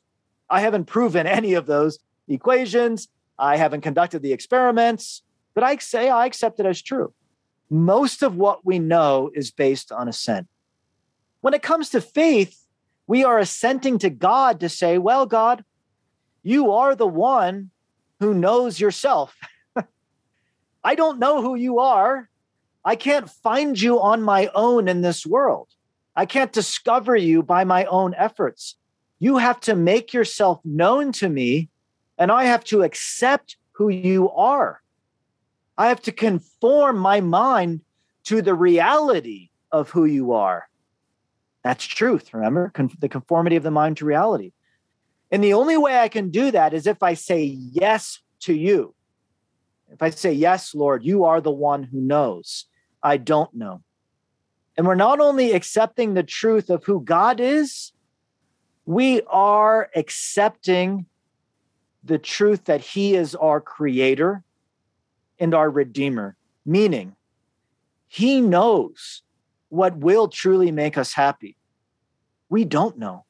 I 0.49 0.61
haven't 0.61 0.85
proven 0.85 1.27
any 1.27 1.55
of 1.55 1.65
those 1.65 1.99
equations. 2.27 3.09
I 3.37 3.57
haven't 3.57 3.81
conducted 3.81 4.21
the 4.21 4.33
experiments, 4.33 5.23
but 5.53 5.63
I 5.63 5.77
say 5.77 6.09
I 6.09 6.25
accept 6.25 6.59
it 6.59 6.65
as 6.65 6.81
true. 6.81 7.13
Most 7.69 8.21
of 8.21 8.35
what 8.35 8.65
we 8.65 8.79
know 8.79 9.31
is 9.33 9.51
based 9.51 9.91
on 9.91 10.07
assent. 10.07 10.47
When 11.41 11.53
it 11.53 11.63
comes 11.63 11.89
to 11.89 12.01
faith, 12.01 12.65
we 13.07 13.23
are 13.23 13.39
assenting 13.39 13.97
to 13.99 14.09
God 14.09 14.59
to 14.59 14.69
say, 14.69 14.97
well, 14.97 15.25
God, 15.25 15.65
you 16.43 16.71
are 16.73 16.93
the 16.95 17.07
one 17.07 17.71
who 18.19 18.33
knows 18.33 18.79
yourself. 18.79 19.35
I 20.83 20.95
don't 20.95 21.19
know 21.19 21.41
who 21.41 21.55
you 21.55 21.79
are. 21.79 22.29
I 22.85 22.95
can't 22.95 23.29
find 23.29 23.79
you 23.79 24.01
on 24.01 24.21
my 24.21 24.49
own 24.53 24.87
in 24.87 25.01
this 25.01 25.25
world. 25.25 25.69
I 26.15 26.25
can't 26.25 26.51
discover 26.51 27.15
you 27.15 27.41
by 27.41 27.63
my 27.63 27.85
own 27.85 28.13
efforts. 28.15 28.75
You 29.19 29.37
have 29.37 29.59
to 29.61 29.75
make 29.75 30.13
yourself 30.13 30.59
known 30.65 31.13
to 31.13 31.29
me, 31.29 31.69
and 32.17 32.31
I 32.31 32.43
have 32.43 32.63
to 32.65 32.83
accept 32.83 33.55
who 33.71 33.89
you 33.89 34.29
are. 34.29 34.81
I 35.77 35.87
have 35.87 36.01
to 36.03 36.11
conform 36.11 36.97
my 36.97 37.21
mind 37.21 37.81
to 38.25 38.41
the 38.41 38.53
reality 38.53 39.49
of 39.71 39.89
who 39.89 40.05
you 40.05 40.33
are. 40.33 40.67
That's 41.63 41.85
truth, 41.85 42.33
remember? 42.33 42.69
Con- 42.73 42.91
the 42.99 43.09
conformity 43.09 43.55
of 43.55 43.63
the 43.63 43.71
mind 43.71 43.97
to 43.97 44.05
reality. 44.05 44.51
And 45.33 45.43
the 45.43 45.55
only 45.55 45.77
way 45.77 45.97
I 45.97 46.09
can 46.09 46.29
do 46.29 46.51
that 46.51 46.75
is 46.75 46.85
if 46.85 47.01
I 47.01 47.15
say 47.15 47.43
yes 47.43 48.21
to 48.41 48.53
you. 48.53 48.93
If 49.91 50.03
I 50.03 50.11
say, 50.11 50.31
Yes, 50.31 50.75
Lord, 50.75 51.03
you 51.03 51.23
are 51.23 51.41
the 51.41 51.49
one 51.49 51.81
who 51.81 51.99
knows, 51.99 52.65
I 53.01 53.17
don't 53.17 53.51
know. 53.51 53.81
And 54.77 54.85
we're 54.85 54.93
not 54.93 55.19
only 55.19 55.53
accepting 55.53 56.13
the 56.13 56.21
truth 56.21 56.69
of 56.69 56.83
who 56.83 57.01
God 57.01 57.39
is, 57.39 57.93
we 58.85 59.23
are 59.23 59.89
accepting 59.95 61.07
the 62.03 62.19
truth 62.19 62.65
that 62.65 62.81
He 62.81 63.15
is 63.15 63.33
our 63.33 63.59
creator 63.59 64.43
and 65.39 65.55
our 65.55 65.69
redeemer, 65.71 66.37
meaning 66.63 67.15
He 68.07 68.39
knows 68.39 69.23
what 69.69 69.97
will 69.97 70.27
truly 70.27 70.71
make 70.71 70.95
us 70.95 71.13
happy. 71.13 71.57
We 72.49 72.65
don't 72.65 72.99
know. 72.99 73.25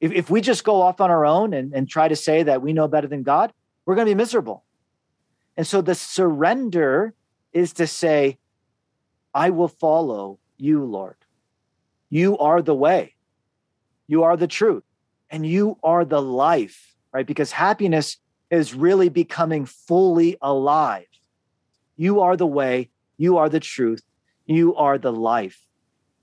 If, 0.00 0.12
if 0.12 0.30
we 0.30 0.40
just 0.40 0.64
go 0.64 0.82
off 0.82 1.00
on 1.00 1.10
our 1.10 1.24
own 1.24 1.54
and, 1.54 1.72
and 1.72 1.88
try 1.88 2.08
to 2.08 2.16
say 2.16 2.42
that 2.42 2.62
we 2.62 2.72
know 2.72 2.88
better 2.88 3.06
than 3.06 3.22
God, 3.22 3.52
we're 3.84 3.94
going 3.94 4.06
to 4.06 4.10
be 4.10 4.16
miserable. 4.16 4.64
And 5.56 5.66
so 5.66 5.80
the 5.80 5.94
surrender 5.94 7.14
is 7.52 7.72
to 7.74 7.86
say, 7.86 8.38
I 9.32 9.50
will 9.50 9.68
follow 9.68 10.38
you, 10.58 10.84
Lord. 10.84 11.16
You 12.10 12.38
are 12.38 12.62
the 12.62 12.74
way, 12.74 13.14
you 14.06 14.22
are 14.22 14.36
the 14.36 14.46
truth, 14.46 14.84
and 15.30 15.46
you 15.46 15.78
are 15.82 16.04
the 16.04 16.22
life, 16.22 16.94
right? 17.12 17.26
Because 17.26 17.52
happiness 17.52 18.18
is 18.50 18.74
really 18.74 19.08
becoming 19.08 19.66
fully 19.66 20.36
alive. 20.40 21.06
You 21.96 22.20
are 22.20 22.36
the 22.36 22.46
way, 22.46 22.90
you 23.16 23.38
are 23.38 23.48
the 23.48 23.60
truth, 23.60 24.02
you 24.44 24.74
are 24.76 24.98
the 24.98 25.12
life. 25.12 25.66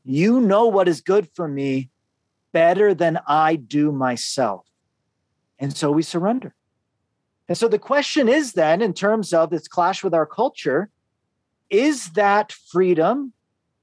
You 0.05 0.39
know 0.39 0.67
what 0.67 0.87
is 0.87 1.01
good 1.01 1.27
for 1.33 1.47
me 1.47 1.89
better 2.53 2.93
than 2.93 3.19
I 3.27 3.55
do 3.55 3.91
myself. 3.91 4.65
And 5.59 5.75
so 5.75 5.91
we 5.91 6.03
surrender. 6.03 6.55
And 7.47 7.57
so 7.57 7.67
the 7.67 7.79
question 7.79 8.29
is 8.29 8.53
then, 8.53 8.81
in 8.81 8.93
terms 8.93 9.33
of 9.33 9.49
this 9.49 9.67
clash 9.67 10.03
with 10.03 10.13
our 10.13 10.25
culture, 10.25 10.89
is 11.69 12.11
that 12.11 12.51
freedom 12.51 13.33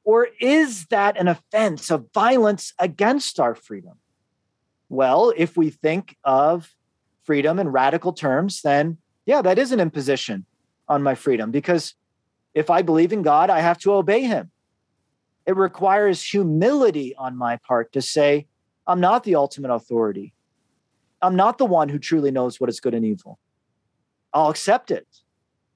or 0.05 0.29
is 0.41 0.87
that 0.87 1.19
an 1.19 1.29
offense 1.29 1.91
of 1.91 2.07
violence 2.15 2.73
against 2.79 3.39
our 3.39 3.55
freedom? 3.55 3.99
Well, 4.89 5.33
if 5.37 5.57
we 5.57 5.71
think 5.71 6.17
of 6.25 6.75
freedom 7.25 7.59
in 7.59 7.69
radical 7.69 8.13
terms, 8.13 8.63
then 8.63 8.99
yeah, 9.27 9.43
that 9.43 9.59
is 9.59 9.73
an 9.73 9.81
imposition 9.81 10.47
on 10.89 11.03
my 11.03 11.15
freedom 11.15 11.51
because 11.51 11.95
if 12.55 12.71
I 12.71 12.83
believe 12.83 13.13
in 13.13 13.23
God, 13.23 13.51
I 13.51 13.61
have 13.61 13.79
to 13.81 13.93
obey 13.93 14.23
him. 14.23 14.51
It 15.47 15.57
requires 15.57 16.23
humility 16.25 17.15
on 17.17 17.37
my 17.37 17.59
part 17.59 17.93
to 17.93 18.03
say, 18.03 18.47
I'm 18.87 19.01
not 19.01 19.25
the 19.25 19.35
ultimate 19.35 19.73
authority. 19.73 20.35
I'm 21.23 21.37
not 21.37 21.59
the 21.59 21.67
one 21.67 21.89
who 21.89 21.99
truly 21.99 22.31
knows 22.31 22.61
what 22.61 22.71
is 22.71 22.81
good 22.81 22.95
and 22.95 23.05
evil. 23.05 23.39
I'll 24.33 24.51
accept 24.51 24.91
it. 24.91 25.07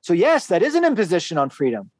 So, 0.00 0.12
yes, 0.12 0.46
that 0.48 0.62
is 0.62 0.74
an 0.74 0.84
imposition 0.84 1.38
on 1.38 1.50
freedom. 1.50 1.90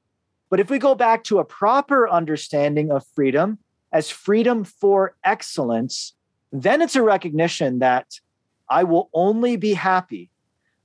But 0.51 0.61
if 0.61 0.71
we 0.71 0.79
go 0.79 0.95
back 0.95 1.25
to 1.25 1.39
a 1.39 1.45
proper 1.45 2.09
understanding 2.09 2.91
of 2.91 3.07
freedom 3.15 3.59
as 3.93 4.11
freedom 4.11 4.65
for 4.65 5.15
excellence, 5.25 6.15
then 6.53 6.83
it's 6.83 6.97
a 6.97 7.03
recognition 7.03 7.79
that 7.79 8.21
I 8.69 8.85
will 8.85 9.11
only 9.13 9.57
be 9.57 9.75
happy, 9.75 10.31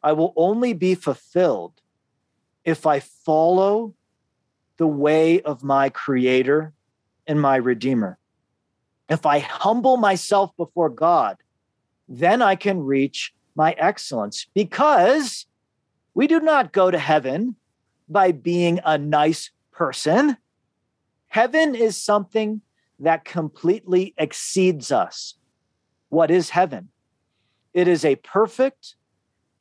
I 0.04 0.14
will 0.14 0.34
only 0.36 0.74
be 0.74 0.96
fulfilled 0.96 1.82
if 2.64 2.86
I 2.86 3.00
follow 3.00 3.96
the 4.78 4.88
way 4.88 5.42
of 5.42 5.64
my 5.64 5.90
creator 5.90 6.74
and 7.26 7.42
my 7.42 7.56
redeemer. 7.56 8.19
If 9.10 9.26
I 9.26 9.40
humble 9.40 9.98
myself 9.98 10.56
before 10.56 10.90
God, 10.90 11.38
then 12.08 12.42
I 12.42 12.56
can 12.56 12.80
reach 12.80 13.34
my 13.56 13.74
excellence 13.78 14.48
because 14.54 15.48
we 16.14 16.28
do 16.28 16.40
not 16.40 16.72
go 16.72 16.92
to 16.92 16.98
heaven 17.00 17.56
by 18.08 18.32
being 18.32 18.80
a 18.86 18.98
nice 18.98 19.52
person. 19.72 20.38
Heaven 21.28 21.76
is 21.76 21.98
something 21.98 22.62
that 23.00 23.26
completely 23.26 24.14
exceeds 24.18 24.92
us. 24.92 25.36
What 26.10 26.32
is 26.32 26.50
heaven? 26.50 26.90
It 27.74 27.88
is 27.88 28.04
a 28.04 28.16
perfect 28.18 28.96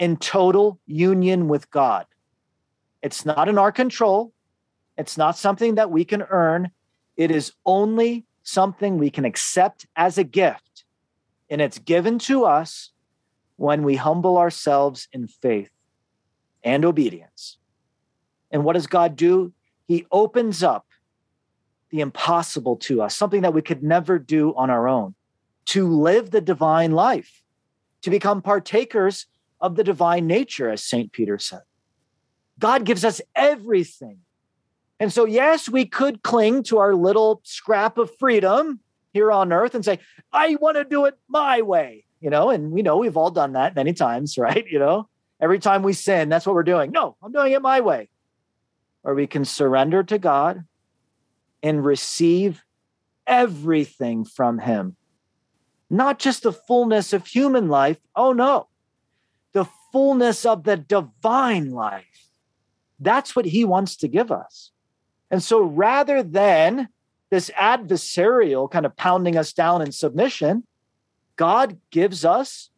and 0.00 0.20
total 0.20 0.80
union 0.86 1.48
with 1.48 1.70
God. 1.70 2.06
It's 3.02 3.24
not 3.24 3.48
in 3.48 3.58
our 3.58 3.72
control. 3.72 4.32
It's 4.96 5.16
not 5.16 5.36
something 5.36 5.76
that 5.76 5.90
we 5.90 6.04
can 6.04 6.22
earn. 6.22 6.70
It 7.16 7.30
is 7.30 7.52
only 7.64 8.24
something 8.48 8.96
we 8.96 9.10
can 9.10 9.26
accept 9.26 9.86
as 9.94 10.16
a 10.16 10.24
gift. 10.24 10.84
And 11.50 11.60
it's 11.60 11.78
given 11.78 12.18
to 12.20 12.44
us 12.44 12.92
when 13.56 13.82
we 13.82 13.96
humble 13.96 14.38
ourselves 14.38 15.06
in 15.12 15.28
faith 15.28 15.70
and 16.62 16.84
obedience. 16.84 17.58
And 18.50 18.64
what 18.64 18.72
does 18.72 18.86
God 18.86 19.16
do? 19.16 19.52
He 19.86 20.06
opens 20.10 20.62
up 20.62 20.86
the 21.90 22.00
impossible 22.00 22.76
to 22.76 23.02
us, 23.02 23.14
something 23.14 23.42
that 23.42 23.54
we 23.54 23.62
could 23.62 23.82
never 23.82 24.18
do 24.18 24.54
on 24.54 24.70
our 24.70 24.88
own, 24.88 25.14
to 25.66 25.86
live 25.86 26.30
the 26.30 26.40
divine 26.40 26.92
life, 26.92 27.42
to 28.02 28.10
become 28.10 28.40
partakers 28.40 29.26
of 29.60 29.76
the 29.76 29.84
divine 29.84 30.26
nature, 30.26 30.70
as 30.70 30.82
St. 30.82 31.12
Peter 31.12 31.38
said. 31.38 31.62
God 32.58 32.84
gives 32.84 33.04
us 33.04 33.20
everything. 33.34 34.18
And 35.00 35.12
so, 35.12 35.24
yes, 35.24 35.68
we 35.68 35.84
could 35.86 36.22
cling 36.22 36.62
to 36.64 36.78
our 36.78 36.94
little 36.94 37.40
scrap 37.44 37.98
of 37.98 38.14
freedom 38.18 38.80
here 39.12 39.30
on 39.30 39.52
earth 39.52 39.74
and 39.74 39.84
say, 39.84 40.00
I 40.32 40.56
want 40.56 40.76
to 40.76 40.84
do 40.84 41.04
it 41.04 41.16
my 41.28 41.62
way, 41.62 42.04
you 42.20 42.30
know, 42.30 42.50
and 42.50 42.72
we 42.72 42.82
know 42.82 42.98
we've 42.98 43.16
all 43.16 43.30
done 43.30 43.52
that 43.52 43.76
many 43.76 43.92
times, 43.92 44.36
right? 44.38 44.66
You 44.68 44.78
know, 44.78 45.08
Every 45.40 45.58
time 45.60 45.82
we 45.82 45.92
sin, 45.92 46.28
that's 46.28 46.46
what 46.46 46.54
we're 46.54 46.64
doing. 46.64 46.90
No, 46.90 47.16
I'm 47.22 47.32
doing 47.32 47.52
it 47.52 47.62
my 47.62 47.80
way. 47.80 48.08
Or 49.04 49.14
we 49.14 49.26
can 49.26 49.44
surrender 49.44 50.02
to 50.02 50.18
God 50.18 50.64
and 51.62 51.84
receive 51.84 52.64
everything 53.26 54.24
from 54.24 54.58
Him. 54.58 54.96
Not 55.88 56.18
just 56.18 56.42
the 56.42 56.52
fullness 56.52 57.12
of 57.12 57.26
human 57.26 57.68
life. 57.68 57.98
Oh, 58.16 58.32
no, 58.32 58.68
the 59.52 59.66
fullness 59.92 60.44
of 60.44 60.64
the 60.64 60.76
divine 60.76 61.70
life. 61.70 62.04
That's 62.98 63.36
what 63.36 63.46
He 63.46 63.64
wants 63.64 63.96
to 63.98 64.08
give 64.08 64.32
us. 64.32 64.72
And 65.30 65.42
so 65.42 65.62
rather 65.62 66.22
than 66.22 66.88
this 67.30 67.50
adversarial 67.50 68.70
kind 68.70 68.86
of 68.86 68.96
pounding 68.96 69.36
us 69.36 69.52
down 69.52 69.82
in 69.82 69.92
submission, 69.92 70.64
God 71.36 71.78
gives 71.90 72.24
us 72.24 72.70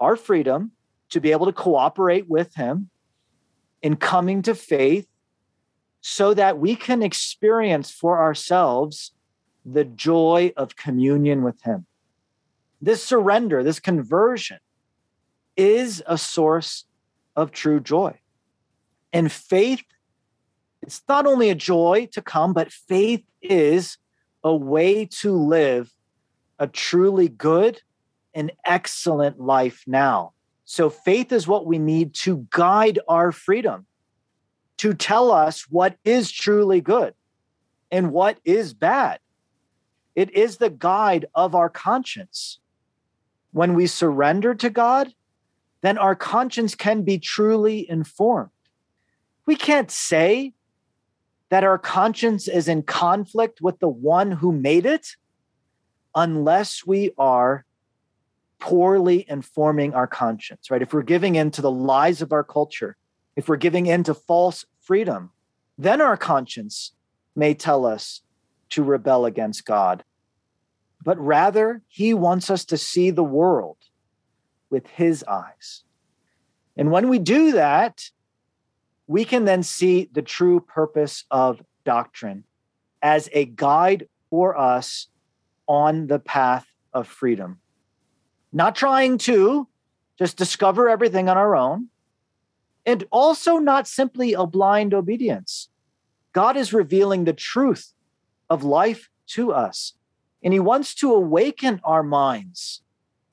our 0.00 0.16
freedom 0.16 0.72
to 1.10 1.20
be 1.20 1.30
able 1.32 1.46
to 1.46 1.52
cooperate 1.52 2.28
with 2.28 2.54
him 2.54 2.90
in 3.82 3.96
coming 3.96 4.42
to 4.42 4.54
faith 4.54 5.06
so 6.00 6.34
that 6.34 6.58
we 6.58 6.74
can 6.74 7.02
experience 7.02 7.90
for 7.90 8.20
ourselves 8.20 9.12
the 9.64 9.84
joy 9.84 10.52
of 10.56 10.74
communion 10.74 11.42
with 11.42 11.62
him. 11.62 11.86
This 12.80 13.04
surrender, 13.04 13.62
this 13.62 13.78
conversion 13.78 14.58
is 15.56 16.02
a 16.06 16.18
source 16.18 16.84
of 17.36 17.52
true 17.52 17.78
joy. 17.78 18.18
And 19.12 19.30
faith, 19.30 19.84
it's 20.82 21.02
not 21.08 21.26
only 21.26 21.48
a 21.48 21.54
joy 21.54 22.08
to 22.12 22.20
come, 22.20 22.52
but 22.52 22.72
faith 22.72 23.24
is 23.40 23.98
a 24.44 24.54
way 24.54 25.06
to 25.06 25.32
live 25.32 25.92
a 26.58 26.66
truly 26.66 27.28
good 27.28 27.80
and 28.34 28.52
excellent 28.64 29.40
life 29.40 29.84
now. 29.86 30.32
So 30.64 30.90
faith 30.90 31.32
is 31.32 31.46
what 31.46 31.66
we 31.66 31.78
need 31.78 32.14
to 32.14 32.46
guide 32.50 32.98
our 33.08 33.30
freedom, 33.30 33.86
to 34.78 34.94
tell 34.94 35.30
us 35.30 35.62
what 35.68 35.96
is 36.04 36.30
truly 36.30 36.80
good 36.80 37.14
and 37.90 38.12
what 38.12 38.38
is 38.44 38.74
bad. 38.74 39.20
It 40.14 40.30
is 40.30 40.56
the 40.56 40.70
guide 40.70 41.26
of 41.34 41.54
our 41.54 41.68
conscience. 41.68 42.58
When 43.52 43.74
we 43.74 43.86
surrender 43.86 44.54
to 44.54 44.70
God, 44.70 45.12
then 45.82 45.98
our 45.98 46.14
conscience 46.14 46.74
can 46.74 47.02
be 47.02 47.18
truly 47.18 47.88
informed. 47.88 48.50
We 49.46 49.56
can't 49.56 49.90
say 49.90 50.54
that 51.52 51.64
our 51.64 51.76
conscience 51.76 52.48
is 52.48 52.66
in 52.66 52.82
conflict 52.82 53.60
with 53.60 53.78
the 53.78 53.86
one 53.86 54.30
who 54.30 54.50
made 54.50 54.86
it 54.86 55.16
unless 56.14 56.86
we 56.86 57.10
are 57.18 57.66
poorly 58.58 59.26
informing 59.28 59.92
our 59.92 60.06
conscience, 60.06 60.70
right? 60.70 60.80
If 60.80 60.94
we're 60.94 61.02
giving 61.02 61.34
in 61.34 61.50
to 61.50 61.60
the 61.60 61.70
lies 61.70 62.22
of 62.22 62.32
our 62.32 62.42
culture, 62.42 62.96
if 63.36 63.50
we're 63.50 63.56
giving 63.56 63.84
in 63.84 64.02
to 64.04 64.14
false 64.14 64.64
freedom, 64.80 65.30
then 65.76 66.00
our 66.00 66.16
conscience 66.16 66.92
may 67.36 67.52
tell 67.52 67.84
us 67.84 68.22
to 68.70 68.82
rebel 68.82 69.26
against 69.26 69.66
God. 69.66 70.04
But 71.04 71.20
rather, 71.20 71.82
he 71.86 72.14
wants 72.14 72.48
us 72.48 72.64
to 72.64 72.78
see 72.78 73.10
the 73.10 73.22
world 73.22 73.76
with 74.70 74.86
his 74.86 75.22
eyes. 75.24 75.84
And 76.78 76.90
when 76.90 77.10
we 77.10 77.18
do 77.18 77.52
that, 77.52 78.08
we 79.12 79.26
can 79.26 79.44
then 79.44 79.62
see 79.62 80.08
the 80.10 80.22
true 80.22 80.58
purpose 80.58 81.24
of 81.30 81.62
doctrine 81.84 82.44
as 83.02 83.28
a 83.32 83.44
guide 83.44 84.08
for 84.30 84.56
us 84.56 85.08
on 85.68 86.06
the 86.06 86.18
path 86.18 86.66
of 86.94 87.06
freedom. 87.06 87.60
Not 88.54 88.74
trying 88.74 89.18
to 89.18 89.68
just 90.18 90.38
discover 90.38 90.88
everything 90.88 91.28
on 91.28 91.36
our 91.36 91.54
own, 91.54 91.88
and 92.86 93.04
also 93.12 93.58
not 93.58 93.86
simply 93.86 94.32
a 94.32 94.46
blind 94.46 94.94
obedience. 94.94 95.68
God 96.32 96.56
is 96.56 96.72
revealing 96.72 97.24
the 97.24 97.34
truth 97.34 97.92
of 98.48 98.64
life 98.64 99.10
to 99.28 99.52
us, 99.52 99.92
and 100.42 100.54
He 100.54 100.60
wants 100.60 100.94
to 100.96 101.12
awaken 101.12 101.82
our 101.84 102.02
minds. 102.02 102.80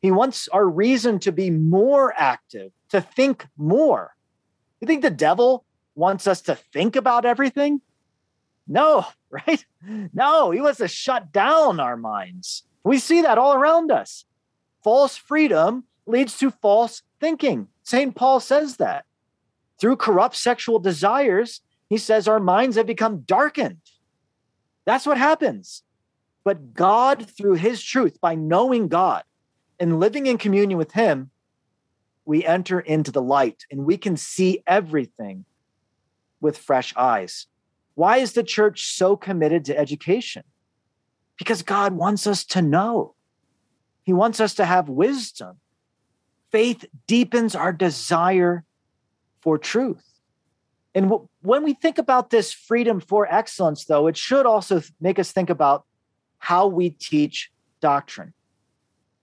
He 0.02 0.12
wants 0.12 0.50
our 0.50 0.68
reason 0.68 1.20
to 1.20 1.32
be 1.32 1.50
more 1.50 2.14
active, 2.18 2.74
to 2.90 3.00
think 3.00 3.48
more. 3.58 4.16
You 4.82 4.86
think 4.86 5.04
the 5.04 5.10
devil 5.10 5.66
wants 6.00 6.26
us 6.26 6.42
to 6.44 6.56
think 6.56 6.96
about 6.96 7.26
everything? 7.26 7.82
No, 8.68 9.06
right? 9.30 9.64
No, 10.14 10.52
he 10.52 10.62
wants 10.62 10.80
to 10.80 10.88
shut 10.88 11.32
down 11.32 11.80
our 11.80 11.98
minds. 11.98 12.64
We 12.84 12.98
see 12.98 13.22
that 13.22 13.38
all 13.38 13.54
around 13.54 13.92
us. 13.92 14.26
False 14.84 15.18
freedom 15.18 15.84
leads 16.08 16.40
to 16.40 16.50
false 16.50 17.04
thinking. 17.20 17.68
St. 17.84 18.16
Paul 18.16 18.40
says 18.40 18.78
that. 18.78 19.06
Through 19.80 19.98
corrupt 19.98 20.36
sexual 20.36 20.80
desires, 20.80 21.62
he 21.90 21.98
says 21.98 22.28
our 22.28 22.40
minds 22.40 22.78
have 22.78 22.88
become 22.88 23.22
darkened. 23.22 23.82
That's 24.86 25.06
what 25.06 25.18
happens. 25.18 25.84
But 26.44 26.74
God, 26.74 27.30
through 27.30 27.56
his 27.56 27.84
truth, 27.84 28.20
by 28.22 28.36
knowing 28.36 28.88
God 28.88 29.24
and 29.80 30.00
living 30.00 30.26
in 30.26 30.38
communion 30.38 30.78
with 30.78 30.94
him, 30.94 31.32
we 32.26 32.46
enter 32.46 32.80
into 32.80 33.12
the 33.12 33.22
light 33.22 33.66
and 33.70 33.86
we 33.86 33.98
can 33.98 34.16
see 34.18 34.64
everything 34.66 35.46
with 36.42 36.58
fresh 36.58 36.94
eyes. 36.96 37.48
Why 37.96 38.18
is 38.18 38.34
the 38.34 38.44
church 38.44 38.96
so 38.96 39.18
committed 39.18 39.66
to 39.66 39.78
education? 39.78 40.44
Because 41.38 41.62
God 41.62 41.94
wants 41.94 42.28
us 42.28 42.44
to 42.46 42.62
know. 42.62 43.16
He 44.04 44.14
wants 44.14 44.40
us 44.40 44.54
to 44.56 44.66
have 44.66 44.90
wisdom. 44.90 45.58
Faith 46.52 46.86
deepens 47.08 47.56
our 47.56 47.72
desire 47.72 48.64
for 49.42 49.58
truth. 49.58 50.04
And 50.96 51.10
w- 51.10 51.28
when 51.42 51.64
we 51.64 51.74
think 51.74 51.98
about 51.98 52.30
this 52.30 52.52
freedom 52.52 53.00
for 53.00 53.32
excellence, 53.32 53.86
though, 53.86 54.08
it 54.08 54.18
should 54.18 54.46
also 54.46 54.82
make 55.00 55.20
us 55.20 55.32
think 55.32 55.50
about 55.50 55.86
how 56.40 56.68
we 56.68 56.90
teach 56.90 57.52
doctrine. 57.80 58.34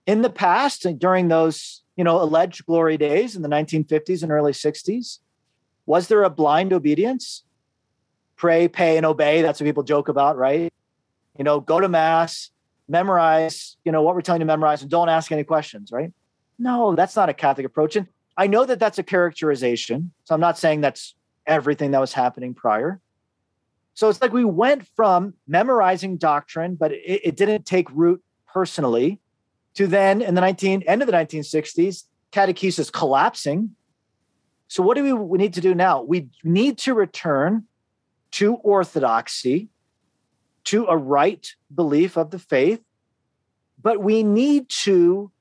In 0.05 0.21
the 0.21 0.29
past, 0.29 0.85
during 0.97 1.27
those 1.27 1.83
you 1.97 2.03
know 2.03 2.21
alleged 2.21 2.65
glory 2.65 2.97
days 2.97 3.35
in 3.35 3.41
the 3.41 3.49
1950s 3.49 4.23
and 4.23 4.31
early 4.31 4.53
60s, 4.53 5.19
was 5.87 6.07
there 6.09 6.21
a 6.23 6.29
blind 6.29 6.73
obedience? 6.73 7.43
Pray, 8.35 8.67
pay, 8.67 8.97
and 8.97 9.05
obey. 9.05 9.41
That's 9.41 9.59
what 9.59 9.65
people 9.65 9.81
joke 9.81 10.09
about, 10.09 10.37
right? 10.37 10.71
You 11.37 11.43
know, 11.43 11.59
go 11.59 11.79
to 11.79 11.89
mass, 11.89 12.51
memorize, 12.87 13.77
you 13.83 13.91
know, 13.91 14.03
what 14.03 14.13
we're 14.13 14.21
telling 14.21 14.41
you 14.41 14.45
to 14.45 14.53
memorize, 14.53 14.83
and 14.83 14.91
don't 14.91 15.09
ask 15.09 15.31
any 15.31 15.43
questions, 15.43 15.91
right? 15.91 16.13
No, 16.59 16.93
that's 16.93 17.15
not 17.15 17.29
a 17.29 17.33
Catholic 17.33 17.65
approach. 17.65 17.95
And 17.95 18.07
I 18.35 18.45
know 18.45 18.65
that 18.65 18.79
that's 18.79 18.99
a 18.99 19.03
characterization. 19.03 20.11
So 20.25 20.35
I'm 20.35 20.41
not 20.41 20.59
saying 20.59 20.81
that's 20.81 21.15
everything 21.47 21.91
that 21.91 22.01
was 22.01 22.13
happening 22.13 22.53
prior. 22.53 22.99
So 23.93 24.09
it's 24.09 24.21
like 24.21 24.33
we 24.33 24.45
went 24.45 24.85
from 24.95 25.33
memorizing 25.47 26.17
doctrine, 26.17 26.75
but 26.75 26.91
it, 26.91 27.21
it 27.23 27.35
didn't 27.35 27.65
take 27.65 27.89
root 27.91 28.21
personally, 28.45 29.19
to 29.75 29.87
then 29.87 30.21
in 30.21 30.35
the 30.35 30.41
19 30.41 30.83
end 30.83 31.01
of 31.01 31.07
the 31.07 31.13
1960s, 31.13 32.03
catechesis 32.31 32.91
collapsing 32.91 33.75
so, 34.67 34.83
what 34.83 34.95
do 34.95 35.03
we, 35.03 35.13
we 35.13 35.37
need 35.37 35.53
to 35.53 35.61
do 35.61 35.73
now? 35.73 36.01
We 36.01 36.27
need 36.43 36.77
to 36.79 36.93
return 36.93 37.63
to 38.31 38.55
orthodoxy, 38.55 39.69
to 40.65 40.85
a 40.87 40.97
right 40.97 41.47
belief 41.73 42.17
of 42.17 42.31
the 42.31 42.39
faith, 42.39 42.81
but 43.81 44.01
we 44.01 44.23
need 44.23 44.67
to 44.83 45.31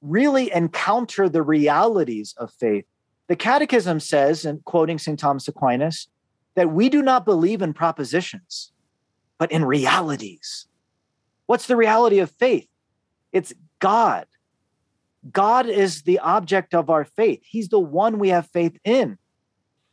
really 0.00 0.52
encounter 0.52 1.28
the 1.28 1.42
realities 1.42 2.34
of 2.36 2.52
faith. 2.52 2.84
The 3.28 3.36
Catechism 3.36 4.00
says, 4.00 4.44
and 4.44 4.64
quoting 4.64 4.98
St. 4.98 5.18
Thomas 5.18 5.46
Aquinas, 5.46 6.08
that 6.56 6.72
we 6.72 6.88
do 6.88 7.02
not 7.02 7.24
believe 7.24 7.62
in 7.62 7.72
propositions, 7.72 8.72
but 9.38 9.52
in 9.52 9.64
realities. 9.64 10.66
What's 11.46 11.66
the 11.66 11.76
reality 11.76 12.18
of 12.18 12.30
faith? 12.32 12.66
It's 13.32 13.54
God. 13.78 14.26
God 15.30 15.66
is 15.66 16.02
the 16.02 16.18
object 16.18 16.74
of 16.74 16.90
our 16.90 17.04
faith. 17.04 17.42
He's 17.44 17.68
the 17.68 17.78
one 17.78 18.18
we 18.18 18.30
have 18.30 18.48
faith 18.48 18.76
in. 18.84 19.18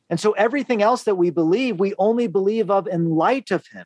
And 0.10 0.20
so 0.20 0.32
everything 0.32 0.82
else 0.82 1.04
that 1.04 1.16
we 1.16 1.30
believe, 1.30 1.80
we 1.80 1.94
only 2.00 2.28
believe 2.28 2.72
of 2.72 2.88
in 2.88 3.12
light 3.12 3.52
of 3.52 3.68
him. 3.68 3.86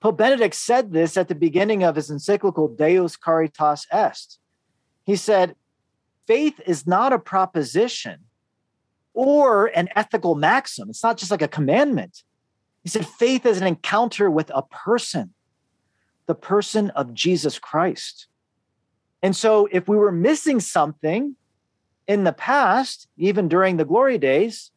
Pope 0.00 0.16
Benedict 0.16 0.54
said 0.54 0.92
this 0.92 1.16
at 1.16 1.28
the 1.28 1.34
beginning 1.34 1.82
of 1.82 1.96
his 1.96 2.08
encyclical 2.08 2.68
Deus 2.68 3.16
Caritas 3.16 3.86
Est. 3.92 4.38
He 5.04 5.16
said, 5.16 5.54
faith 6.26 6.60
is 6.66 6.86
not 6.86 7.12
a 7.12 7.18
proposition 7.18 8.20
or 9.12 9.66
an 9.66 9.88
ethical 9.96 10.34
maxim. 10.34 10.88
It's 10.88 11.02
not 11.02 11.18
just 11.18 11.30
like 11.30 11.42
a 11.42 11.48
commandment. 11.48 12.22
He 12.82 12.88
said, 12.88 13.06
faith 13.06 13.44
is 13.44 13.60
an 13.60 13.66
encounter 13.66 14.30
with 14.30 14.50
a 14.54 14.62
person, 14.62 15.34
the 16.26 16.34
person 16.34 16.90
of 16.90 17.12
Jesus 17.12 17.58
Christ. 17.58 18.28
And 19.22 19.34
so, 19.34 19.68
if 19.72 19.88
we 19.88 19.96
were 19.96 20.12
missing 20.12 20.60
something 20.60 21.34
in 22.06 22.24
the 22.24 22.32
past, 22.32 23.08
even 23.16 23.48
during 23.48 23.76
the 23.76 23.84
glory 23.84 24.18
days, 24.18 24.70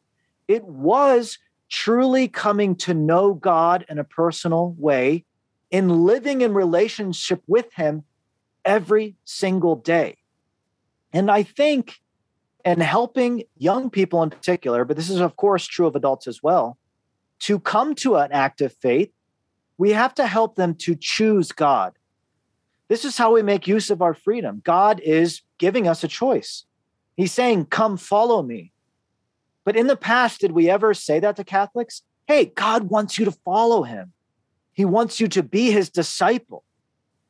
it 0.48 0.64
was 0.64 1.38
truly 1.68 2.28
coming 2.28 2.76
to 2.76 2.92
know 2.92 3.34
God 3.34 3.86
in 3.88 3.98
a 3.98 4.04
personal 4.04 4.74
way 4.78 5.24
in 5.70 6.04
living 6.04 6.42
in 6.42 6.52
relationship 6.52 7.42
with 7.46 7.72
Him 7.74 8.04
every 8.64 9.16
single 9.24 9.76
day. 9.76 10.18
And 11.12 11.30
I 11.30 11.42
think, 11.42 12.00
and 12.64 12.82
helping 12.82 13.44
young 13.56 13.90
people 13.90 14.22
in 14.22 14.30
particular, 14.30 14.84
but 14.84 14.96
this 14.96 15.10
is, 15.10 15.20
of 15.20 15.36
course, 15.36 15.66
true 15.66 15.86
of 15.86 15.96
adults 15.96 16.26
as 16.26 16.42
well, 16.42 16.78
to 17.40 17.58
come 17.58 17.94
to 17.96 18.16
an 18.16 18.30
active 18.32 18.74
faith, 18.74 19.10
we 19.78 19.90
have 19.90 20.14
to 20.14 20.26
help 20.26 20.56
them 20.56 20.74
to 20.76 20.94
choose 20.94 21.50
God 21.52 21.94
this 22.92 23.06
is 23.06 23.16
how 23.16 23.32
we 23.32 23.42
make 23.42 23.66
use 23.66 23.88
of 23.88 24.02
our 24.02 24.12
freedom. 24.12 24.60
God 24.62 25.00
is 25.00 25.40
giving 25.56 25.88
us 25.88 26.04
a 26.04 26.08
choice. 26.08 26.66
He's 27.16 27.32
saying, 27.32 27.64
Come 27.70 27.96
follow 27.96 28.42
me. 28.42 28.70
But 29.64 29.76
in 29.76 29.86
the 29.86 29.96
past, 29.96 30.42
did 30.42 30.52
we 30.52 30.68
ever 30.68 30.92
say 30.92 31.18
that 31.18 31.36
to 31.36 31.44
Catholics? 31.44 32.02
Hey, 32.26 32.44
God 32.44 32.90
wants 32.90 33.18
you 33.18 33.24
to 33.24 33.32
follow 33.32 33.82
him. 33.82 34.12
He 34.74 34.84
wants 34.84 35.20
you 35.20 35.28
to 35.28 35.42
be 35.42 35.70
his 35.70 35.88
disciple, 35.88 36.64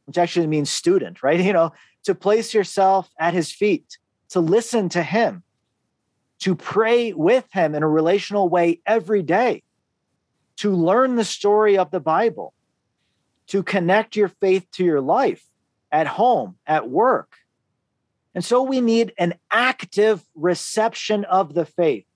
which 0.07 0.19
actually 0.19 0.49
means 0.49 0.69
student, 0.69 1.23
right? 1.23 1.39
You 1.47 1.53
know, 1.53 1.73
to 2.07 2.17
place 2.17 2.53
yourself 2.53 3.09
at 3.17 3.33
his 3.33 3.53
feet, 3.53 3.99
to 4.31 4.41
listen 4.41 4.89
to 4.89 5.03
him, 5.05 5.45
to 6.41 6.57
pray 6.57 7.13
with 7.13 7.47
him 7.53 7.77
in 7.77 7.85
a 7.85 7.89
relational 7.89 8.49
way 8.49 8.81
every 8.85 9.23
day, 9.23 9.63
to 10.57 10.75
learn 10.75 11.15
the 11.15 11.25
story 11.25 11.79
of 11.79 11.93
the 11.93 12.01
Bible, 12.01 12.53
to 13.47 13.63
connect 13.63 14.17
your 14.17 14.27
faith 14.27 14.67
to 14.73 14.85
your 14.85 15.01
life 15.01 15.47
at 15.93 16.07
home, 16.07 16.57
at 16.67 16.89
work. 16.89 17.37
And 18.35 18.45
so 18.45 18.63
we 18.63 18.81
need 18.81 19.13
an 19.19 19.35
active 19.51 20.25
reception 20.35 21.25
of 21.27 21.53
the 21.53 21.67
faith, 21.67 22.07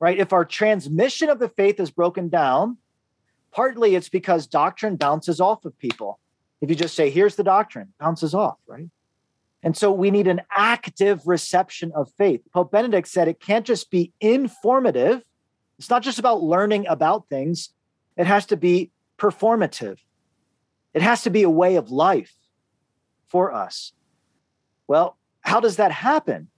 right? 0.00 0.18
If 0.18 0.32
our 0.32 0.46
transmission 0.46 1.28
of 1.28 1.38
the 1.38 1.50
faith 1.50 1.78
is 1.78 1.90
broken 1.90 2.30
down, 2.30 2.78
partly 3.52 3.94
it's 3.94 4.08
because 4.08 4.46
doctrine 4.46 4.96
bounces 4.96 5.40
off 5.40 5.66
of 5.66 5.78
people. 5.78 6.18
If 6.62 6.70
you 6.70 6.76
just 6.76 6.96
say, 6.96 7.10
here's 7.10 7.36
the 7.36 7.44
doctrine, 7.44 7.92
bounces 8.00 8.34
off, 8.34 8.56
right? 8.66 8.88
And 9.62 9.76
so 9.76 9.92
we 9.92 10.10
need 10.10 10.26
an 10.26 10.40
active 10.50 11.26
reception 11.26 11.92
of 11.94 12.10
faith. 12.16 12.40
Pope 12.52 12.72
Benedict 12.72 13.06
said 13.06 13.28
it 13.28 13.38
can't 13.38 13.66
just 13.66 13.90
be 13.90 14.12
informative. 14.20 15.22
It's 15.78 15.90
not 15.90 16.02
just 16.02 16.18
about 16.18 16.42
learning 16.42 16.86
about 16.88 17.28
things, 17.28 17.74
it 18.16 18.26
has 18.26 18.46
to 18.46 18.56
be 18.56 18.90
performative. 19.18 19.98
It 20.94 21.02
has 21.02 21.22
to 21.22 21.30
be 21.30 21.42
a 21.42 21.50
way 21.50 21.76
of 21.76 21.90
life 21.90 22.34
for 23.32 23.50
us. 23.50 23.92
Well, 24.86 25.16
how 25.40 25.58
does 25.58 25.76
that 25.76 25.90
happen? 25.90 26.48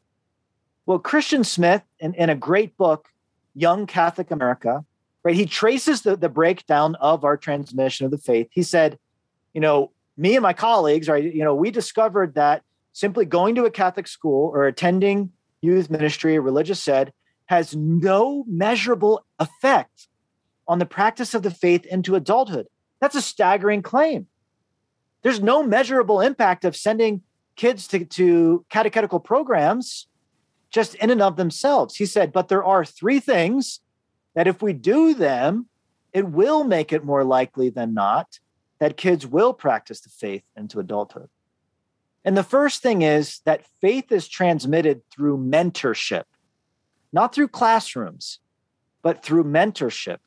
Well, 0.87 0.99
Christian 0.99 1.45
Smith, 1.45 1.83
in, 2.01 2.15
in 2.15 2.31
a 2.31 2.35
great 2.35 2.77
book, 2.77 3.11
Young 3.55 3.87
Catholic 3.87 4.33
America, 4.33 4.85
right, 5.23 5.37
he 5.37 5.47
traces 5.47 6.03
the, 6.03 6.17
the 6.17 6.29
breakdown 6.29 6.97
of 6.97 7.25
our 7.25 7.37
transmission 7.37 8.05
of 8.05 8.11
the 8.11 8.19
faith. 8.19 8.49
He 8.51 8.65
said, 8.65 8.99
you 9.55 9.61
know, 9.61 9.93
me 10.17 10.35
and 10.35 10.43
my 10.43 10.53
colleagues, 10.53 11.09
right, 11.09 11.23
you 11.23 11.45
know, 11.45 11.55
we 11.55 11.71
discovered 11.71 12.35
that 12.35 12.65
simply 12.93 13.25
going 13.25 13.55
to 13.55 13.65
a 13.67 13.71
Catholic 13.71 14.09
school 14.09 14.51
or 14.53 14.67
attending 14.67 15.31
youth 15.63 15.89
ministry 15.89 16.39
religious 16.41 16.83
said 16.83 17.13
has 17.47 17.77
no 17.77 18.45
measurable 18.49 19.25
effect 19.39 20.09
on 20.67 20.81
the 20.81 20.87
practice 20.87 21.35
of 21.35 21.45
the 21.45 21.51
faith 21.53 21.87
into 21.87 22.17
adulthood. 22.17 22.67
That's 23.01 23.15
a 23.15 23.23
staggering 23.23 23.83
claim. 23.83 24.27
There's 25.25 25.41
no 25.41 25.63
measurable 25.63 26.21
impact 26.21 26.65
of 26.65 26.77
sending 26.77 27.23
kids 27.57 27.89
to, 27.89 28.05
to 28.05 28.65
catechetical 28.69 29.21
programs 29.21 30.07
just 30.71 30.95
in 30.97 31.09
and 31.09 31.23
of 31.23 31.37
themselves. 31.37 31.97
He 31.97 32.05
said, 32.05 32.31
but 32.31 32.49
there 32.49 32.63
are 32.63 32.85
three 32.85 33.21
things 33.21 33.81
that 34.35 34.47
if 34.47 34.61
we 34.61 34.75
do 34.75 35.15
them, 35.15 35.67
it 36.13 36.29
will 36.29 36.63
make 36.63 36.93
it 36.93 37.05
more 37.05 37.25
likely 37.25 37.71
than 37.71 37.95
not 37.95 38.39
that 38.81 38.99
kids 38.99 39.27
will 39.27 39.55
practice 39.55 40.01
the 40.01 40.11
faith 40.11 40.43
into 40.57 40.79
adulthood. 40.79 41.31
And 42.23 42.37
the 42.37 42.43
first 42.43 42.83
thing 42.83 43.01
is 43.01 43.41
that 43.47 43.67
faith 43.81 44.13
is 44.13 44.29
transmitted 44.29 45.03
through 45.11 45.39
mentorship, 45.39 46.25
not 47.13 47.35
through 47.35 47.49
classrooms, 47.49 48.41
but 49.01 49.23
through 49.23 49.45
mentorship. 49.45 50.19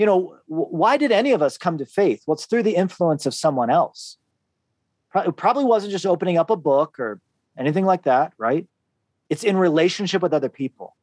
You 0.00 0.06
know, 0.06 0.38
why 0.46 0.96
did 0.96 1.12
any 1.12 1.32
of 1.32 1.42
us 1.42 1.58
come 1.58 1.76
to 1.76 1.84
faith? 1.84 2.22
Well, 2.26 2.32
it's 2.32 2.46
through 2.46 2.62
the 2.62 2.74
influence 2.74 3.26
of 3.26 3.34
someone 3.34 3.68
else. 3.68 4.16
It 5.14 5.36
probably 5.36 5.64
wasn't 5.64 5.92
just 5.92 6.06
opening 6.06 6.38
up 6.38 6.48
a 6.48 6.56
book 6.56 6.98
or 6.98 7.20
anything 7.58 7.84
like 7.84 8.04
that, 8.04 8.32
right? 8.38 8.66
It's 9.28 9.44
in 9.44 9.58
relationship 9.58 10.22
with 10.22 10.32
other 10.32 10.48
people. 10.48 10.96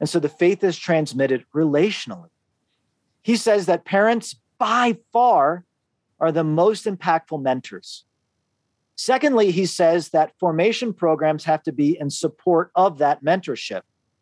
And 0.00 0.06
so 0.06 0.18
the 0.18 0.28
faith 0.28 0.62
is 0.62 0.76
transmitted 0.76 1.46
relationally. 1.54 2.28
He 3.22 3.36
says 3.36 3.64
that 3.64 3.86
parents, 3.86 4.36
by 4.58 4.98
far, 5.14 5.64
are 6.20 6.30
the 6.30 6.44
most 6.44 6.84
impactful 6.84 7.40
mentors. 7.40 8.04
Secondly, 8.96 9.50
he 9.50 9.64
says 9.64 10.10
that 10.10 10.38
formation 10.38 10.92
programs 10.92 11.44
have 11.44 11.62
to 11.62 11.72
be 11.72 11.96
in 11.98 12.10
support 12.10 12.70
of 12.74 12.98
that 12.98 13.24
mentorship. 13.24 13.80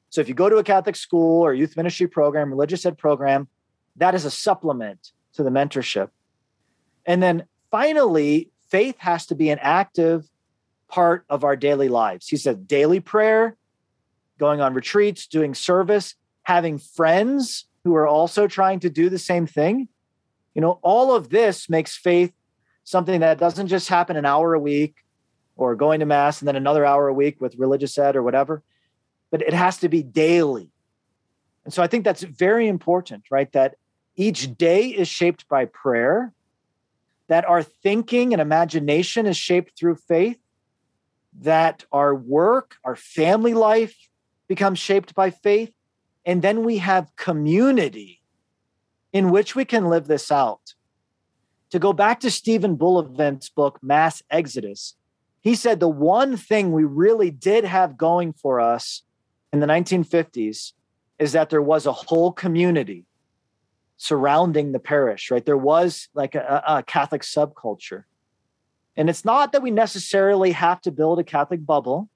So 0.08 0.20
if 0.20 0.28
you 0.28 0.34
go 0.34 0.48
to 0.48 0.58
a 0.58 0.62
Catholic 0.62 0.94
school 0.94 1.42
or 1.42 1.52
youth 1.52 1.76
ministry 1.76 2.06
program, 2.06 2.50
religious 2.50 2.86
ed 2.86 2.96
program, 2.96 3.48
that 4.00 4.14
is 4.14 4.24
a 4.24 4.30
supplement 4.30 5.12
to 5.34 5.42
the 5.42 5.50
mentorship. 5.50 6.08
And 7.06 7.22
then 7.22 7.44
finally, 7.70 8.50
faith 8.68 8.96
has 8.98 9.26
to 9.26 9.34
be 9.34 9.50
an 9.50 9.58
active 9.60 10.26
part 10.88 11.24
of 11.28 11.44
our 11.44 11.56
daily 11.56 11.88
lives. 11.88 12.26
He 12.26 12.36
said 12.36 12.66
daily 12.66 13.00
prayer, 13.00 13.56
going 14.38 14.60
on 14.60 14.74
retreats, 14.74 15.26
doing 15.26 15.54
service, 15.54 16.14
having 16.42 16.78
friends 16.78 17.66
who 17.84 17.94
are 17.94 18.06
also 18.06 18.46
trying 18.46 18.80
to 18.80 18.90
do 18.90 19.08
the 19.08 19.18
same 19.18 19.46
thing. 19.46 19.88
You 20.54 20.62
know, 20.62 20.80
all 20.82 21.14
of 21.14 21.30
this 21.30 21.70
makes 21.70 21.96
faith 21.96 22.32
something 22.84 23.20
that 23.20 23.38
doesn't 23.38 23.68
just 23.68 23.88
happen 23.88 24.16
an 24.16 24.26
hour 24.26 24.54
a 24.54 24.58
week 24.58 24.96
or 25.56 25.76
going 25.76 26.00
to 26.00 26.06
mass 26.06 26.40
and 26.40 26.48
then 26.48 26.56
another 26.56 26.84
hour 26.84 27.06
a 27.06 27.14
week 27.14 27.40
with 27.40 27.54
religious 27.56 27.96
ed 27.98 28.16
or 28.16 28.22
whatever, 28.22 28.62
but 29.30 29.42
it 29.42 29.52
has 29.52 29.78
to 29.78 29.88
be 29.88 30.02
daily. 30.02 30.70
And 31.64 31.72
so 31.72 31.82
I 31.82 31.86
think 31.86 32.04
that's 32.04 32.22
very 32.22 32.66
important, 32.66 33.24
right? 33.30 33.50
That 33.52 33.76
each 34.20 34.54
day 34.58 34.88
is 34.88 35.08
shaped 35.08 35.48
by 35.48 35.64
prayer, 35.64 36.34
that 37.28 37.48
our 37.48 37.62
thinking 37.62 38.34
and 38.34 38.42
imagination 38.42 39.24
is 39.24 39.36
shaped 39.36 39.78
through 39.78 39.94
faith, 39.94 40.38
that 41.40 41.86
our 41.90 42.14
work, 42.14 42.76
our 42.84 42.96
family 42.96 43.54
life 43.54 43.96
becomes 44.46 44.78
shaped 44.78 45.14
by 45.14 45.30
faith, 45.30 45.72
and 46.26 46.42
then 46.42 46.64
we 46.64 46.76
have 46.76 47.16
community 47.16 48.20
in 49.10 49.30
which 49.30 49.56
we 49.56 49.64
can 49.64 49.86
live 49.86 50.06
this 50.06 50.30
out. 50.30 50.74
To 51.70 51.78
go 51.78 51.94
back 51.94 52.20
to 52.20 52.30
Stephen 52.30 52.76
Bullivant's 52.76 53.48
book, 53.48 53.78
Mass 53.80 54.22
Exodus, 54.28 54.96
he 55.40 55.54
said 55.54 55.80
the 55.80 55.88
one 55.88 56.36
thing 56.36 56.72
we 56.72 56.84
really 56.84 57.30
did 57.30 57.64
have 57.64 57.96
going 57.96 58.34
for 58.34 58.60
us 58.60 59.02
in 59.50 59.60
the 59.60 59.66
1950s 59.66 60.72
is 61.18 61.32
that 61.32 61.48
there 61.48 61.62
was 61.62 61.86
a 61.86 61.92
whole 61.92 62.32
community 62.32 63.06
surrounding 64.00 64.72
the 64.72 64.78
parish, 64.78 65.30
right? 65.30 65.44
There 65.44 65.58
was 65.58 66.08
like 66.14 66.34
a, 66.34 66.62
a 66.66 66.82
Catholic 66.82 67.20
subculture. 67.20 68.04
And 68.96 69.10
it's 69.10 69.26
not 69.26 69.52
that 69.52 69.60
we 69.60 69.70
necessarily 69.70 70.52
have 70.52 70.80
to 70.82 70.90
build 70.90 71.18
a 71.18 71.24
Catholic 71.24 71.66
bubble, 71.66 72.08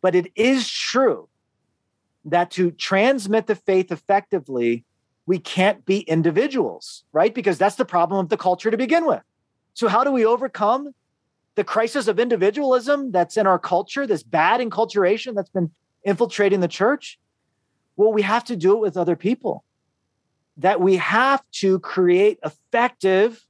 but 0.00 0.14
it 0.14 0.30
is 0.36 0.70
true 0.70 1.28
that 2.24 2.52
to 2.52 2.70
transmit 2.70 3.48
the 3.48 3.56
faith 3.56 3.90
effectively, 3.90 4.84
we 5.26 5.40
can't 5.40 5.84
be 5.84 6.02
individuals, 6.02 7.02
right? 7.12 7.34
Because 7.34 7.58
that's 7.58 7.74
the 7.74 7.84
problem 7.84 8.20
of 8.20 8.28
the 8.28 8.36
culture 8.36 8.70
to 8.70 8.76
begin 8.76 9.04
with. 9.04 9.22
So, 9.74 9.88
how 9.88 10.04
do 10.04 10.12
we 10.12 10.24
overcome 10.24 10.94
the 11.56 11.64
crisis 11.64 12.06
of 12.06 12.20
individualism 12.20 13.10
that's 13.10 13.36
in 13.36 13.48
our 13.48 13.58
culture, 13.58 14.06
this 14.06 14.22
bad 14.22 14.60
enculturation 14.60 15.34
that's 15.34 15.50
been 15.50 15.72
infiltrating 16.04 16.60
the 16.60 16.68
church? 16.68 17.18
Well, 17.96 18.12
we 18.12 18.22
have 18.22 18.44
to 18.44 18.56
do 18.56 18.74
it 18.74 18.80
with 18.80 18.96
other 18.96 19.16
people. 19.16 19.64
That 20.62 20.80
we 20.80 20.96
have 20.96 21.42
to 21.60 21.78
create 21.80 22.38
effective, 22.44 23.44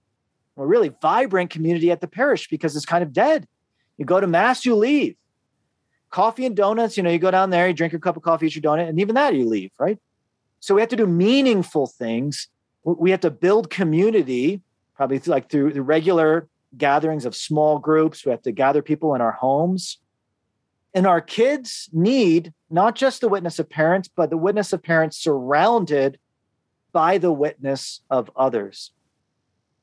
or 0.57 0.67
really 0.67 0.93
vibrant 1.01 1.51
community 1.51 1.91
at 1.91 2.01
the 2.01 2.09
parish 2.09 2.49
because 2.49 2.77
it's 2.77 2.85
kind 2.85 3.03
of 3.03 3.13
dead. 3.13 3.47
You 3.97 4.05
go 4.05 4.21
to 4.21 4.27
mass, 4.27 4.67
you 4.67 4.75
leave. 4.75 5.17
Coffee 6.11 6.45
and 6.45 6.55
donuts, 6.55 6.97
you 6.97 7.03
know, 7.03 7.11
you 7.11 7.19
go 7.19 7.31
down 7.31 7.51
there, 7.51 7.69
you 7.69 7.75
drink 7.75 7.93
your 7.93 8.01
cup 8.01 8.17
of 8.17 8.23
coffee, 8.23 8.47
eat 8.47 8.55
your 8.55 8.63
donut, 8.63 8.89
and 8.89 9.01
even 9.01 9.15
that 9.15 9.35
you 9.35 9.47
leave, 9.47 9.71
right? 9.79 9.99
So 10.61 10.75
we 10.75 10.83
have 10.83 10.91
to 10.91 10.97
do 10.97 11.07
meaningful 11.07 11.87
things. 11.87 12.49
We 12.85 13.11
have 13.11 13.21
to 13.21 13.31
build 13.31 13.71
community, 13.71 14.61
probably 14.95 15.19
like 15.27 15.51
through 15.51 15.73
the 15.73 15.83
regular 15.83 16.49
gatherings 16.77 17.25
of 17.25 17.35
small 17.35 17.79
groups. 17.79 18.25
We 18.25 18.31
have 18.31 18.43
to 18.43 18.53
gather 18.53 18.83
people 18.83 19.15
in 19.15 19.21
our 19.21 19.33
homes. 19.33 19.99
And 20.95 21.07
our 21.07 21.21
kids 21.21 21.89
need 21.93 22.53
not 22.71 22.95
just 22.95 23.21
the 23.21 23.29
witness 23.29 23.59
of 23.59 23.71
parents, 23.71 24.09
but 24.15 24.31
the 24.31 24.37
witness 24.37 24.73
of 24.73 24.83
parents 24.83 25.17
surrounded 25.17 26.19
by 26.93 27.19
the 27.19 27.33
witness 27.33 28.01
of 28.11 28.31
others. 28.37 28.93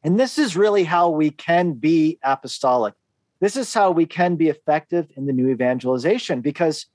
And 0.03 0.19
this 0.19 0.37
is 0.37 0.55
really 0.55 0.83
how 0.83 1.09
we 1.09 1.31
can 1.31 1.73
be 1.73 2.19
apostolic. 2.23 2.93
This 3.39 3.55
is 3.55 3.73
how 3.73 3.91
we 3.91 4.05
can 4.05 4.35
be 4.35 4.49
effective 4.49 5.07
in 5.15 5.25
the 5.25 5.33
new 5.33 5.49
evangelization 5.49 6.41
because 6.41 6.85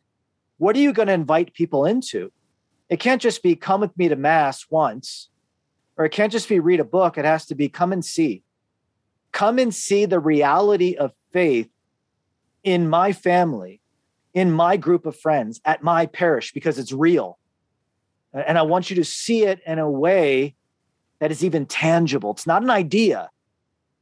what 0.58 0.76
are 0.76 0.80
you 0.80 0.92
going 0.92 1.08
to 1.08 1.14
invite 1.14 1.54
people 1.54 1.84
into? 1.84 2.30
it 2.88 3.00
can't 3.00 3.22
just 3.22 3.42
be 3.42 3.56
come 3.56 3.80
with 3.80 3.96
me 3.96 4.08
to 4.08 4.16
mass 4.16 4.66
once, 4.70 5.28
or 5.96 6.04
it 6.04 6.10
can't 6.10 6.32
just 6.32 6.48
be 6.48 6.60
read 6.60 6.80
a 6.80 6.84
book. 6.84 7.16
It 7.16 7.24
has 7.24 7.46
to 7.46 7.54
be 7.54 7.68
come 7.68 7.92
and 7.92 8.04
see. 8.04 8.42
Come 9.32 9.58
and 9.58 9.74
see 9.74 10.04
the 10.04 10.20
reality 10.20 10.94
of 10.94 11.12
faith 11.32 11.68
in 12.62 12.88
my 12.88 13.12
family, 13.12 13.80
in 14.32 14.52
my 14.52 14.76
group 14.76 15.06
of 15.06 15.18
friends, 15.18 15.60
at 15.64 15.82
my 15.82 16.06
parish, 16.06 16.52
because 16.52 16.78
it's 16.78 16.92
real. 16.92 17.38
And 18.34 18.58
I 18.58 18.62
want 18.62 18.90
you 18.90 18.96
to 18.96 19.04
see 19.04 19.44
it 19.44 19.60
in 19.64 19.78
a 19.78 19.88
way 19.88 20.56
that 21.20 21.30
is 21.30 21.44
even 21.44 21.66
tangible. 21.66 22.32
It's 22.32 22.46
not 22.46 22.62
an 22.62 22.70
idea. 22.70 23.30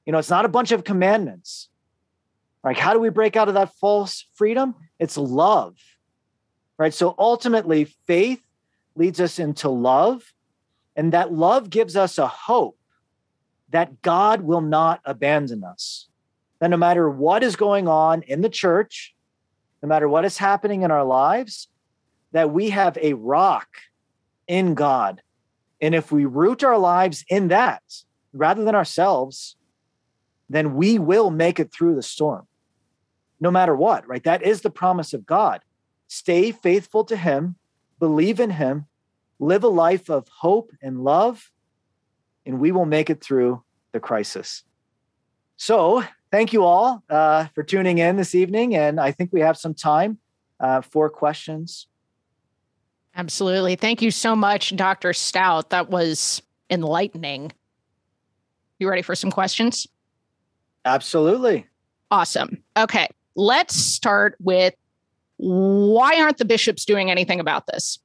You 0.06 0.12
know, 0.12 0.18
it's 0.18 0.30
not 0.30 0.46
a 0.46 0.48
bunch 0.48 0.72
of 0.72 0.84
commandments. 0.84 1.68
Like, 2.64 2.78
how 2.78 2.94
do 2.94 2.98
we 2.98 3.10
break 3.10 3.36
out 3.36 3.48
of 3.48 3.54
that 3.54 3.74
false 3.74 4.26
freedom? 4.34 4.74
It's 4.98 5.18
love, 5.18 5.76
right? 6.78 6.94
So 6.94 7.14
ultimately, 7.18 7.84
faith 8.06 8.42
leads 8.94 9.20
us 9.20 9.38
into 9.38 9.68
love, 9.68 10.32
and 10.96 11.12
that 11.12 11.32
love 11.32 11.70
gives 11.70 11.96
us 11.96 12.18
a 12.18 12.26
hope 12.26 12.78
that 13.70 14.00
God 14.02 14.42
will 14.42 14.60
not 14.60 15.00
abandon 15.04 15.64
us. 15.64 16.08
That 16.60 16.70
no 16.70 16.76
matter 16.76 17.10
what 17.10 17.42
is 17.42 17.56
going 17.56 17.88
on 17.88 18.22
in 18.22 18.40
the 18.40 18.48
church, 18.48 19.14
no 19.82 19.88
matter 19.88 20.08
what 20.08 20.24
is 20.24 20.38
happening 20.38 20.82
in 20.82 20.90
our 20.90 21.04
lives, 21.04 21.68
that 22.32 22.50
we 22.50 22.70
have 22.70 22.96
a 22.98 23.14
rock 23.14 23.68
in 24.46 24.74
God. 24.74 25.22
And 25.80 25.94
if 25.94 26.12
we 26.12 26.24
root 26.24 26.62
our 26.62 26.78
lives 26.78 27.24
in 27.28 27.48
that 27.48 27.82
rather 28.32 28.64
than 28.64 28.74
ourselves, 28.74 29.56
then 30.48 30.74
we 30.74 30.98
will 30.98 31.30
make 31.30 31.58
it 31.58 31.72
through 31.72 31.94
the 31.94 32.02
storm, 32.02 32.46
no 33.40 33.50
matter 33.50 33.74
what, 33.74 34.06
right? 34.06 34.22
That 34.22 34.42
is 34.42 34.60
the 34.60 34.70
promise 34.70 35.12
of 35.12 35.26
God. 35.26 35.60
Stay 36.08 36.52
faithful 36.52 37.04
to 37.04 37.16
Him, 37.16 37.56
believe 37.98 38.38
in 38.38 38.50
Him, 38.50 38.86
live 39.38 39.64
a 39.64 39.68
life 39.68 40.10
of 40.10 40.28
hope 40.28 40.70
and 40.82 41.02
love, 41.02 41.50
and 42.44 42.60
we 42.60 42.70
will 42.70 42.84
make 42.84 43.10
it 43.10 43.22
through 43.22 43.62
the 43.92 44.00
crisis. 44.00 44.62
So, 45.56 46.04
thank 46.30 46.52
you 46.52 46.64
all 46.64 47.02
uh, 47.08 47.46
for 47.54 47.62
tuning 47.62 47.98
in 47.98 48.16
this 48.16 48.34
evening. 48.34 48.74
And 48.74 48.98
I 48.98 49.12
think 49.12 49.32
we 49.32 49.40
have 49.40 49.56
some 49.56 49.74
time 49.74 50.18
uh, 50.60 50.80
for 50.80 51.08
questions. 51.08 51.86
Absolutely. 53.14 53.76
Thank 53.76 54.00
you 54.00 54.10
so 54.10 54.34
much, 54.34 54.74
Dr. 54.74 55.10
Staudt. 55.10 55.70
That 55.70 55.90
was 55.90 56.42
enlightening. 56.70 57.52
You 58.78 58.88
ready 58.88 59.02
for 59.02 59.14
some 59.14 59.30
questions? 59.30 59.86
Absolutely. 60.84 61.66
Awesome. 62.10 62.62
Okay. 62.76 63.08
Let's 63.34 63.74
start 63.74 64.36
with 64.40 64.74
why 65.36 66.20
aren't 66.20 66.38
the 66.38 66.44
bishops 66.44 66.84
doing 66.84 67.10
anything 67.10 67.40
about 67.40 67.66
this? 67.66 67.98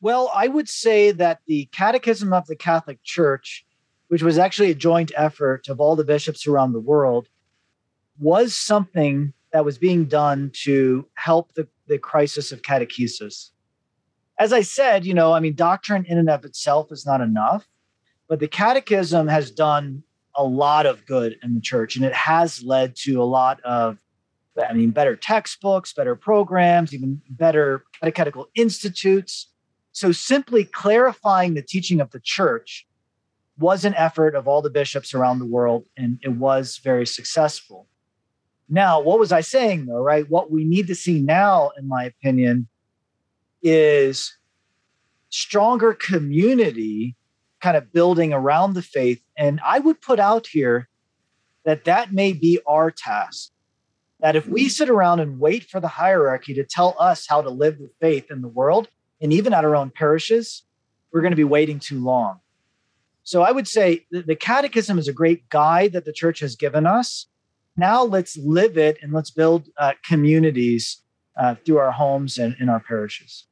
Well, 0.00 0.30
I 0.34 0.48
would 0.48 0.68
say 0.68 1.10
that 1.12 1.40
the 1.46 1.66
Catechism 1.72 2.32
of 2.32 2.46
the 2.46 2.56
Catholic 2.56 3.02
Church, 3.02 3.66
which 4.08 4.22
was 4.22 4.38
actually 4.38 4.70
a 4.70 4.74
joint 4.74 5.12
effort 5.16 5.68
of 5.68 5.80
all 5.80 5.96
the 5.96 6.04
bishops 6.04 6.46
around 6.46 6.72
the 6.72 6.80
world, 6.80 7.28
was 8.18 8.56
something 8.56 9.32
that 9.52 9.64
was 9.64 9.78
being 9.78 10.04
done 10.04 10.50
to 10.52 11.06
help 11.14 11.54
the, 11.54 11.66
the 11.86 11.98
crisis 11.98 12.52
of 12.52 12.62
catechesis. 12.62 13.50
As 14.38 14.52
I 14.52 14.60
said, 14.60 15.04
you 15.04 15.14
know, 15.14 15.32
I 15.32 15.40
mean, 15.40 15.54
doctrine 15.54 16.04
in 16.06 16.18
and 16.18 16.30
of 16.30 16.44
itself 16.44 16.92
is 16.92 17.04
not 17.04 17.20
enough, 17.20 17.66
but 18.28 18.38
the 18.38 18.48
catechism 18.48 19.26
has 19.28 19.50
done 19.50 20.02
a 20.36 20.44
lot 20.44 20.86
of 20.86 21.04
good 21.06 21.36
in 21.42 21.54
the 21.54 21.60
church 21.60 21.96
and 21.96 22.04
it 22.04 22.14
has 22.14 22.62
led 22.62 22.94
to 22.94 23.20
a 23.20 23.24
lot 23.24 23.60
of 23.62 23.98
I 24.68 24.72
mean, 24.72 24.90
better 24.90 25.14
textbooks, 25.14 25.92
better 25.92 26.16
programs, 26.16 26.92
even 26.92 27.20
better 27.30 27.84
catechetical 28.00 28.48
institutes. 28.54 29.48
so 29.92 30.12
simply 30.12 30.64
clarifying 30.64 31.54
the 31.54 31.62
teaching 31.62 32.00
of 32.00 32.10
the 32.10 32.20
church 32.20 32.86
was 33.58 33.84
an 33.84 33.94
effort 33.94 34.34
of 34.34 34.46
all 34.46 34.62
the 34.62 34.70
bishops 34.70 35.12
around 35.14 35.38
the 35.38 35.46
world, 35.46 35.86
and 35.96 36.18
it 36.22 36.30
was 36.30 36.78
very 36.84 37.06
successful. 37.06 37.88
Now, 38.68 39.00
what 39.00 39.18
was 39.18 39.32
I 39.32 39.40
saying 39.40 39.86
though, 39.86 40.02
right? 40.02 40.28
What 40.28 40.50
we 40.50 40.64
need 40.64 40.86
to 40.88 40.94
see 40.94 41.20
now, 41.20 41.70
in 41.78 41.88
my 41.88 42.04
opinion, 42.04 42.68
is 43.62 44.36
stronger 45.30 45.92
community 45.94 47.16
kind 47.60 47.76
of 47.76 47.92
building 47.92 48.32
around 48.32 48.74
the 48.74 48.82
faith. 48.82 49.22
And 49.36 49.60
I 49.64 49.78
would 49.80 50.00
put 50.00 50.20
out 50.20 50.46
here 50.46 50.88
that 51.64 51.84
that 51.84 52.12
may 52.12 52.32
be 52.32 52.60
our 52.66 52.90
task. 52.90 53.50
That 54.20 54.36
if 54.36 54.46
we 54.46 54.68
sit 54.68 54.88
around 54.88 55.20
and 55.20 55.38
wait 55.38 55.64
for 55.64 55.80
the 55.80 55.88
hierarchy 55.88 56.54
to 56.54 56.64
tell 56.64 56.96
us 56.98 57.26
how 57.28 57.42
to 57.42 57.50
live 57.50 57.78
the 57.78 57.90
faith 58.00 58.30
in 58.30 58.42
the 58.42 58.48
world, 58.48 58.88
and 59.20 59.32
even 59.32 59.52
at 59.52 59.64
our 59.64 59.76
own 59.76 59.90
parishes, 59.90 60.64
we're 61.12 61.20
going 61.20 61.32
to 61.32 61.36
be 61.36 61.44
waiting 61.44 61.78
too 61.78 62.02
long. 62.02 62.40
So 63.22 63.42
I 63.42 63.52
would 63.52 63.68
say 63.68 64.06
the 64.10 64.36
catechism 64.36 64.98
is 64.98 65.06
a 65.06 65.12
great 65.12 65.48
guide 65.50 65.92
that 65.92 66.04
the 66.04 66.12
church 66.12 66.40
has 66.40 66.56
given 66.56 66.86
us. 66.86 67.26
Now 67.76 68.02
let's 68.02 68.36
live 68.38 68.78
it 68.78 68.98
and 69.02 69.12
let's 69.12 69.30
build 69.30 69.68
uh, 69.76 69.92
communities 70.02 71.02
uh, 71.38 71.56
through 71.64 71.78
our 71.78 71.92
homes 71.92 72.38
and 72.38 72.56
in 72.58 72.68
our 72.68 72.80
parishes. 72.80 73.47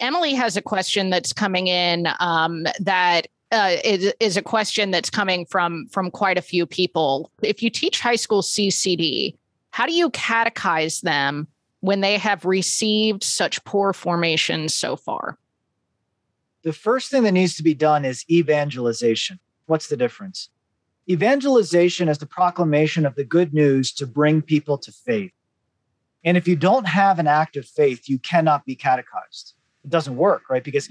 Emily 0.00 0.34
has 0.34 0.56
a 0.56 0.62
question 0.62 1.10
that's 1.10 1.32
coming 1.32 1.68
in 1.68 2.08
um, 2.20 2.66
that 2.80 3.28
uh, 3.52 3.76
is, 3.84 4.12
is 4.18 4.36
a 4.36 4.42
question 4.42 4.90
that's 4.90 5.10
coming 5.10 5.46
from 5.46 5.86
from 5.88 6.10
quite 6.10 6.38
a 6.38 6.42
few 6.42 6.66
people. 6.66 7.30
If 7.42 7.62
you 7.62 7.70
teach 7.70 8.00
high 8.00 8.16
school 8.16 8.42
CCD, 8.42 9.36
how 9.70 9.86
do 9.86 9.92
you 9.92 10.10
catechize 10.10 11.02
them 11.02 11.46
when 11.80 12.00
they 12.00 12.18
have 12.18 12.44
received 12.44 13.22
such 13.22 13.62
poor 13.64 13.92
formation 13.92 14.68
so 14.68 14.96
far? 14.96 15.38
The 16.62 16.72
first 16.72 17.10
thing 17.10 17.24
that 17.24 17.32
needs 17.32 17.54
to 17.56 17.62
be 17.62 17.74
done 17.74 18.04
is 18.04 18.24
evangelization. 18.30 19.38
What's 19.66 19.88
the 19.88 19.96
difference? 19.96 20.48
Evangelization 21.08 22.08
is 22.08 22.18
the 22.18 22.26
proclamation 22.26 23.04
of 23.04 23.14
the 23.14 23.24
good 23.24 23.52
news 23.52 23.92
to 23.94 24.06
bring 24.06 24.40
people 24.40 24.78
to 24.78 24.90
faith. 24.90 25.32
And 26.24 26.38
if 26.38 26.48
you 26.48 26.56
don't 26.56 26.86
have 26.86 27.18
an 27.18 27.26
active 27.26 27.66
faith, 27.66 28.08
you 28.08 28.18
cannot 28.18 28.64
be 28.64 28.74
catechized. 28.74 29.54
It 29.84 29.90
doesn't 29.90 30.16
work, 30.16 30.48
right? 30.48 30.64
Because 30.64 30.90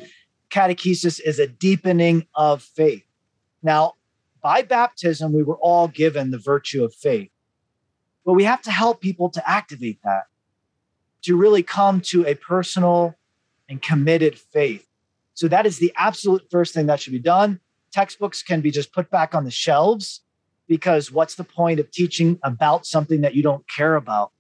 catechesis 0.50 1.20
is 1.20 1.40
a 1.40 1.48
deepening 1.48 2.28
of 2.36 2.62
faith. 2.62 3.04
Now, 3.62 3.94
by 4.42 4.62
baptism, 4.62 5.34
we 5.34 5.44
were 5.44 5.58
all 5.58 5.88
given 5.88 6.32
the 6.32 6.38
virtue 6.38 6.84
of 6.84 6.94
faith, 6.94 7.32
but 8.26 8.34
we 8.34 8.44
have 8.44 8.62
to 8.64 8.72
help 8.72 9.02
people 9.02 9.30
to 9.32 9.50
activate 9.50 10.00
that 10.04 10.24
to 11.24 11.38
really 11.38 11.64
come 11.64 12.02
to 12.02 12.26
a 12.28 12.36
personal 12.36 13.16
and 13.70 13.82
committed 13.82 14.38
faith. 14.38 14.88
So 15.34 15.48
that 15.48 15.66
is 15.66 15.80
the 15.80 15.94
absolute 15.96 16.44
first 16.52 16.74
thing 16.74 16.86
that 16.88 17.00
should 17.00 17.14
be 17.14 17.20
done. 17.20 17.60
Textbooks 17.92 18.44
can 18.44 18.62
be 18.62 18.72
just 18.72 18.94
put 18.94 19.10
back 19.10 19.34
on 19.34 19.46
the 19.46 19.52
shelves 19.52 20.22
because 20.68 21.12
what's 21.12 21.36
the 21.36 21.44
point 21.44 21.80
of 21.80 21.90
teaching 21.92 22.40
about 22.44 22.86
something 22.86 23.22
that 23.22 23.34
you 23.34 23.42
don't 23.42 23.68
care 23.68 23.96
about? 23.96 24.32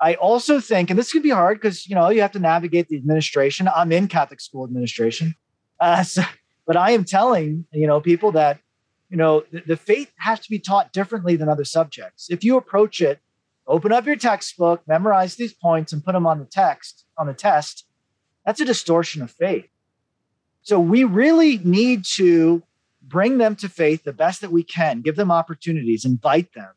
I 0.00 0.14
also 0.14 0.60
think, 0.60 0.90
and 0.90 0.98
this 0.98 1.12
can 1.12 1.22
be 1.22 1.30
hard 1.30 1.58
because 1.60 1.86
you 1.86 1.94
know 1.94 2.10
you 2.10 2.20
have 2.20 2.32
to 2.32 2.38
navigate 2.38 2.88
the 2.88 2.96
administration. 2.96 3.68
I'm 3.74 3.92
in 3.92 4.08
Catholic 4.08 4.40
school 4.40 4.64
administration, 4.64 5.34
uh, 5.80 6.02
so, 6.02 6.22
but 6.66 6.76
I 6.76 6.90
am 6.90 7.04
telling 7.04 7.64
you 7.72 7.86
know 7.86 8.00
people 8.00 8.32
that 8.32 8.58
you 9.08 9.16
know 9.16 9.44
the, 9.50 9.62
the 9.66 9.76
faith 9.76 10.12
has 10.18 10.40
to 10.40 10.50
be 10.50 10.58
taught 10.58 10.92
differently 10.92 11.36
than 11.36 11.48
other 11.48 11.64
subjects. 11.64 12.28
If 12.30 12.44
you 12.44 12.56
approach 12.56 13.00
it 13.00 13.20
open 13.66 13.92
up 13.92 14.06
your 14.06 14.16
textbook, 14.16 14.82
memorize 14.86 15.36
these 15.36 15.52
points, 15.52 15.92
and 15.92 16.04
put 16.04 16.12
them 16.12 16.26
on 16.26 16.38
the 16.38 16.44
text 16.44 17.04
on 17.18 17.26
the 17.26 17.34
test, 17.34 17.86
that's 18.44 18.60
a 18.60 18.64
distortion 18.64 19.22
of 19.22 19.30
faith. 19.30 19.66
So 20.62 20.78
we 20.80 21.04
really 21.04 21.58
need 21.58 22.04
to 22.16 22.62
bring 23.02 23.38
them 23.38 23.56
to 23.56 23.68
faith 23.68 24.04
the 24.04 24.12
best 24.12 24.40
that 24.40 24.52
we 24.52 24.62
can, 24.62 25.00
give 25.00 25.16
them 25.16 25.30
opportunities, 25.30 26.04
invite 26.04 26.52
them, 26.54 26.70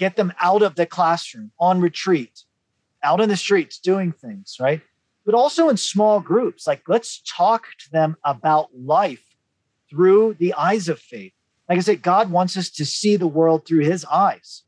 get 0.00 0.16
them 0.16 0.32
out 0.40 0.62
of 0.62 0.74
the 0.74 0.86
classroom, 0.86 1.52
on 1.60 1.80
retreat, 1.80 2.42
out 3.04 3.20
in 3.20 3.28
the 3.28 3.36
streets, 3.36 3.78
doing 3.78 4.10
things, 4.10 4.56
right? 4.58 4.80
But 5.24 5.36
also 5.36 5.68
in 5.68 5.76
small 5.76 6.18
groups. 6.18 6.66
Like, 6.66 6.82
let's 6.88 7.22
talk 7.22 7.66
to 7.78 7.92
them 7.92 8.16
about 8.24 8.70
life 8.74 9.24
through 9.88 10.34
the 10.40 10.54
eyes 10.54 10.88
of 10.88 10.98
faith. 10.98 11.34
Like 11.68 11.78
I 11.78 11.82
said, 11.82 12.02
God 12.02 12.32
wants 12.32 12.56
us 12.56 12.68
to 12.70 12.84
see 12.84 13.14
the 13.16 13.28
world 13.28 13.64
through 13.64 13.84
his 13.84 14.04
eyes 14.06 14.64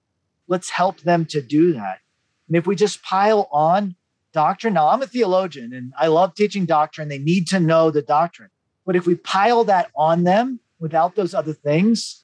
let's 0.53 0.68
help 0.68 1.01
them 1.01 1.24
to 1.24 1.41
do 1.41 1.72
that. 1.72 1.99
And 2.47 2.57
if 2.57 2.66
we 2.66 2.76
just 2.76 3.03
pile 3.03 3.49
on 3.51 3.97
doctrine, 4.33 4.74
now 4.74 4.89
I'm 4.89 5.03
a 5.03 5.07
theologian 5.07 5.72
and 5.72 5.95
I 5.99 6.09
love 6.09 6.35
teaching 6.35 6.66
doctrine. 6.66 7.09
They 7.09 7.18
need 7.18 7.47
to 7.49 7.59
know 7.59 7.91
the 7.91 8.03
doctrine. 8.03 8.51
But 8.85 8.95
if 8.95 9.07
we 9.07 9.14
pile 9.14 9.64
that 9.64 9.91
on 9.97 10.24
them 10.24 10.61
without 10.78 11.14
those 11.14 11.33
other 11.35 11.55
things, 11.55 12.22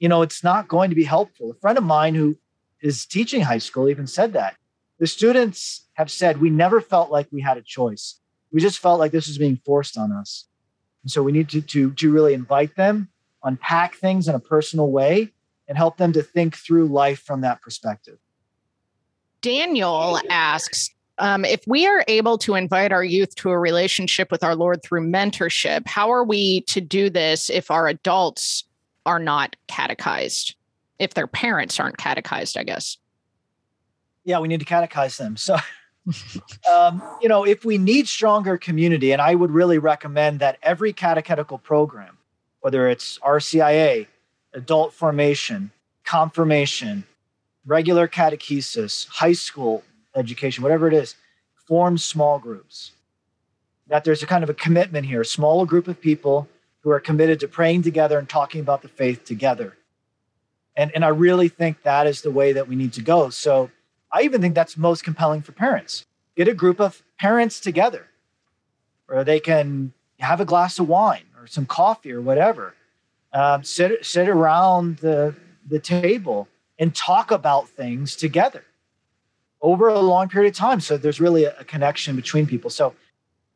you 0.00 0.08
know, 0.08 0.22
it's 0.22 0.42
not 0.42 0.66
going 0.66 0.90
to 0.90 0.96
be 0.96 1.04
helpful. 1.04 1.52
A 1.52 1.60
friend 1.60 1.78
of 1.78 1.84
mine 1.84 2.14
who 2.14 2.36
is 2.80 3.06
teaching 3.06 3.42
high 3.42 3.58
school 3.58 3.88
even 3.88 4.06
said 4.06 4.32
that. 4.32 4.56
The 4.98 5.06
students 5.06 5.86
have 5.94 6.10
said, 6.10 6.40
we 6.40 6.50
never 6.50 6.80
felt 6.80 7.10
like 7.10 7.28
we 7.30 7.42
had 7.42 7.58
a 7.58 7.62
choice. 7.62 8.18
We 8.50 8.60
just 8.60 8.78
felt 8.78 8.98
like 8.98 9.12
this 9.12 9.28
was 9.28 9.38
being 9.38 9.60
forced 9.64 9.96
on 9.96 10.10
us. 10.10 10.48
And 11.02 11.10
so 11.10 11.22
we 11.22 11.32
need 11.32 11.48
to, 11.50 11.60
to, 11.60 11.92
to 11.92 12.12
really 12.12 12.34
invite 12.34 12.74
them, 12.76 13.10
unpack 13.44 13.94
things 13.94 14.26
in 14.26 14.34
a 14.34 14.40
personal 14.40 14.90
way, 14.90 15.32
and 15.68 15.78
help 15.78 15.98
them 15.98 16.12
to 16.14 16.22
think 16.22 16.56
through 16.56 16.86
life 16.86 17.20
from 17.20 17.42
that 17.42 17.62
perspective. 17.62 18.18
Daniel 19.42 20.18
asks 20.28 20.90
um, 21.18 21.44
if 21.44 21.66
we 21.66 21.86
are 21.86 22.04
able 22.08 22.38
to 22.38 22.54
invite 22.54 22.92
our 22.92 23.04
youth 23.04 23.34
to 23.36 23.50
a 23.50 23.58
relationship 23.58 24.30
with 24.30 24.42
our 24.42 24.56
Lord 24.56 24.82
through 24.82 25.06
mentorship, 25.06 25.86
how 25.86 26.10
are 26.10 26.24
we 26.24 26.62
to 26.62 26.80
do 26.80 27.10
this 27.10 27.50
if 27.50 27.70
our 27.70 27.86
adults 27.86 28.64
are 29.06 29.18
not 29.18 29.56
catechized? 29.66 30.54
If 30.98 31.14
their 31.14 31.26
parents 31.26 31.80
aren't 31.80 31.96
catechized, 31.96 32.56
I 32.56 32.64
guess. 32.64 32.98
Yeah, 34.24 34.38
we 34.38 34.48
need 34.48 34.60
to 34.60 34.66
catechize 34.66 35.16
them. 35.16 35.36
So, 35.36 35.56
um, 36.70 37.02
you 37.20 37.28
know, 37.28 37.44
if 37.44 37.64
we 37.64 37.78
need 37.78 38.08
stronger 38.08 38.58
community, 38.58 39.12
and 39.12 39.22
I 39.22 39.34
would 39.34 39.50
really 39.50 39.78
recommend 39.78 40.40
that 40.40 40.58
every 40.62 40.92
catechetical 40.92 41.58
program, 41.58 42.18
whether 42.60 42.88
it's 42.88 43.18
RCIA, 43.20 44.06
adult 44.52 44.92
formation, 44.92 45.70
confirmation, 46.04 47.04
regular 47.64 48.08
catechesis, 48.08 49.06
high 49.08 49.32
school 49.32 49.84
education, 50.14 50.62
whatever 50.62 50.88
it 50.88 50.94
is, 50.94 51.14
form 51.66 51.96
small 51.98 52.38
groups. 52.38 52.92
That 53.86 54.04
there's 54.04 54.22
a 54.22 54.26
kind 54.26 54.44
of 54.44 54.50
a 54.50 54.54
commitment 54.54 55.06
here, 55.06 55.20
a 55.20 55.26
small 55.26 55.66
group 55.66 55.88
of 55.88 56.00
people 56.00 56.48
who 56.82 56.90
are 56.90 57.00
committed 57.00 57.40
to 57.40 57.48
praying 57.48 57.82
together 57.82 58.18
and 58.18 58.28
talking 58.28 58.60
about 58.60 58.82
the 58.82 58.88
faith 58.88 59.24
together. 59.24 59.76
And, 60.76 60.90
and 60.94 61.04
I 61.04 61.08
really 61.08 61.48
think 61.48 61.82
that 61.82 62.06
is 62.06 62.22
the 62.22 62.30
way 62.30 62.52
that 62.52 62.68
we 62.68 62.76
need 62.76 62.92
to 62.94 63.02
go. 63.02 63.30
So 63.30 63.70
I 64.12 64.22
even 64.22 64.40
think 64.40 64.54
that's 64.54 64.76
most 64.76 65.04
compelling 65.04 65.42
for 65.42 65.52
parents. 65.52 66.06
Get 66.36 66.48
a 66.48 66.54
group 66.54 66.80
of 66.80 67.02
parents 67.18 67.60
together 67.60 68.06
where 69.06 69.24
they 69.24 69.40
can 69.40 69.92
have 70.20 70.40
a 70.40 70.44
glass 70.44 70.78
of 70.78 70.88
wine 70.88 71.24
or 71.38 71.46
some 71.46 71.66
coffee 71.66 72.12
or 72.12 72.20
whatever 72.20 72.74
um, 73.32 73.62
sit 73.62 74.04
sit 74.04 74.28
around 74.28 74.98
the 74.98 75.34
the 75.68 75.78
table 75.78 76.48
and 76.78 76.94
talk 76.94 77.30
about 77.30 77.68
things 77.68 78.16
together 78.16 78.64
over 79.62 79.88
a 79.88 80.00
long 80.00 80.28
period 80.28 80.50
of 80.50 80.56
time. 80.56 80.80
So 80.80 80.96
there's 80.96 81.20
really 81.20 81.44
a, 81.44 81.54
a 81.58 81.64
connection 81.64 82.16
between 82.16 82.46
people. 82.46 82.70
So 82.70 82.94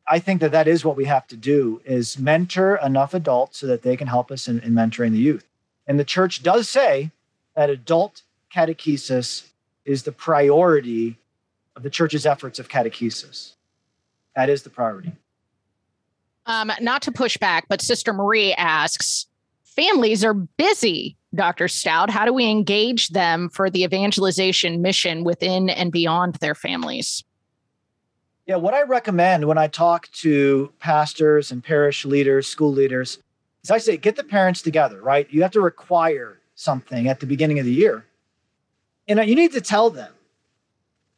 I 0.07 0.19
think 0.19 0.41
that 0.41 0.51
that 0.51 0.67
is 0.67 0.85
what 0.85 0.95
we 0.95 1.05
have 1.05 1.27
to 1.27 1.35
do 1.35 1.81
is 1.83 2.19
mentor 2.19 2.75
enough 2.77 3.13
adults 3.13 3.59
so 3.59 3.67
that 3.67 3.81
they 3.81 3.97
can 3.97 4.07
help 4.07 4.31
us 4.31 4.47
in, 4.47 4.59
in 4.59 4.73
mentoring 4.73 5.11
the 5.11 5.17
youth. 5.17 5.45
And 5.87 5.99
the 5.99 6.03
church 6.03 6.43
does 6.43 6.69
say 6.69 7.11
that 7.55 7.69
adult 7.69 8.21
catechesis 8.53 9.49
is 9.83 10.03
the 10.03 10.11
priority 10.11 11.17
of 11.75 11.83
the 11.83 11.89
church's 11.89 12.25
efforts 12.25 12.59
of 12.59 12.69
catechesis. 12.69 13.53
That 14.35 14.49
is 14.49 14.63
the 14.63 14.69
priority. 14.69 15.13
Um, 16.45 16.71
not 16.79 17.01
to 17.03 17.11
push 17.11 17.37
back, 17.37 17.65
but 17.67 17.81
Sister 17.81 18.13
Marie 18.13 18.53
asks 18.53 19.25
families 19.63 20.23
are 20.23 20.33
busy, 20.33 21.17
Dr. 21.33 21.65
Staudt. 21.65 22.09
How 22.09 22.25
do 22.25 22.33
we 22.33 22.49
engage 22.49 23.09
them 23.09 23.49
for 23.49 23.69
the 23.69 23.83
evangelization 23.83 24.81
mission 24.81 25.23
within 25.23 25.69
and 25.69 25.91
beyond 25.91 26.35
their 26.35 26.55
families? 26.55 27.23
Yeah, 28.45 28.57
what 28.57 28.75
I 28.75 28.83
recommend 28.83 29.45
when 29.45 29.57
I 29.57 29.67
talk 29.67 30.07
to 30.13 30.71
pastors 30.79 31.51
and 31.51 31.63
parish 31.63 32.05
leaders, 32.05 32.45
school 32.45 32.71
leaders, 32.71 33.17
is 33.63 33.71
I 33.71 33.79
say 33.79 33.97
get 33.97 34.15
the 34.15 34.23
parents 34.23 34.61
together, 34.61 35.01
right? 35.01 35.27
You 35.31 35.41
have 35.41 35.51
to 35.51 35.61
require 35.61 36.37
something 36.53 37.07
at 37.07 37.19
the 37.19 37.25
beginning 37.25 37.57
of 37.57 37.65
the 37.65 37.71
year. 37.71 38.05
And 39.07 39.19
you 39.27 39.35
need 39.35 39.53
to 39.53 39.61
tell 39.61 39.89
them 39.89 40.13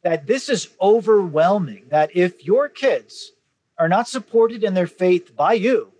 that 0.02 0.26
this 0.26 0.48
is 0.48 0.68
overwhelming, 0.80 1.84
that 1.90 2.16
if 2.16 2.46
your 2.46 2.66
kids 2.68 3.32
are 3.78 3.88
not 3.88 4.08
supported 4.08 4.64
in 4.64 4.72
their 4.72 4.86
faith 4.86 5.36
by 5.36 5.52
you, 5.52 5.92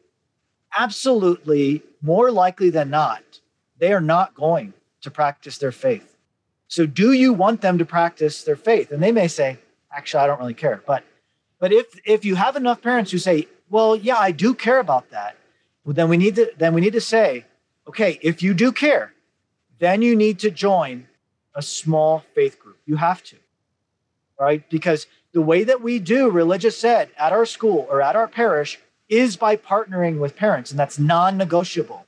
absolutely 0.76 1.82
more 2.00 2.30
likely 2.30 2.70
than 2.70 2.88
not, 2.88 3.22
they 3.78 3.92
are 3.92 4.00
not 4.00 4.34
going 4.34 4.72
to 5.02 5.10
practice 5.10 5.58
their 5.58 5.72
faith. 5.72 6.16
So, 6.68 6.86
do 6.86 7.12
you 7.12 7.32
want 7.34 7.60
them 7.60 7.78
to 7.78 7.84
practice 7.84 8.44
their 8.44 8.56
faith? 8.56 8.92
And 8.92 9.02
they 9.02 9.12
may 9.12 9.28
say, 9.28 9.58
actually, 9.92 10.22
I 10.22 10.26
don't 10.26 10.40
really 10.40 10.54
care. 10.54 10.82
But 10.86 11.04
But 11.60 11.72
if 11.72 11.86
if 12.04 12.24
you 12.24 12.36
have 12.36 12.56
enough 12.56 12.82
parents 12.82 13.10
who 13.10 13.18
say, 13.18 13.48
"Well, 13.68 13.96
yeah, 13.96 14.16
I 14.16 14.30
do 14.30 14.54
care 14.54 14.78
about 14.78 15.10
that," 15.10 15.36
well, 15.84 15.94
then 15.94 16.08
we 16.08 16.16
need 16.16 16.36
to 16.36 16.52
then 16.56 16.74
we 16.74 16.80
need 16.80 16.92
to 16.92 17.00
say, 17.00 17.44
"Okay, 17.86 18.18
if 18.22 18.42
you 18.42 18.54
do 18.54 18.72
care, 18.72 19.12
then 19.78 20.02
you 20.02 20.14
need 20.16 20.38
to 20.40 20.50
join 20.50 21.08
a 21.54 21.62
small 21.62 22.24
faith 22.34 22.58
group. 22.58 22.78
You 22.86 22.96
have 22.96 23.22
to, 23.24 23.36
right? 24.38 24.68
Because 24.70 25.06
the 25.32 25.42
way 25.42 25.64
that 25.64 25.80
we 25.82 25.98
do 25.98 26.30
religious 26.30 26.82
ed 26.84 27.10
at 27.18 27.32
our 27.32 27.46
school 27.46 27.86
or 27.90 28.00
at 28.00 28.16
our 28.16 28.28
parish 28.28 28.78
is 29.08 29.36
by 29.36 29.56
partnering 29.56 30.18
with 30.18 30.36
parents, 30.36 30.70
and 30.70 30.78
that's 30.78 30.98
non-negotiable. 30.98 32.06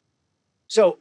So 0.69 0.99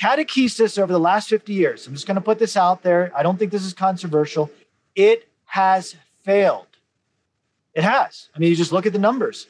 catechesis 0.00 0.78
over 0.78 0.92
the 0.92 1.00
last 1.00 1.28
50 1.28 1.52
years, 1.52 1.86
I'm 1.86 1.94
just 1.94 2.06
going 2.06 2.16
to 2.16 2.20
put 2.20 2.38
this 2.38 2.56
out 2.56 2.82
there. 2.82 3.12
I 3.16 3.22
don't 3.22 3.38
think 3.38 3.50
this 3.50 3.64
is 3.64 3.72
controversial. 3.72 4.50
It 4.94 5.28
has 5.46 5.96
failed. 6.24 6.67
It 7.74 7.84
has. 7.84 8.28
I 8.34 8.38
mean, 8.38 8.50
you 8.50 8.56
just 8.56 8.72
look 8.72 8.86
at 8.86 8.92
the 8.92 8.98
numbers. 8.98 9.46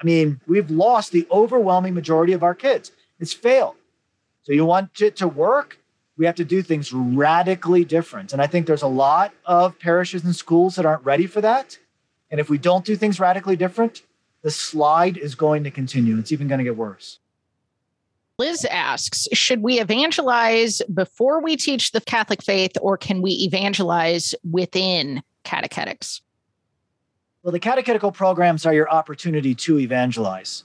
I 0.00 0.04
mean, 0.04 0.40
we've 0.46 0.70
lost 0.70 1.12
the 1.12 1.26
overwhelming 1.30 1.94
majority 1.94 2.32
of 2.32 2.42
our 2.42 2.54
kids. 2.54 2.92
It's 3.18 3.32
failed. 3.32 3.76
So 4.42 4.52
you 4.52 4.64
want 4.64 5.00
it 5.00 5.16
to 5.16 5.28
work? 5.28 5.78
We 6.16 6.26
have 6.26 6.36
to 6.36 6.44
do 6.44 6.62
things 6.62 6.92
radically 6.92 7.84
different. 7.84 8.32
And 8.32 8.40
I 8.40 8.46
think 8.46 8.66
there's 8.66 8.82
a 8.82 8.88
lot 8.88 9.32
of 9.44 9.78
parishes 9.78 10.24
and 10.24 10.34
schools 10.34 10.76
that 10.76 10.86
aren't 10.86 11.04
ready 11.04 11.26
for 11.26 11.40
that. 11.40 11.78
And 12.30 12.40
if 12.40 12.48
we 12.48 12.58
don't 12.58 12.84
do 12.84 12.96
things 12.96 13.20
radically 13.20 13.56
different, 13.56 14.02
the 14.42 14.50
slide 14.50 15.16
is 15.16 15.34
going 15.34 15.64
to 15.64 15.70
continue. 15.70 16.18
It's 16.18 16.32
even 16.32 16.48
going 16.48 16.58
to 16.58 16.64
get 16.64 16.76
worse. 16.76 17.18
Liz 18.38 18.64
asks 18.64 19.28
Should 19.34 19.62
we 19.62 19.80
evangelize 19.80 20.80
before 20.92 21.42
we 21.42 21.56
teach 21.56 21.92
the 21.92 22.00
Catholic 22.00 22.42
faith, 22.42 22.72
or 22.80 22.96
can 22.96 23.20
we 23.20 23.32
evangelize 23.32 24.34
within 24.50 25.22
catechetics? 25.44 26.22
Well, 27.42 27.52
the 27.52 27.60
catechetical 27.60 28.12
programs 28.12 28.66
are 28.66 28.74
your 28.74 28.90
opportunity 28.90 29.54
to 29.54 29.78
evangelize. 29.78 30.64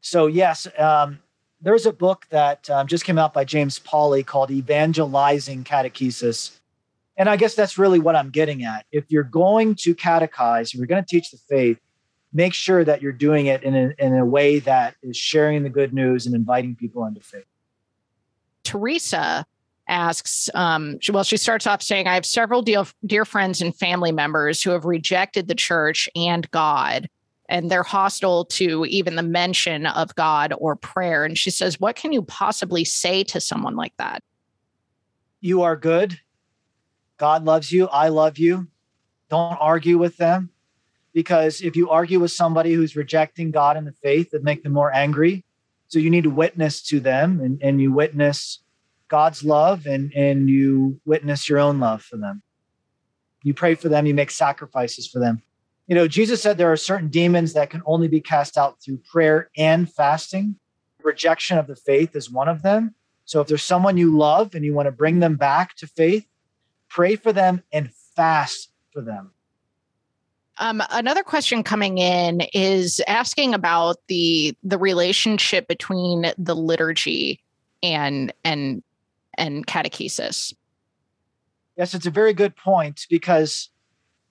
So, 0.00 0.26
yes, 0.26 0.66
um, 0.78 1.18
there's 1.60 1.84
a 1.84 1.92
book 1.92 2.26
that 2.30 2.68
um, 2.70 2.86
just 2.86 3.04
came 3.04 3.18
out 3.18 3.34
by 3.34 3.44
James 3.44 3.78
Pauly 3.78 4.24
called 4.24 4.50
Evangelizing 4.50 5.64
Catechesis. 5.64 6.58
And 7.18 7.28
I 7.28 7.36
guess 7.36 7.54
that's 7.54 7.76
really 7.76 7.98
what 7.98 8.16
I'm 8.16 8.30
getting 8.30 8.64
at. 8.64 8.86
If 8.92 9.10
you're 9.10 9.24
going 9.24 9.74
to 9.76 9.94
catechize, 9.94 10.68
if 10.68 10.74
you're 10.74 10.86
going 10.86 11.02
to 11.02 11.08
teach 11.08 11.30
the 11.30 11.38
faith, 11.48 11.78
make 12.32 12.54
sure 12.54 12.84
that 12.84 13.02
you're 13.02 13.12
doing 13.12 13.46
it 13.46 13.62
in 13.62 13.74
a, 13.74 13.94
in 13.98 14.14
a 14.14 14.24
way 14.24 14.58
that 14.60 14.94
is 15.02 15.16
sharing 15.16 15.62
the 15.62 15.70
good 15.70 15.92
news 15.92 16.26
and 16.26 16.34
inviting 16.34 16.76
people 16.76 17.04
into 17.04 17.20
faith. 17.20 17.46
Teresa 18.64 19.46
asks, 19.88 20.50
um, 20.54 20.98
well, 21.10 21.24
she 21.24 21.36
starts 21.36 21.66
off 21.66 21.82
saying, 21.82 22.06
I 22.06 22.14
have 22.14 22.26
several 22.26 22.62
dear, 22.62 22.84
dear 23.04 23.24
friends 23.24 23.60
and 23.62 23.74
family 23.76 24.12
members 24.12 24.62
who 24.62 24.70
have 24.70 24.84
rejected 24.84 25.48
the 25.48 25.54
church 25.54 26.08
and 26.16 26.50
God, 26.50 27.08
and 27.48 27.70
they're 27.70 27.82
hostile 27.82 28.44
to 28.46 28.84
even 28.86 29.16
the 29.16 29.22
mention 29.22 29.86
of 29.86 30.14
God 30.14 30.52
or 30.58 30.76
prayer. 30.76 31.24
And 31.24 31.38
she 31.38 31.50
says, 31.50 31.78
What 31.78 31.96
can 31.96 32.12
you 32.12 32.22
possibly 32.22 32.84
say 32.84 33.22
to 33.24 33.40
someone 33.40 33.76
like 33.76 33.94
that? 33.98 34.22
You 35.40 35.62
are 35.62 35.76
good. 35.76 36.18
God 37.18 37.44
loves 37.44 37.70
you. 37.70 37.86
I 37.88 38.08
love 38.08 38.38
you. 38.38 38.68
Don't 39.30 39.56
argue 39.60 39.98
with 39.98 40.16
them 40.16 40.50
because 41.12 41.62
if 41.62 41.76
you 41.76 41.90
argue 41.90 42.20
with 42.20 42.30
somebody 42.30 42.74
who's 42.74 42.94
rejecting 42.94 43.50
God 43.50 43.76
and 43.76 43.86
the 43.86 43.92
faith, 43.92 44.34
it 44.34 44.44
make 44.44 44.62
them 44.62 44.72
more 44.72 44.92
angry. 44.92 45.44
So 45.88 45.98
you 45.98 46.10
need 46.10 46.24
to 46.24 46.30
witness 46.30 46.82
to 46.88 47.00
them 47.00 47.40
and, 47.40 47.62
and 47.62 47.80
you 47.80 47.92
witness 47.92 48.60
God's 49.08 49.44
love 49.44 49.86
and, 49.86 50.12
and 50.14 50.48
you 50.48 51.00
witness 51.04 51.48
your 51.48 51.58
own 51.58 51.78
love 51.80 52.02
for 52.02 52.16
them. 52.16 52.42
You 53.42 53.54
pray 53.54 53.74
for 53.74 53.88
them, 53.88 54.06
you 54.06 54.14
make 54.14 54.30
sacrifices 54.30 55.06
for 55.06 55.18
them. 55.18 55.42
You 55.86 55.94
know, 55.94 56.08
Jesus 56.08 56.42
said 56.42 56.58
there 56.58 56.72
are 56.72 56.76
certain 56.76 57.08
demons 57.08 57.52
that 57.52 57.70
can 57.70 57.82
only 57.86 58.08
be 58.08 58.20
cast 58.20 58.58
out 58.58 58.82
through 58.82 58.98
prayer 59.10 59.50
and 59.56 59.90
fasting. 59.92 60.56
Rejection 61.02 61.56
of 61.56 61.68
the 61.68 61.76
faith 61.76 62.16
is 62.16 62.30
one 62.30 62.48
of 62.48 62.62
them. 62.62 62.94
So 63.24 63.40
if 63.40 63.46
there's 63.46 63.62
someone 63.62 63.96
you 63.96 64.16
love 64.16 64.54
and 64.54 64.64
you 64.64 64.74
want 64.74 64.86
to 64.86 64.92
bring 64.92 65.20
them 65.20 65.36
back 65.36 65.76
to 65.76 65.86
faith, 65.86 66.26
pray 66.88 67.16
for 67.16 67.32
them 67.32 67.62
and 67.72 67.92
fast 68.16 68.72
for 68.92 69.00
them. 69.00 69.30
Um, 70.58 70.82
another 70.90 71.22
question 71.22 71.62
coming 71.62 71.98
in 71.98 72.40
is 72.54 73.02
asking 73.06 73.52
about 73.52 73.98
the 74.08 74.56
the 74.62 74.78
relationship 74.78 75.68
between 75.68 76.32
the 76.38 76.54
liturgy 76.54 77.42
and 77.82 78.32
and 78.42 78.82
and 79.38 79.66
catechesis. 79.66 80.54
Yes, 81.76 81.94
it's 81.94 82.06
a 82.06 82.10
very 82.10 82.32
good 82.32 82.56
point 82.56 83.06
because 83.10 83.70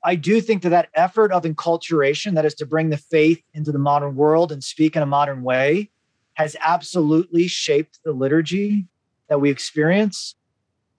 I 0.03 0.16
do 0.16 0.41
think 0.41 0.64
that 0.64 0.70
that 0.70 0.89
effort 0.93 1.32
of 1.32 1.43
enculturation, 1.43 2.36
that 2.36 2.45
is 2.45 2.56
to 2.56 2.66
bring 2.66 2.89
the 2.89 2.97
faith 2.97 3.41
into 3.53 3.72
the 3.72 3.80
modern 3.80 4.16
world 4.16 4.51
and 4.51 4.64
speak 4.64 4.95
in 4.95 5.01
a 5.01 5.08
modern 5.08 5.43
way, 5.43 5.91
has 6.34 6.56
absolutely 6.60 7.47
shaped 7.47 7.99
the 8.03 8.12
liturgy 8.12 8.88
that 9.30 9.39
we 9.39 9.49
experience. 9.49 10.36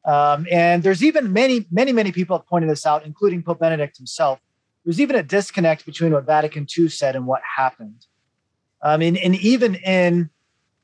Um, 0.05 0.47
and 0.51 0.83
there's 0.83 1.03
even 1.03 1.33
many, 1.33 1.67
many, 1.71 1.93
many 1.93 2.13
people 2.13 2.37
have 2.37 2.47
pointed 2.47 2.71
this 2.71 2.87
out, 2.87 3.05
including 3.05 3.43
Pope 3.43 3.59
Benedict 3.59 3.97
himself, 3.97 4.41
there's 4.87 5.01
even 5.01 5.17
a 5.17 5.23
disconnect 5.23 5.85
between 5.85 6.13
what 6.13 6.25
Vatican 6.25 6.65
II 6.79 6.89
said 6.89 7.17
and 7.17 7.27
what 7.27 7.43
happened. 7.57 8.07
I 8.81 8.97
mean, 8.97 9.17
and 9.17 9.35
even 9.35 9.75
in 9.75 10.31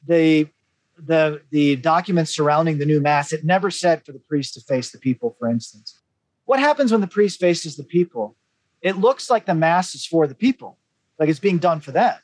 the 0.05 0.49
the 0.97 1.43
the 1.51 1.76
documents 1.76 2.34
surrounding 2.34 2.78
the 2.78 2.86
new 2.86 3.01
mass, 3.01 3.32
it 3.32 3.45
never 3.45 3.70
said 3.70 4.05
for 4.05 4.12
the 4.12 4.18
priest 4.18 4.55
to 4.55 4.61
face 4.61 4.90
the 4.90 4.99
people. 4.99 5.36
For 5.38 5.49
instance, 5.49 6.01
what 6.45 6.61
happens 6.61 6.93
when 6.93 7.01
the 7.01 7.07
priest 7.07 7.40
faces 7.40 7.76
the 7.76 7.84
people? 7.84 8.36
It 8.80 8.97
looks 8.97 9.30
like 9.30 9.47
the 9.47 9.55
mass 9.55 9.95
is 9.95 10.05
for 10.05 10.26
the 10.26 10.34
people, 10.34 10.78
like 11.18 11.28
it's 11.28 11.38
being 11.38 11.59
done 11.59 11.80
for 11.80 11.93
them. 11.93 12.16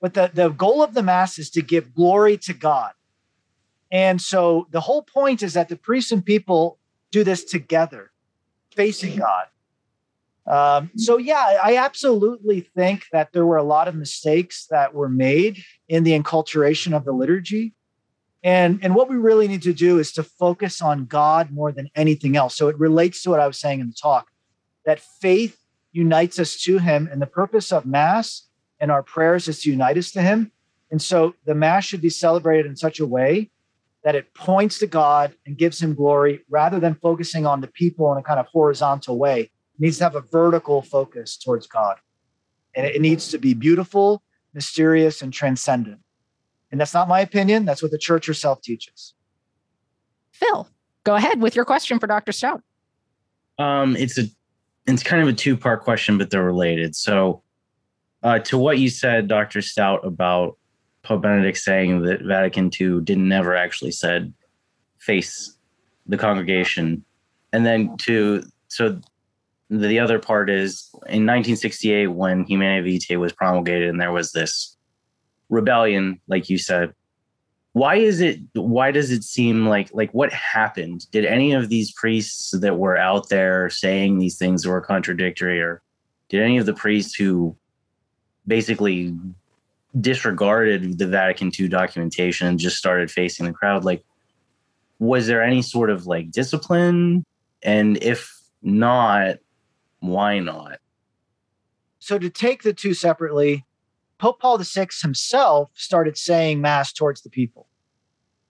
But 0.00 0.14
the, 0.14 0.30
the 0.32 0.50
goal 0.50 0.82
of 0.82 0.94
the 0.94 1.02
mass 1.02 1.38
is 1.38 1.50
to 1.50 1.62
give 1.62 1.94
glory 1.94 2.36
to 2.38 2.52
God. 2.52 2.92
And 3.90 4.20
so 4.20 4.68
the 4.70 4.80
whole 4.80 5.02
point 5.02 5.42
is 5.42 5.54
that 5.54 5.68
the 5.68 5.76
priests 5.76 6.12
and 6.12 6.24
people 6.24 6.78
do 7.10 7.24
this 7.24 7.42
together, 7.42 8.10
facing 8.76 9.16
God. 9.16 9.46
Um, 10.46 10.90
so 10.96 11.18
yeah, 11.18 11.58
I 11.62 11.76
absolutely 11.76 12.60
think 12.60 13.06
that 13.12 13.32
there 13.32 13.44
were 13.44 13.56
a 13.56 13.62
lot 13.62 13.88
of 13.88 13.94
mistakes 13.94 14.66
that 14.70 14.94
were 14.94 15.08
made 15.08 15.62
in 15.88 16.04
the 16.04 16.18
enculturation 16.18 16.94
of 16.94 17.04
the 17.04 17.12
liturgy. 17.12 17.74
And, 18.42 18.78
and 18.82 18.94
what 18.94 19.08
we 19.08 19.16
really 19.16 19.48
need 19.48 19.62
to 19.62 19.72
do 19.72 19.98
is 19.98 20.12
to 20.12 20.22
focus 20.22 20.80
on 20.80 21.06
God 21.06 21.50
more 21.50 21.72
than 21.72 21.90
anything 21.96 22.36
else. 22.36 22.56
So 22.56 22.68
it 22.68 22.78
relates 22.78 23.22
to 23.22 23.30
what 23.30 23.40
I 23.40 23.46
was 23.46 23.58
saying 23.58 23.80
in 23.80 23.88
the 23.88 23.96
talk 24.00 24.28
that 24.84 25.00
faith 25.00 25.58
unites 25.92 26.38
us 26.38 26.60
to 26.62 26.78
Him, 26.78 27.08
and 27.10 27.20
the 27.20 27.26
purpose 27.26 27.72
of 27.72 27.84
Mass 27.84 28.48
and 28.80 28.90
our 28.90 29.02
prayers 29.02 29.48
is 29.48 29.62
to 29.62 29.70
unite 29.70 29.98
us 29.98 30.12
to 30.12 30.22
Him. 30.22 30.52
And 30.90 31.02
so 31.02 31.34
the 31.44 31.54
Mass 31.54 31.84
should 31.84 32.00
be 32.00 32.10
celebrated 32.10 32.66
in 32.66 32.76
such 32.76 33.00
a 33.00 33.06
way 33.06 33.50
that 34.04 34.14
it 34.14 34.32
points 34.32 34.78
to 34.78 34.86
God 34.86 35.34
and 35.44 35.58
gives 35.58 35.82
Him 35.82 35.94
glory 35.94 36.40
rather 36.48 36.78
than 36.78 36.94
focusing 36.94 37.44
on 37.44 37.60
the 37.60 37.66
people 37.66 38.10
in 38.12 38.18
a 38.18 38.22
kind 38.22 38.38
of 38.38 38.46
horizontal 38.46 39.18
way 39.18 39.50
needs 39.78 39.98
to 39.98 40.04
have 40.04 40.14
a 40.14 40.20
vertical 40.20 40.82
focus 40.82 41.36
towards 41.36 41.66
God. 41.66 41.96
And 42.74 42.86
it 42.86 43.00
needs 43.00 43.28
to 43.28 43.38
be 43.38 43.54
beautiful, 43.54 44.22
mysterious, 44.54 45.22
and 45.22 45.32
transcendent. 45.32 46.00
And 46.70 46.80
that's 46.80 46.94
not 46.94 47.08
my 47.08 47.20
opinion. 47.20 47.64
That's 47.64 47.82
what 47.82 47.90
the 47.90 47.98
church 47.98 48.26
herself 48.26 48.60
teaches. 48.60 49.14
Phil, 50.32 50.68
go 51.04 51.14
ahead 51.14 51.40
with 51.40 51.56
your 51.56 51.64
question 51.64 51.98
for 51.98 52.06
Dr. 52.06 52.32
Staudt. 52.32 52.62
Um, 53.58 53.96
it's 53.96 54.18
a 54.18 54.24
it's 54.86 55.02
kind 55.02 55.22
of 55.22 55.28
a 55.28 55.32
two 55.32 55.56
part 55.56 55.82
question, 55.82 56.16
but 56.18 56.30
they're 56.30 56.44
related. 56.44 56.94
So, 56.94 57.42
uh, 58.22 58.38
to 58.40 58.56
what 58.56 58.78
you 58.78 58.88
said, 58.88 59.28
Dr. 59.28 59.60
Staudt, 59.60 60.04
about 60.06 60.56
Pope 61.02 61.22
Benedict 61.22 61.58
saying 61.58 62.02
that 62.02 62.22
Vatican 62.22 62.70
II 62.80 63.00
didn't 63.02 63.28
never 63.28 63.54
actually 63.54 63.90
said 63.90 64.32
face 64.98 65.56
the 66.06 66.16
congregation, 66.16 67.04
and 67.52 67.66
then 67.66 67.96
to 67.98 68.44
so 68.68 69.00
the 69.70 69.98
other 69.98 70.18
part 70.18 70.48
is 70.48 70.88
in 71.06 71.26
1968 71.26 72.06
when 72.06 72.44
Humanae 72.44 72.80
Vitae 72.80 73.16
was 73.16 73.32
promulgated 73.32 73.90
and 73.90 74.00
there 74.00 74.12
was 74.12 74.32
this 74.32 74.77
rebellion, 75.48 76.20
like 76.28 76.48
you 76.48 76.58
said. 76.58 76.92
Why 77.72 77.96
is 77.96 78.20
it? 78.20 78.40
Why 78.54 78.90
does 78.90 79.10
it 79.10 79.22
seem 79.22 79.66
like 79.66 79.90
like 79.92 80.12
what 80.12 80.32
happened? 80.32 81.06
Did 81.12 81.24
any 81.24 81.52
of 81.52 81.68
these 81.68 81.92
priests 81.92 82.50
that 82.58 82.78
were 82.78 82.96
out 82.96 83.28
there 83.28 83.70
saying 83.70 84.18
these 84.18 84.36
things 84.36 84.66
were 84.66 84.80
contradictory, 84.80 85.60
or 85.60 85.82
did 86.28 86.42
any 86.42 86.58
of 86.58 86.66
the 86.66 86.74
priests 86.74 87.14
who 87.14 87.56
basically 88.46 89.14
disregarded 90.00 90.98
the 90.98 91.06
Vatican 91.06 91.52
II 91.56 91.68
documentation 91.68 92.48
and 92.48 92.58
just 92.58 92.78
started 92.78 93.10
facing 93.10 93.46
the 93.46 93.52
crowd? 93.52 93.84
Like, 93.84 94.02
was 94.98 95.26
there 95.26 95.42
any 95.42 95.62
sort 95.62 95.90
of 95.90 96.06
like 96.06 96.30
discipline? 96.30 97.24
And 97.62 98.02
if 98.02 98.34
not, 98.62 99.36
why 100.00 100.38
not? 100.40 100.80
So, 102.00 102.18
to 102.18 102.30
take 102.30 102.62
the 102.62 102.72
two 102.72 102.94
separately, 102.94 103.64
Pope 104.18 104.40
Paul 104.40 104.58
VI 104.58 104.88
himself 105.00 105.70
started 105.74 106.18
saying 106.18 106.60
Mass 106.60 106.92
towards 106.92 107.22
the 107.22 107.30
people. 107.30 107.68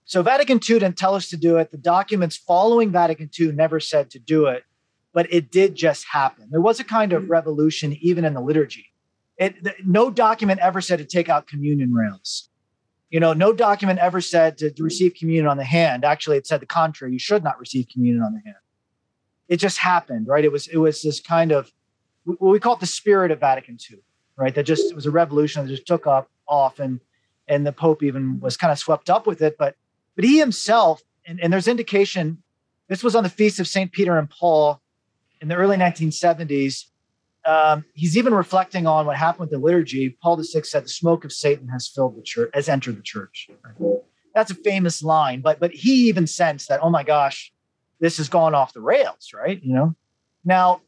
So, 0.05 0.23
Vatican 0.23 0.57
II 0.57 0.79
didn't 0.79 0.97
tell 0.97 1.13
us 1.13 1.29
to 1.29 1.37
do 1.37 1.57
it. 1.57 1.71
The 1.71 1.77
documents 1.77 2.35
following 2.35 2.91
Vatican 2.91 3.29
II 3.39 3.51
never 3.51 3.79
said 3.79 4.09
to 4.11 4.19
do 4.19 4.47
it. 4.47 4.63
but 5.11 5.31
it 5.33 5.51
did 5.51 5.75
just 5.75 6.05
happen. 6.11 6.47
There 6.51 6.61
was 6.61 6.79
a 6.79 6.83
kind 6.83 7.13
of 7.13 7.23
mm. 7.23 7.29
revolution 7.29 7.97
even 7.99 8.25
in 8.25 8.33
the 8.35 8.41
liturgy. 8.41 8.85
It, 9.37 9.55
no 9.85 10.11
document 10.11 10.59
ever 10.59 10.81
said 10.81 10.99
to 10.99 11.05
take 11.05 11.29
out 11.29 11.47
communion 11.47 11.93
rails. 11.93 12.49
You 13.09 13.19
know, 13.19 13.33
no 13.33 13.53
document 13.53 13.99
ever 13.99 14.21
said 14.21 14.57
to, 14.59 14.69
to 14.69 14.83
receive 14.83 15.15
communion 15.15 15.47
on 15.47 15.57
the 15.57 15.63
hand. 15.63 16.05
Actually, 16.05 16.37
it 16.37 16.45
said 16.45 16.59
the 16.59 16.67
contrary. 16.67 17.13
You 17.13 17.19
should 17.19 17.43
not 17.43 17.59
receive 17.59 17.87
communion 17.91 18.21
on 18.21 18.33
the 18.33 18.41
hand. 18.45 18.57
It 19.47 19.57
just 19.57 19.79
happened, 19.79 20.27
right? 20.27 20.45
It 20.45 20.51
was 20.51 20.67
it 20.67 20.77
was 20.77 21.01
this 21.01 21.19
kind 21.19 21.51
of 21.51 21.71
what 22.25 22.51
we 22.51 22.59
call 22.59 22.73
it 22.75 22.81
the 22.81 22.85
spirit 22.85 23.31
of 23.31 23.39
Vatican 23.39 23.77
II, 23.89 23.97
right? 24.39 24.55
That 24.55 24.63
just 24.63 24.89
it 24.89 24.95
was 24.95 25.05
a 25.05 25.11
revolution 25.11 25.63
that 25.63 25.69
just 25.69 25.85
took 25.85 26.07
off 26.07 26.25
off 26.47 26.79
and 26.79 26.99
and 27.47 27.65
the 27.65 27.73
Pope 27.73 28.03
even 28.03 28.39
was 28.39 28.55
kind 28.57 28.71
of 28.71 28.79
swept 28.79 29.09
up 29.09 29.27
with 29.27 29.41
it. 29.41 29.57
But 29.59 29.75
but 30.15 30.23
he 30.23 30.39
himself, 30.39 31.01
and, 31.25 31.39
and 31.39 31.51
there's 31.51 31.67
indication, 31.67 32.41
this 32.87 33.03
was 33.03 33.15
on 33.15 33.23
the 33.23 33.29
feast 33.29 33.59
of 33.59 33.67
St. 33.67 33.91
Peter 33.91 34.17
and 34.17 34.29
Paul 34.29 34.81
in 35.41 35.47
the 35.47 35.55
early 35.55 35.77
1970s. 35.77 36.85
Um, 37.45 37.85
he's 37.93 38.17
even 38.17 38.33
reflecting 38.33 38.85
on 38.85 39.05
what 39.05 39.15
happened 39.17 39.41
with 39.41 39.51
the 39.51 39.59
liturgy. 39.59 40.17
Paul 40.21 40.37
VI 40.37 40.61
said, 40.63 40.85
"The 40.85 40.89
smoke 40.89 41.25
of 41.25 41.31
Satan 41.31 41.67
has 41.69 41.87
filled 41.87 42.17
the 42.17 42.21
church, 42.21 42.49
has 42.53 42.69
entered 42.69 42.97
the 42.97 43.03
church." 43.03 43.49
That's 44.35 44.51
a 44.51 44.55
famous 44.55 45.01
line, 45.01 45.41
but 45.41 45.59
but 45.59 45.71
he 45.71 46.07
even 46.07 46.27
sensed 46.27 46.69
that, 46.69 46.81
oh 46.81 46.89
my 46.89 47.03
gosh, 47.03 47.51
this 47.99 48.17
has 48.17 48.29
gone 48.29 48.53
off 48.53 48.73
the 48.73 48.81
rails, 48.81 49.31
right? 49.33 49.61
You 49.63 49.73
know. 49.73 49.95
Now, 50.45 50.81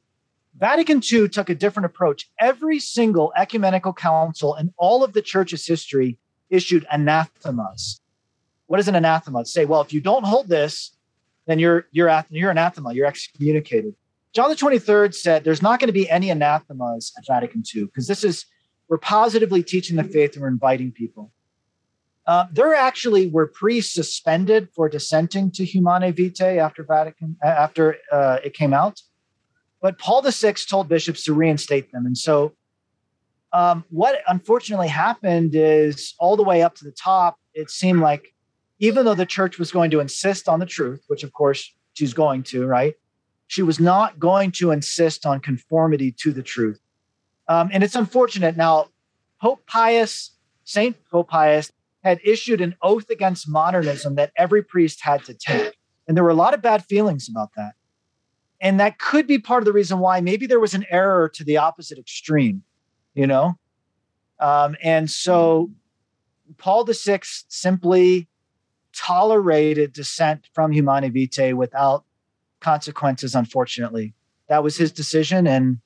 Vatican 0.58 1.02
II 1.12 1.30
took 1.30 1.50
a 1.50 1.56
different 1.56 1.86
approach. 1.86 2.30
Every 2.40 2.80
single 2.80 3.32
ecumenical 3.38 3.94
council 3.94 4.56
in 4.56 4.74
all 4.78 5.04
of 5.04 5.14
the 5.14 5.22
church's 5.22 5.66
history 5.66 6.18
issued 6.50 6.86
anathemas. 6.92 8.02
What 8.68 8.80
is 8.80 8.88
an 8.88 8.96
anathema? 8.96 9.46
Say, 9.46 9.66
well, 9.66 9.82
if 9.82 9.94
you 9.94 10.02
don't 10.02 10.26
hold 10.26 10.50
this, 10.50 10.96
then 11.48 11.60
you're 11.60 11.88
you're 11.92 12.26
you're 12.30 12.52
anathema. 12.52 12.94
You're 12.94 13.08
excommunicated. 13.08 13.96
John 14.34 14.50
the 14.50 14.56
23rd 14.56 15.14
said 15.14 15.44
there's 15.44 15.62
not 15.62 15.80
going 15.80 15.88
to 15.88 15.94
be 15.94 16.10
any 16.10 16.30
anathemas 16.30 17.12
at 17.18 17.26
Vatican 17.28 17.64
II 17.74 17.86
because 17.86 18.08
this 18.08 18.24
is 18.24 18.46
we're 18.88 18.98
positively 18.98 19.64
teaching 19.64 19.96
the 19.96 20.04
faith 20.04 20.34
and 20.34 20.42
we're 20.42 20.50
inviting 20.50 20.92
people. 20.92 21.32
Uh, 22.28 22.46
there 22.52 22.74
actually 22.76 23.28
were 23.28 23.48
priests 23.48 23.94
suspended 23.94 24.70
for 24.76 24.88
dissenting 24.88 25.52
to 25.52 25.66
Humanae 25.66 26.12
Vitae 26.12 26.60
after 26.60 26.84
Vatican 26.84 27.36
after 27.44 27.98
uh, 28.12 28.38
it 28.44 28.54
came 28.54 28.74
out, 28.74 29.02
but 29.82 29.98
Paul 29.98 30.22
VI 30.22 30.54
told 30.70 30.88
bishops 30.88 31.24
to 31.26 31.34
reinstate 31.34 31.92
them, 31.92 32.06
and 32.06 32.18
so 32.18 32.54
um, 33.54 33.84
what 33.90 34.22
unfortunately 34.28 34.88
happened 34.88 35.52
is 35.54 36.14
all 36.20 36.38
the 36.38 36.44
way 36.44 36.62
up 36.62 36.76
to 36.76 36.86
the 36.86 36.92
top, 36.92 37.38
it 37.54 37.70
seemed 37.70 38.00
like 38.00 38.34
even 38.80 39.06
though 39.06 39.16
the 39.16 39.26
church 39.26 39.60
was 39.60 39.72
going 39.72 39.92
to 39.92 40.00
insist 40.00 40.48
on 40.48 40.60
the 40.60 40.66
truth, 40.66 41.04
which 41.08 41.24
of 41.24 41.34
course 41.34 41.74
she's 41.94 42.14
going 42.14 42.44
to, 42.44 42.66
right? 42.66 42.96
She 43.48 43.62
was 43.62 43.80
not 43.80 44.20
going 44.20 44.52
to 44.54 44.72
insist 44.72 45.26
on 45.26 45.42
conformity 45.42 46.14
to 46.20 46.32
the 46.32 46.42
truth. 46.42 46.80
Um, 47.48 47.70
and 47.74 47.84
it's 47.84 47.96
unfortunate. 47.96 48.56
Now, 48.56 48.88
Pope 49.42 49.66
Pius, 49.68 50.32
Saint 50.64 50.96
Pope 51.12 51.30
Pius, 51.30 51.72
had 52.04 52.20
issued 52.24 52.62
an 52.62 52.76
oath 52.82 53.10
against 53.10 53.50
modernism 53.50 54.16
that 54.16 54.32
every 54.38 54.64
priest 54.64 55.02
had 55.02 55.24
to 55.26 55.34
take. 55.34 55.76
And 56.08 56.16
there 56.16 56.24
were 56.24 56.30
a 56.30 56.36
lot 56.36 56.54
of 56.54 56.62
bad 56.62 56.86
feelings 56.86 57.28
about 57.30 57.50
that. 57.58 57.74
And 58.62 58.80
that 58.80 59.00
could 59.00 59.28
be 59.28 59.40
part 59.40 59.62
of 59.62 59.66
the 59.66 59.74
reason 59.74 60.00
why 60.00 60.22
maybe 60.22 60.46
there 60.46 60.60
was 60.60 60.74
an 60.74 60.86
error 60.90 61.28
to 61.30 61.44
the 61.44 61.58
opposite 61.58 61.98
extreme 61.98 62.64
you 63.14 63.28
know? 63.28 63.58
Um, 64.40 64.76
and 64.82 65.10
so 65.10 65.72
Paul 66.58 66.86
VI 66.86 67.20
simply 67.24 68.28
tolerated 68.94 69.94
dissent 69.94 70.48
from 70.54 70.72
Humanae 70.72 71.10
Vitae 71.10 71.54
without 71.54 72.06
consequences, 72.60 73.36
unfortunately. 73.36 74.14
That 74.50 74.64
was 74.64 74.78
his 74.78 74.92
decision. 74.92 75.48
And 75.48 75.80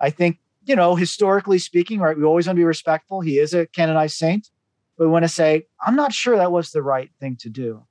I 0.00 0.10
think, 0.10 0.38
you 0.64 0.76
know, 0.76 0.94
historically 0.94 1.58
speaking, 1.58 2.00
right, 2.00 2.16
we 2.16 2.24
always 2.24 2.46
want 2.46 2.56
to 2.56 2.60
be 2.60 2.64
respectful. 2.64 3.20
He 3.20 3.38
is 3.38 3.54
a 3.54 3.66
canonized 3.66 4.16
saint. 4.16 4.50
We 4.98 5.06
want 5.06 5.24
to 5.24 5.28
say, 5.28 5.66
I'm 5.84 5.96
not 5.96 6.12
sure 6.12 6.36
that 6.36 6.52
was 6.52 6.70
the 6.70 6.82
right 6.82 7.10
thing 7.18 7.36
to 7.40 7.48
do. 7.48 7.84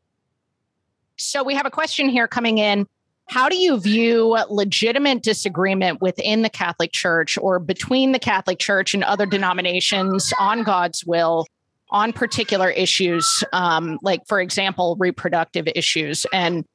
So 1.18 1.44
we 1.44 1.56
have 1.56 1.66
a 1.66 1.72
question 1.72 2.08
here 2.08 2.28
coming 2.28 2.58
in 2.58 2.88
how 3.28 3.50
do 3.50 3.56
you 3.56 3.80
view 3.80 4.38
legitimate 4.50 5.24
disagreement 5.24 6.02
within 6.02 6.42
the 6.42 6.50
Catholic 6.50 6.92
Church 6.92 7.38
or 7.38 7.60
between 7.60 8.12
the 8.12 8.20
Catholic 8.20 8.60
Church 8.60 8.94
and 8.94 9.04
other 9.04 9.26
denominations 9.26 10.34
on 10.40 10.64
God's 10.64 11.06
will 11.06 11.46
on 11.90 12.12
particular 12.12 12.70
issues, 12.70 13.44
um, 13.54 14.00
like 14.02 14.28
for 14.28 14.42
example, 14.42 14.98
reproductive 15.00 15.68
issues? 15.76 16.26
And 16.34 16.66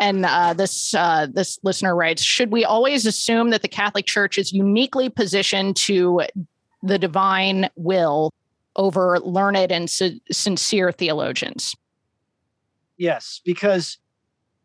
and 0.00 0.24
uh, 0.24 0.54
this 0.54 0.94
uh, 0.94 1.26
this 1.30 1.58
listener 1.62 1.94
writes: 1.94 2.22
Should 2.22 2.50
we 2.50 2.64
always 2.64 3.04
assume 3.04 3.50
that 3.50 3.62
the 3.62 3.68
Catholic 3.68 4.06
Church 4.06 4.38
is 4.38 4.52
uniquely 4.52 5.10
positioned 5.10 5.76
to 5.76 6.22
the 6.82 6.98
divine 6.98 7.68
will 7.76 8.32
over 8.76 9.18
learned 9.20 9.70
and 9.70 9.90
sincere 9.90 10.90
theologians? 10.92 11.76
Yes, 12.96 13.40
because 13.44 13.98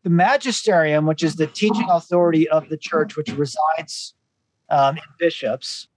the 0.06 0.12
magisterium, 0.12 1.08
which 1.08 1.24
is 1.24 1.36
the 1.36 1.47
teaching 1.47 1.88
authority 1.89 2.47
of 2.47 2.70
the 2.70 2.78
church, 2.78 3.18
which 3.18 3.30
resides 3.30 4.14
um, 4.70 4.97
in 4.97 5.03
bishops, 5.18 5.88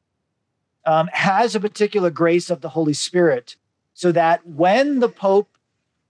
um, 0.87 1.11
has 1.13 1.55
a 1.55 1.61
particular 1.61 2.09
grace 2.09 2.49
of 2.49 2.63
the 2.63 2.71
Holy 2.71 2.95
Spirit, 2.95 3.57
so 3.93 4.11
that 4.11 4.47
when 4.47 5.01
the 5.01 5.11
Pope 5.11 5.51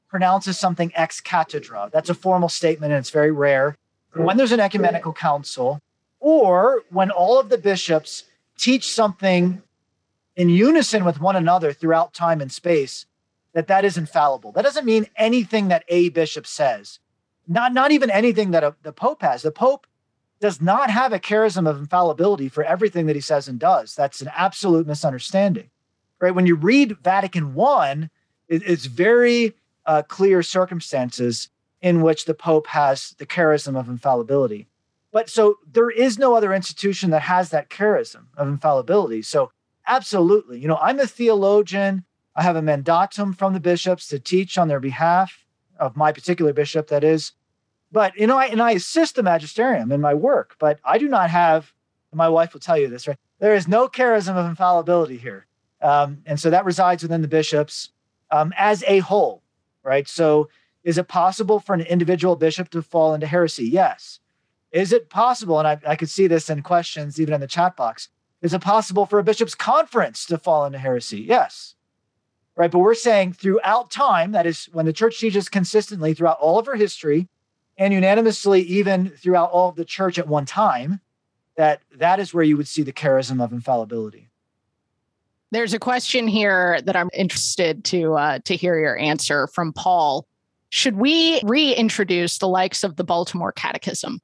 pronounces 0.07 0.57
something 0.57 0.93
ex 0.95 1.21
cathedra, 1.21 1.91
that's 1.93 2.09
a 2.09 2.15
formal 2.15 2.49
statement 2.49 2.93
and 2.93 3.01
it's 3.01 3.11
very 3.11 3.33
rare. 3.33 3.77
When 4.15 4.37
there's 4.37 4.53
an 4.53 4.61
ecumenical 4.61 5.13
council, 5.13 5.81
or 6.21 6.85
when 6.91 7.11
all 7.11 7.41
of 7.41 7.49
the 7.49 7.59
bishops 7.59 8.25
teach 8.57 8.95
something 8.95 9.61
in 10.37 10.49
unison 10.49 11.05
with 11.05 11.21
one 11.21 11.35
another 11.35 11.73
throughout 11.73 12.15
time 12.15 12.41
and 12.41 12.53
space, 12.53 13.07
that 13.55 13.67
that 13.67 13.85
is 13.85 13.99
infallible. 13.99 14.53
That 14.53 14.63
doesn't 14.63 14.87
mean 14.87 15.09
anything 15.17 15.67
that 15.69 15.83
a 15.89 16.11
bishop 16.11 16.47
says 16.47 17.01
not 17.49 17.73
not 17.73 17.91
even 17.91 18.11
anything 18.11 18.51
that 18.53 18.63
a, 18.63 18.75
the 18.83 18.93
Pope 18.93 19.23
has. 19.23 19.43
The 19.43 19.51
Pope 19.51 19.87
does 20.41 20.61
not 20.61 20.91
have 20.91 21.13
a 21.13 21.19
charism 21.19 21.69
of 21.69 21.79
infallibility 21.79 22.49
for 22.49 22.63
everything 22.63 23.07
that 23.07 23.17
he 23.17 23.23
says 23.23 23.49
and 23.49 23.59
does. 23.59 23.95
That's 23.95 24.21
an 24.21 24.31
absolute 24.35 24.87
misunderstanding, 24.87 25.71
right? 26.21 26.35
When 26.35 26.47
you 26.47 26.55
read 26.55 26.99
Vatican 27.03 27.55
One, 27.55 28.11
it, 28.49 28.63
it's 28.65 28.87
very 28.87 29.55
uh, 29.87 30.03
clear 30.03 30.43
circumstances 30.43 31.49
in 31.81 32.03
which 32.03 32.25
the 32.25 32.35
Pope 32.35 32.69
has 32.69 33.15
the 33.19 33.27
charism 33.27 33.79
of 33.79 33.89
infallibility. 33.89 34.69
But 35.11 35.31
so 35.31 35.59
there 35.71 35.91
is 35.91 36.19
no 36.19 36.35
other 36.35 36.53
institution 36.53 37.11
that 37.11 37.23
has 37.23 37.51
that 37.51 37.71
charism 37.71 38.27
of 38.37 38.47
infallibility. 38.47 39.23
So 39.23 39.51
absolutely, 39.87 40.61
you 40.61 40.69
know, 40.69 40.79
I'm 40.81 41.01
a 41.01 41.07
theologian. 41.07 42.05
I 42.37 42.43
have 42.43 42.57
a 42.57 42.63
mandatum 42.63 43.37
from 43.37 43.55
the 43.55 43.61
bishops 43.61 44.07
to 44.09 44.19
teach 44.19 44.59
on 44.59 44.69
their 44.69 44.81
behalf 44.81 45.45
of 45.79 45.97
my 45.97 46.13
particular 46.13 46.53
bishop, 46.53 46.89
that 46.89 47.05
is. 47.05 47.33
But 47.91 48.17
you 48.17 48.27
know, 48.27 48.39
I 48.39 48.47
and 48.47 48.61
I 48.61 48.73
assist 48.73 49.15
the 49.15 49.23
magisterium 49.23 49.93
in 49.93 50.01
my 50.01 50.15
work, 50.15 50.57
but 50.59 50.79
I 50.85 50.99
do 50.99 51.09
not 51.09 51.31
have. 51.31 51.73
My 52.13 52.29
wife 52.29 52.55
will 52.55 52.61
tell 52.61 52.79
you 52.79 52.89
this, 52.89 53.07
right? 53.07 53.19
There 53.39 53.55
is 53.55 53.69
no 53.69 53.89
charism 53.89 54.35
of 54.35 54.47
infallibility 54.47 55.19
here, 55.19 55.47
um, 55.83 56.19
and 56.27 56.41
so 56.41 56.51
that 56.51 56.65
resides 56.65 57.03
within 57.03 57.23
the 57.23 57.29
bishops 57.29 57.91
um, 58.31 58.53
as 58.57 58.83
a 58.87 59.01
whole, 59.01 59.43
right? 59.83 60.09
So, 60.09 60.49
is 60.85 60.99
it 60.99 61.09
possible 61.09 61.61
for 61.61 61.75
an 61.75 61.83
individual 61.83 62.37
bishop 62.37 62.71
to 62.71 62.83
fall 62.83 63.15
into 63.15 63.27
heresy? 63.27 63.67
Yes. 63.67 64.21
Is 64.71 64.93
it 64.93 65.09
possible? 65.09 65.59
And 65.59 65.67
I, 65.67 65.79
I 65.87 65.97
could 65.97 66.11
see 66.11 66.27
this 66.27 66.51
in 66.51 66.63
questions 66.63 67.21
even 67.21 67.35
in 67.35 67.41
the 67.41 67.47
chat 67.47 67.77
box. 67.77 68.09
Is 68.43 68.55
it 68.55 68.61
possible 68.61 69.07
for 69.07 69.19
a 69.19 69.25
bishop's 69.25 69.55
conference 69.55 70.27
to 70.27 70.39
fall 70.39 70.65
into 70.65 70.79
heresy? 70.79 71.21
Yes. 71.21 71.75
Right. 72.59 72.73
But 72.73 72.81
we're 72.81 72.95
saying 72.95 73.35
throughout 73.35 73.89
time, 73.89 74.33
that 74.33 74.45
is 74.45 74.69
when 74.73 74.85
the 74.85 74.93
church 74.93 75.21
teaches 75.21 75.49
consistently 75.49 76.13
throughout 76.13 76.41
all 76.41 76.59
of 76.59 76.67
her 76.67 76.75
history, 76.75 77.29
and 77.79 77.95
unanimously 77.95 78.63
even 78.63 79.11
throughout 79.11 79.51
all 79.51 79.69
of 79.69 79.77
the 79.77 79.85
church 79.85 80.19
at 80.19 80.27
one 80.27 80.45
time 80.45 81.01
that 81.57 81.81
that 81.97 82.21
is 82.21 82.35
where 82.35 82.45
you 82.45 82.57
would 82.57 82.69
see 82.69 82.83
the 82.83 82.93
charism 82.93 83.43
of 83.43 83.53
infallibility. 83.53 84.29
There's 85.51 85.73
a 85.73 85.79
question 85.79 86.29
here 86.29 86.81
that 86.83 86.97
i'm 86.97 87.09
interested 87.15 87.85
to 87.85 88.15
uh, 88.15 88.39
to 88.45 88.57
hear 88.57 88.79
your 88.79 88.99
answer 88.99 89.47
from 89.47 89.73
paul. 89.73 90.27
Should 90.71 90.97
we 90.97 91.41
reintroduce 91.45 92.39
the 92.39 92.49
likes 92.49 92.85
of 92.85 92.97
the 92.97 93.05
baltimore 93.05 93.53
catechism? 93.53 94.21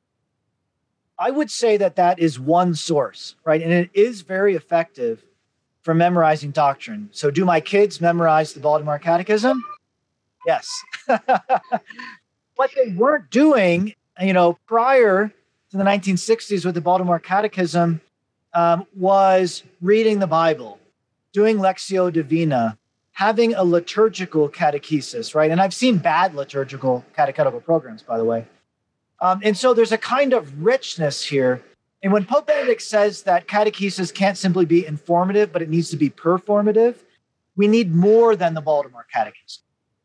I 1.18 1.30
would 1.30 1.50
say 1.50 1.76
that 1.76 1.96
that 1.96 2.18
is 2.18 2.38
one 2.38 2.74
source 2.74 3.36
right? 3.44 3.62
And 3.62 3.72
it 3.72 3.90
is 3.94 4.22
very 4.22 4.54
effective 4.54 5.24
for 5.84 5.94
memorizing 5.94 6.50
doctrine 6.50 7.08
so 7.12 7.30
do 7.30 7.44
my 7.44 7.60
kids 7.60 8.00
memorize 8.00 8.52
the 8.52 8.60
baltimore 8.60 8.98
catechism 8.98 9.62
yes 10.46 10.68
what 12.56 12.70
they 12.74 12.92
weren't 12.92 13.30
doing, 13.30 13.94
you 14.20 14.32
know, 14.32 14.58
prior 14.66 15.32
to 15.70 15.76
the 15.76 15.84
1960s 15.84 16.64
with 16.64 16.74
the 16.74 16.80
Baltimore 16.80 17.18
Catechism 17.18 18.00
um, 18.52 18.86
was 18.94 19.64
reading 19.80 20.20
the 20.20 20.26
Bible, 20.26 20.78
doing 21.32 21.58
Lectio 21.58 22.12
Divina, 22.12 22.78
having 23.12 23.54
a 23.54 23.64
liturgical 23.64 24.48
catechesis, 24.48 25.34
right? 25.34 25.50
And 25.50 25.60
I've 25.60 25.74
seen 25.74 25.98
bad 25.98 26.34
liturgical 26.34 27.04
catechetical 27.14 27.60
programs, 27.60 28.02
by 28.02 28.18
the 28.18 28.24
way. 28.24 28.46
Um, 29.20 29.40
and 29.42 29.56
so 29.56 29.74
there's 29.74 29.92
a 29.92 29.98
kind 29.98 30.32
of 30.32 30.64
richness 30.64 31.24
here. 31.24 31.62
And 32.04 32.12
when 32.12 32.26
Pope 32.26 32.46
Benedict 32.46 32.82
says 32.82 33.22
that 33.22 33.48
catechesis 33.48 34.12
can't 34.12 34.36
simply 34.36 34.66
be 34.66 34.86
informative, 34.86 35.50
but 35.54 35.62
it 35.62 35.70
needs 35.70 35.88
to 35.88 35.96
be 35.96 36.10
performative, 36.10 36.96
we 37.56 37.66
need 37.66 37.94
more 37.94 38.36
than 38.36 38.52
the 38.52 38.60
Baltimore 38.60 39.06
Catechism, 39.10 39.64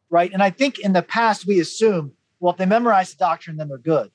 right? 0.09 0.31
And 0.31 0.41
I 0.41 0.49
think 0.49 0.79
in 0.79 0.93
the 0.93 1.01
past 1.01 1.45
we 1.45 1.59
assume, 1.59 2.13
well, 2.39 2.53
if 2.53 2.57
they 2.57 2.65
memorize 2.65 3.11
the 3.11 3.17
doctrine, 3.17 3.57
then 3.57 3.67
they're 3.67 3.77
good. 3.77 4.11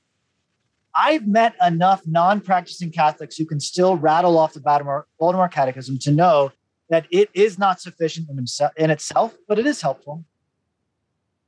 I've 0.95 1.27
met 1.27 1.57
enough 1.61 2.07
non 2.07 2.41
practicing 2.41 2.91
Catholics 2.91 3.37
who 3.37 3.45
can 3.45 3.61
still 3.61 3.97
rattle 3.97 4.39
off 4.39 4.55
the 4.55 4.61
Baltimore, 4.61 5.07
Baltimore 5.21 5.49
Catechism 5.49 5.99
to 5.99 6.11
know 6.11 6.53
that 6.89 7.07
it 7.11 7.29
is 7.35 7.59
not 7.59 7.83
sufficient 7.83 8.31
in, 8.31 8.37
himself, 8.37 8.73
in 8.79 8.91
itself, 8.91 9.35
but 9.47 9.59
it 9.59 9.67
is 9.67 9.83
helpful. 9.83 10.25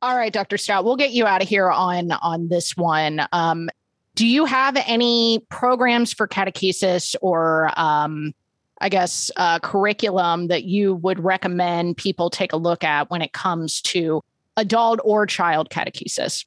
All 0.02 0.14
right, 0.14 0.32
Dr. 0.32 0.58
Staudt, 0.58 0.84
we'll 0.84 0.96
get 0.96 1.12
you 1.12 1.24
out 1.24 1.40
of 1.40 1.48
here 1.48 1.70
on 1.70 2.12
on 2.12 2.48
this 2.48 2.76
one. 2.76 3.26
Um, 3.32 3.70
do 4.16 4.26
you 4.26 4.46
have 4.46 4.76
any 4.86 5.44
programs 5.50 6.12
for 6.12 6.26
catechesis 6.26 7.14
or 7.20 7.70
um, 7.78 8.34
I 8.80 8.88
guess 8.88 9.30
uh, 9.36 9.58
curriculum 9.60 10.48
that 10.48 10.64
you 10.64 10.94
would 10.94 11.22
recommend 11.22 11.98
people 11.98 12.30
take 12.30 12.52
a 12.52 12.56
look 12.56 12.82
at 12.82 13.10
when 13.10 13.22
it 13.22 13.32
comes 13.32 13.80
to 13.82 14.22
adult 14.56 15.00
or 15.04 15.26
child 15.26 15.68
catechesis, 15.68 16.46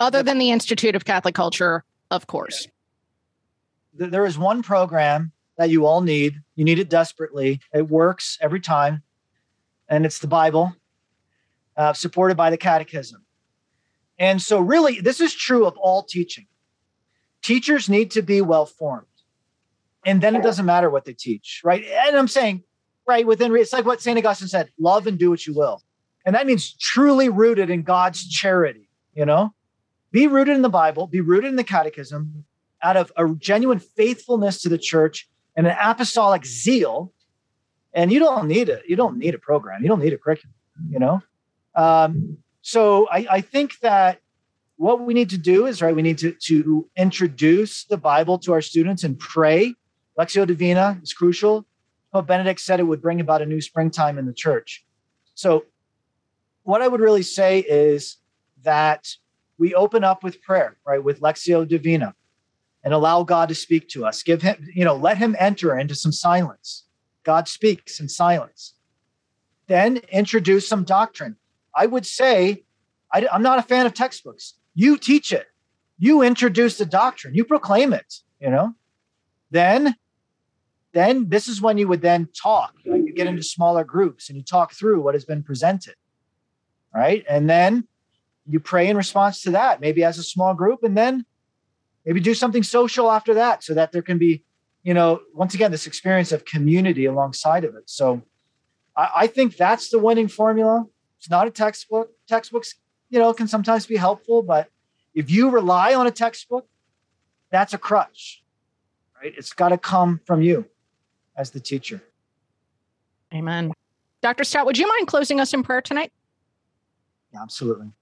other 0.00 0.22
than 0.24 0.38
the 0.38 0.50
Institute 0.50 0.96
of 0.96 1.04
Catholic 1.04 1.36
Culture, 1.36 1.84
of 2.10 2.26
course? 2.26 2.66
There 3.94 4.26
is 4.26 4.36
one 4.36 4.62
program 4.62 5.30
that 5.56 5.70
you 5.70 5.86
all 5.86 6.00
need. 6.00 6.40
You 6.56 6.64
need 6.64 6.80
it 6.80 6.90
desperately. 6.90 7.60
It 7.72 7.88
works 7.88 8.38
every 8.40 8.60
time, 8.60 9.02
and 9.88 10.04
it's 10.04 10.18
the 10.18 10.26
Bible, 10.26 10.74
uh, 11.76 11.92
supported 11.92 12.36
by 12.36 12.50
the 12.50 12.56
Catechism. 12.56 13.24
And 14.18 14.42
so, 14.42 14.58
really, 14.58 15.00
this 15.00 15.20
is 15.20 15.32
true 15.32 15.64
of 15.64 15.76
all 15.76 16.02
teaching. 16.02 16.47
Teachers 17.42 17.88
need 17.88 18.10
to 18.12 18.22
be 18.22 18.40
well 18.40 18.66
formed, 18.66 19.06
and 20.04 20.20
then 20.20 20.36
it 20.36 20.42
doesn't 20.42 20.66
matter 20.66 20.90
what 20.90 21.04
they 21.04 21.12
teach, 21.12 21.60
right? 21.64 21.84
And 21.84 22.16
I'm 22.16 22.28
saying, 22.28 22.64
right 23.06 23.26
within 23.26 23.54
it's 23.56 23.72
like 23.72 23.86
what 23.86 24.02
Saint 24.02 24.18
Augustine 24.18 24.48
said: 24.48 24.70
"Love 24.78 25.06
and 25.06 25.18
do 25.18 25.30
what 25.30 25.46
you 25.46 25.54
will," 25.54 25.82
and 26.26 26.34
that 26.34 26.46
means 26.46 26.74
truly 26.74 27.28
rooted 27.28 27.70
in 27.70 27.82
God's 27.82 28.28
charity. 28.28 28.88
You 29.14 29.24
know, 29.26 29.54
be 30.10 30.26
rooted 30.26 30.56
in 30.56 30.62
the 30.62 30.68
Bible, 30.68 31.06
be 31.06 31.20
rooted 31.20 31.50
in 31.50 31.56
the 31.56 31.64
Catechism, 31.64 32.44
out 32.82 32.96
of 32.96 33.12
a 33.16 33.28
genuine 33.34 33.78
faithfulness 33.78 34.62
to 34.62 34.68
the 34.68 34.78
church 34.78 35.28
and 35.56 35.66
an 35.66 35.76
apostolic 35.80 36.44
zeal. 36.44 37.12
And 37.94 38.12
you 38.12 38.20
don't 38.20 38.46
need 38.46 38.68
it. 38.68 38.82
You 38.86 38.96
don't 38.96 39.18
need 39.18 39.34
a 39.34 39.38
program. 39.38 39.82
You 39.82 39.88
don't 39.88 40.00
need 40.00 40.12
a 40.12 40.18
curriculum. 40.18 40.54
You 40.88 40.98
know. 40.98 41.22
Um, 41.74 42.38
so 42.62 43.08
I, 43.08 43.26
I 43.30 43.40
think 43.40 43.78
that 43.80 44.20
what 44.78 45.00
we 45.00 45.12
need 45.12 45.30
to 45.30 45.38
do 45.38 45.66
is 45.66 45.82
right. 45.82 45.94
We 45.94 46.02
need 46.02 46.18
to 46.18 46.32
to 46.32 46.88
introduce 46.96 47.84
the 47.84 47.96
Bible 47.96 48.38
to 48.38 48.52
our 48.52 48.62
students 48.62 49.04
and 49.04 49.18
pray. 49.18 49.74
Lectio 50.18 50.46
Divina 50.46 50.98
is 51.02 51.12
crucial. 51.12 51.66
Pope 52.12 52.28
Benedict 52.28 52.60
said 52.60 52.80
it 52.80 52.84
would 52.84 53.02
bring 53.02 53.20
about 53.20 53.42
a 53.42 53.46
new 53.46 53.60
springtime 53.60 54.18
in 54.18 54.26
the 54.26 54.32
church. 54.32 54.86
So, 55.34 55.64
what 56.62 56.80
I 56.80 56.88
would 56.88 57.00
really 57.00 57.22
say 57.22 57.58
is 57.60 58.16
that 58.62 59.08
we 59.58 59.74
open 59.74 60.04
up 60.04 60.22
with 60.22 60.40
prayer, 60.42 60.78
right, 60.86 61.02
with 61.02 61.20
Lectio 61.20 61.66
Divina, 61.66 62.14
and 62.84 62.94
allow 62.94 63.24
God 63.24 63.48
to 63.48 63.56
speak 63.56 63.88
to 63.90 64.06
us. 64.06 64.22
Give 64.22 64.40
him, 64.42 64.68
you 64.74 64.84
know, 64.84 64.94
let 64.94 65.18
him 65.18 65.34
enter 65.40 65.76
into 65.76 65.96
some 65.96 66.12
silence. 66.12 66.84
God 67.24 67.48
speaks 67.48 67.98
in 67.98 68.08
silence. 68.08 68.74
Then 69.66 69.98
introduce 70.12 70.68
some 70.68 70.84
doctrine. 70.84 71.36
I 71.74 71.86
would 71.86 72.06
say, 72.06 72.64
I, 73.12 73.26
I'm 73.30 73.42
not 73.42 73.58
a 73.58 73.62
fan 73.62 73.84
of 73.86 73.92
textbooks. 73.92 74.54
You 74.78 74.96
teach 74.96 75.32
it. 75.32 75.46
You 75.98 76.22
introduce 76.22 76.78
the 76.78 76.86
doctrine. 76.86 77.34
You 77.34 77.44
proclaim 77.44 77.92
it. 77.92 78.10
You 78.40 78.50
know. 78.50 78.74
Then, 79.50 79.96
then 80.92 81.28
this 81.28 81.48
is 81.48 81.60
when 81.60 81.78
you 81.78 81.88
would 81.88 82.02
then 82.02 82.28
talk. 82.32 82.74
Right? 82.86 83.04
You 83.04 83.12
get 83.12 83.26
into 83.26 83.42
smaller 83.42 83.82
groups 83.82 84.28
and 84.28 84.36
you 84.38 84.44
talk 84.44 84.72
through 84.72 85.00
what 85.00 85.14
has 85.14 85.24
been 85.24 85.42
presented. 85.42 85.96
Right, 86.94 87.24
and 87.28 87.50
then 87.50 87.88
you 88.46 88.60
pray 88.60 88.88
in 88.88 88.96
response 88.96 89.42
to 89.42 89.50
that, 89.50 89.80
maybe 89.80 90.04
as 90.04 90.16
a 90.16 90.22
small 90.22 90.54
group, 90.54 90.82
and 90.84 90.96
then 90.96 91.26
maybe 92.06 92.20
do 92.20 92.34
something 92.34 92.62
social 92.62 93.10
after 93.10 93.34
that 93.34 93.62
so 93.62 93.74
that 93.74 93.92
there 93.92 94.00
can 94.00 94.16
be, 94.16 94.44
you 94.84 94.94
know, 94.94 95.20
once 95.34 95.54
again, 95.54 95.70
this 95.70 95.86
experience 95.86 96.32
of 96.32 96.44
community 96.44 97.04
alongside 97.04 97.64
of 97.64 97.74
it. 97.74 97.90
So 97.90 98.22
I, 98.96 99.10
I 99.16 99.26
think 99.26 99.56
that's 99.56 99.90
the 99.90 99.98
winning 99.98 100.28
formula. 100.28 100.86
It's 101.18 101.28
not 101.28 101.46
a 101.46 101.50
textbook. 101.50 102.10
Textbooks, 102.26 102.76
you 103.10 103.18
know, 103.18 103.32
can 103.32 103.48
sometimes 103.48 103.86
be 103.86 103.96
helpful, 103.96 104.42
but 104.42 104.68
if 105.14 105.30
you 105.30 105.50
rely 105.50 105.94
on 105.94 106.06
a 106.06 106.10
textbook, 106.10 106.66
that's 107.50 107.72
a 107.72 107.78
crutch, 107.78 108.42
right? 109.20 109.32
It's 109.36 109.52
got 109.52 109.70
to 109.70 109.78
come 109.78 110.20
from 110.24 110.42
you 110.42 110.66
as 111.36 111.50
the 111.50 111.60
teacher. 111.60 112.02
Amen. 113.32 113.72
Dr. 114.20 114.44
Staudt, 114.44 114.66
would 114.66 114.78
you 114.78 114.86
mind 114.86 115.06
closing 115.06 115.40
us 115.40 115.54
in 115.54 115.62
prayer 115.62 115.80
tonight? 115.80 116.12
Yeah, 117.32 117.42
absolutely. 117.42 117.92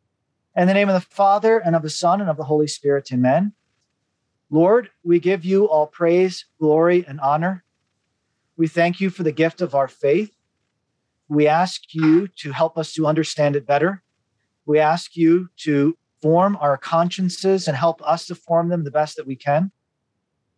In 0.57 0.67
the 0.67 0.75
name 0.75 0.89
of 0.89 0.95
the 0.95 1.15
Father, 1.15 1.59
and 1.59 1.77
of 1.77 1.83
the 1.83 1.91
Son, 1.91 2.21
and 2.21 2.31
of 2.31 2.37
the 2.37 2.45
Holy 2.45 2.67
Spirit, 2.67 3.13
amen. 3.13 3.53
Lord, 4.51 4.91
we 5.05 5.19
give 5.19 5.45
you 5.45 5.69
all 5.69 5.87
praise, 5.87 6.47
glory, 6.59 7.05
and 7.07 7.21
honor. 7.21 7.65
We 8.57 8.69
thank 8.69 9.01
you 9.01 9.11
for 9.11 9.23
the 9.23 9.33
gift 9.33 9.61
of 9.61 9.75
our 9.75 9.89
faith. 9.89 10.33
We 11.29 11.47
ask 11.47 11.83
you 11.93 12.29
to 12.39 12.53
help 12.53 12.79
us 12.79 12.95
to 12.95 13.07
understand 13.07 13.57
it 13.57 13.67
better. 13.67 14.03
We 14.67 14.79
ask 14.81 15.17
you 15.17 15.49
to 15.59 15.97
form 16.21 16.59
our 16.61 16.77
consciences 16.77 17.69
and 17.69 17.77
help 17.77 18.03
us 18.03 18.27
to 18.27 18.35
form 18.35 18.69
them 18.69 18.85
the 18.85 18.91
best 18.91 19.17
that 19.17 19.27
we 19.27 19.37
can. 19.37 19.71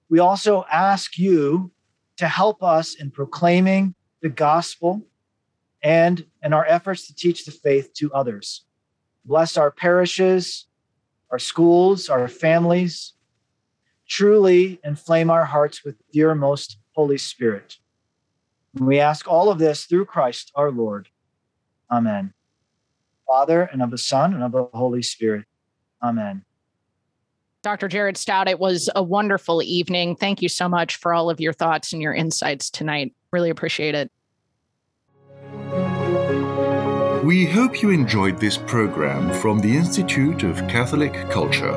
We 0.09 0.19
also 0.19 0.65
ask 0.71 1.19
you 1.19 1.71
to 2.17 2.27
help 2.27 2.63
us 2.63 2.95
in 2.95 3.11
proclaiming 3.11 3.95
the 4.23 4.31
gospel 4.31 5.07
and 5.83 6.25
in 6.43 6.53
our 6.53 6.67
efforts 6.67 7.07
to 7.07 7.15
teach 7.15 7.45
the 7.45 7.53
faith 7.53 7.93
to 7.95 8.13
others. 8.13 8.65
Bless 9.25 9.57
our 9.57 9.71
parishes, 9.71 10.67
our 11.31 11.39
schools, 11.39 12.09
our 12.09 12.29
families. 12.29 13.13
Truly 14.09 14.81
inflame 14.83 15.31
our 15.31 15.45
hearts 15.45 15.85
with 15.85 15.97
your 16.11 16.35
most 16.35 16.79
Holy 16.95 17.19
Spirit. 17.19 17.77
And 18.75 18.87
we 18.87 18.99
ask 19.01 19.29
all 19.29 19.51
of 19.51 19.59
this 19.59 19.85
through 19.85 20.07
Christ 20.07 20.51
our 20.55 20.71
Lord. 20.71 21.09
Amen. 21.91 22.33
Father, 23.29 23.69
and 23.73 23.83
of 23.83 23.91
the 23.91 23.99
Son, 23.99 24.35
and 24.35 24.43
of 24.43 24.53
the 24.53 24.65
Holy 24.75 25.03
Spirit. 25.03 25.45
Amen. 26.03 26.45
Dr. 27.63 27.89
Jared 27.89 28.17
Staudt, 28.17 28.49
it 28.49 28.59
was 28.59 28.89
a 28.97 29.03
wonderful 29.03 29.63
evening. 29.63 30.17
Thank 30.17 30.43
you 30.43 30.49
so 30.49 30.69
much 30.69 30.97
for 30.97 31.13
all 31.13 31.29
of 31.29 31.41
your 31.41 31.53
thoughts 31.53 31.93
and 31.93 32.01
your 32.01 32.15
insights 32.15 32.71
tonight. 32.71 33.15
Really 33.33 33.51
appreciate 33.51 33.95
it. 33.95 34.11
We 37.25 37.45
hope 37.45 37.83
you 37.83 37.91
enjoyed 37.91 38.39
this 38.39 38.57
program 38.57 39.33
from 39.35 39.59
the 39.59 39.77
Institute 39.77 40.45
of 40.45 40.57
Catholic 40.69 41.13
Culture. 41.29 41.77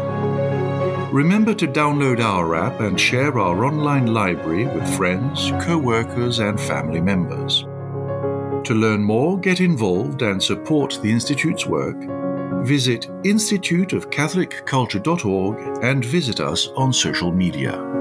Remember 1.11 1.53
to 1.56 1.68
download 1.68 2.22
our 2.22 2.56
app 2.56 2.80
and 2.80 2.98
share 2.98 3.38
our 3.38 3.65
online 3.65 4.14
library 4.14 4.65
with 4.65 4.88
friends, 4.95 5.52
co 5.60 5.78
workers, 5.78 6.40
and 6.40 6.57
family 6.57 7.02
members. 7.02 7.65
To 8.72 8.77
learn 8.77 9.03
more, 9.03 9.38
get 9.38 9.60
involved, 9.60 10.22
and 10.22 10.41
support 10.41 10.98
the 11.02 11.11
Institute's 11.11 11.65
work, 11.65 11.98
visit 12.65 13.10
instituteofcatholicculture.org 13.23 15.84
and 15.84 16.06
visit 16.06 16.39
us 16.39 16.69
on 16.77 16.93
social 16.93 17.34
media. 17.34 18.01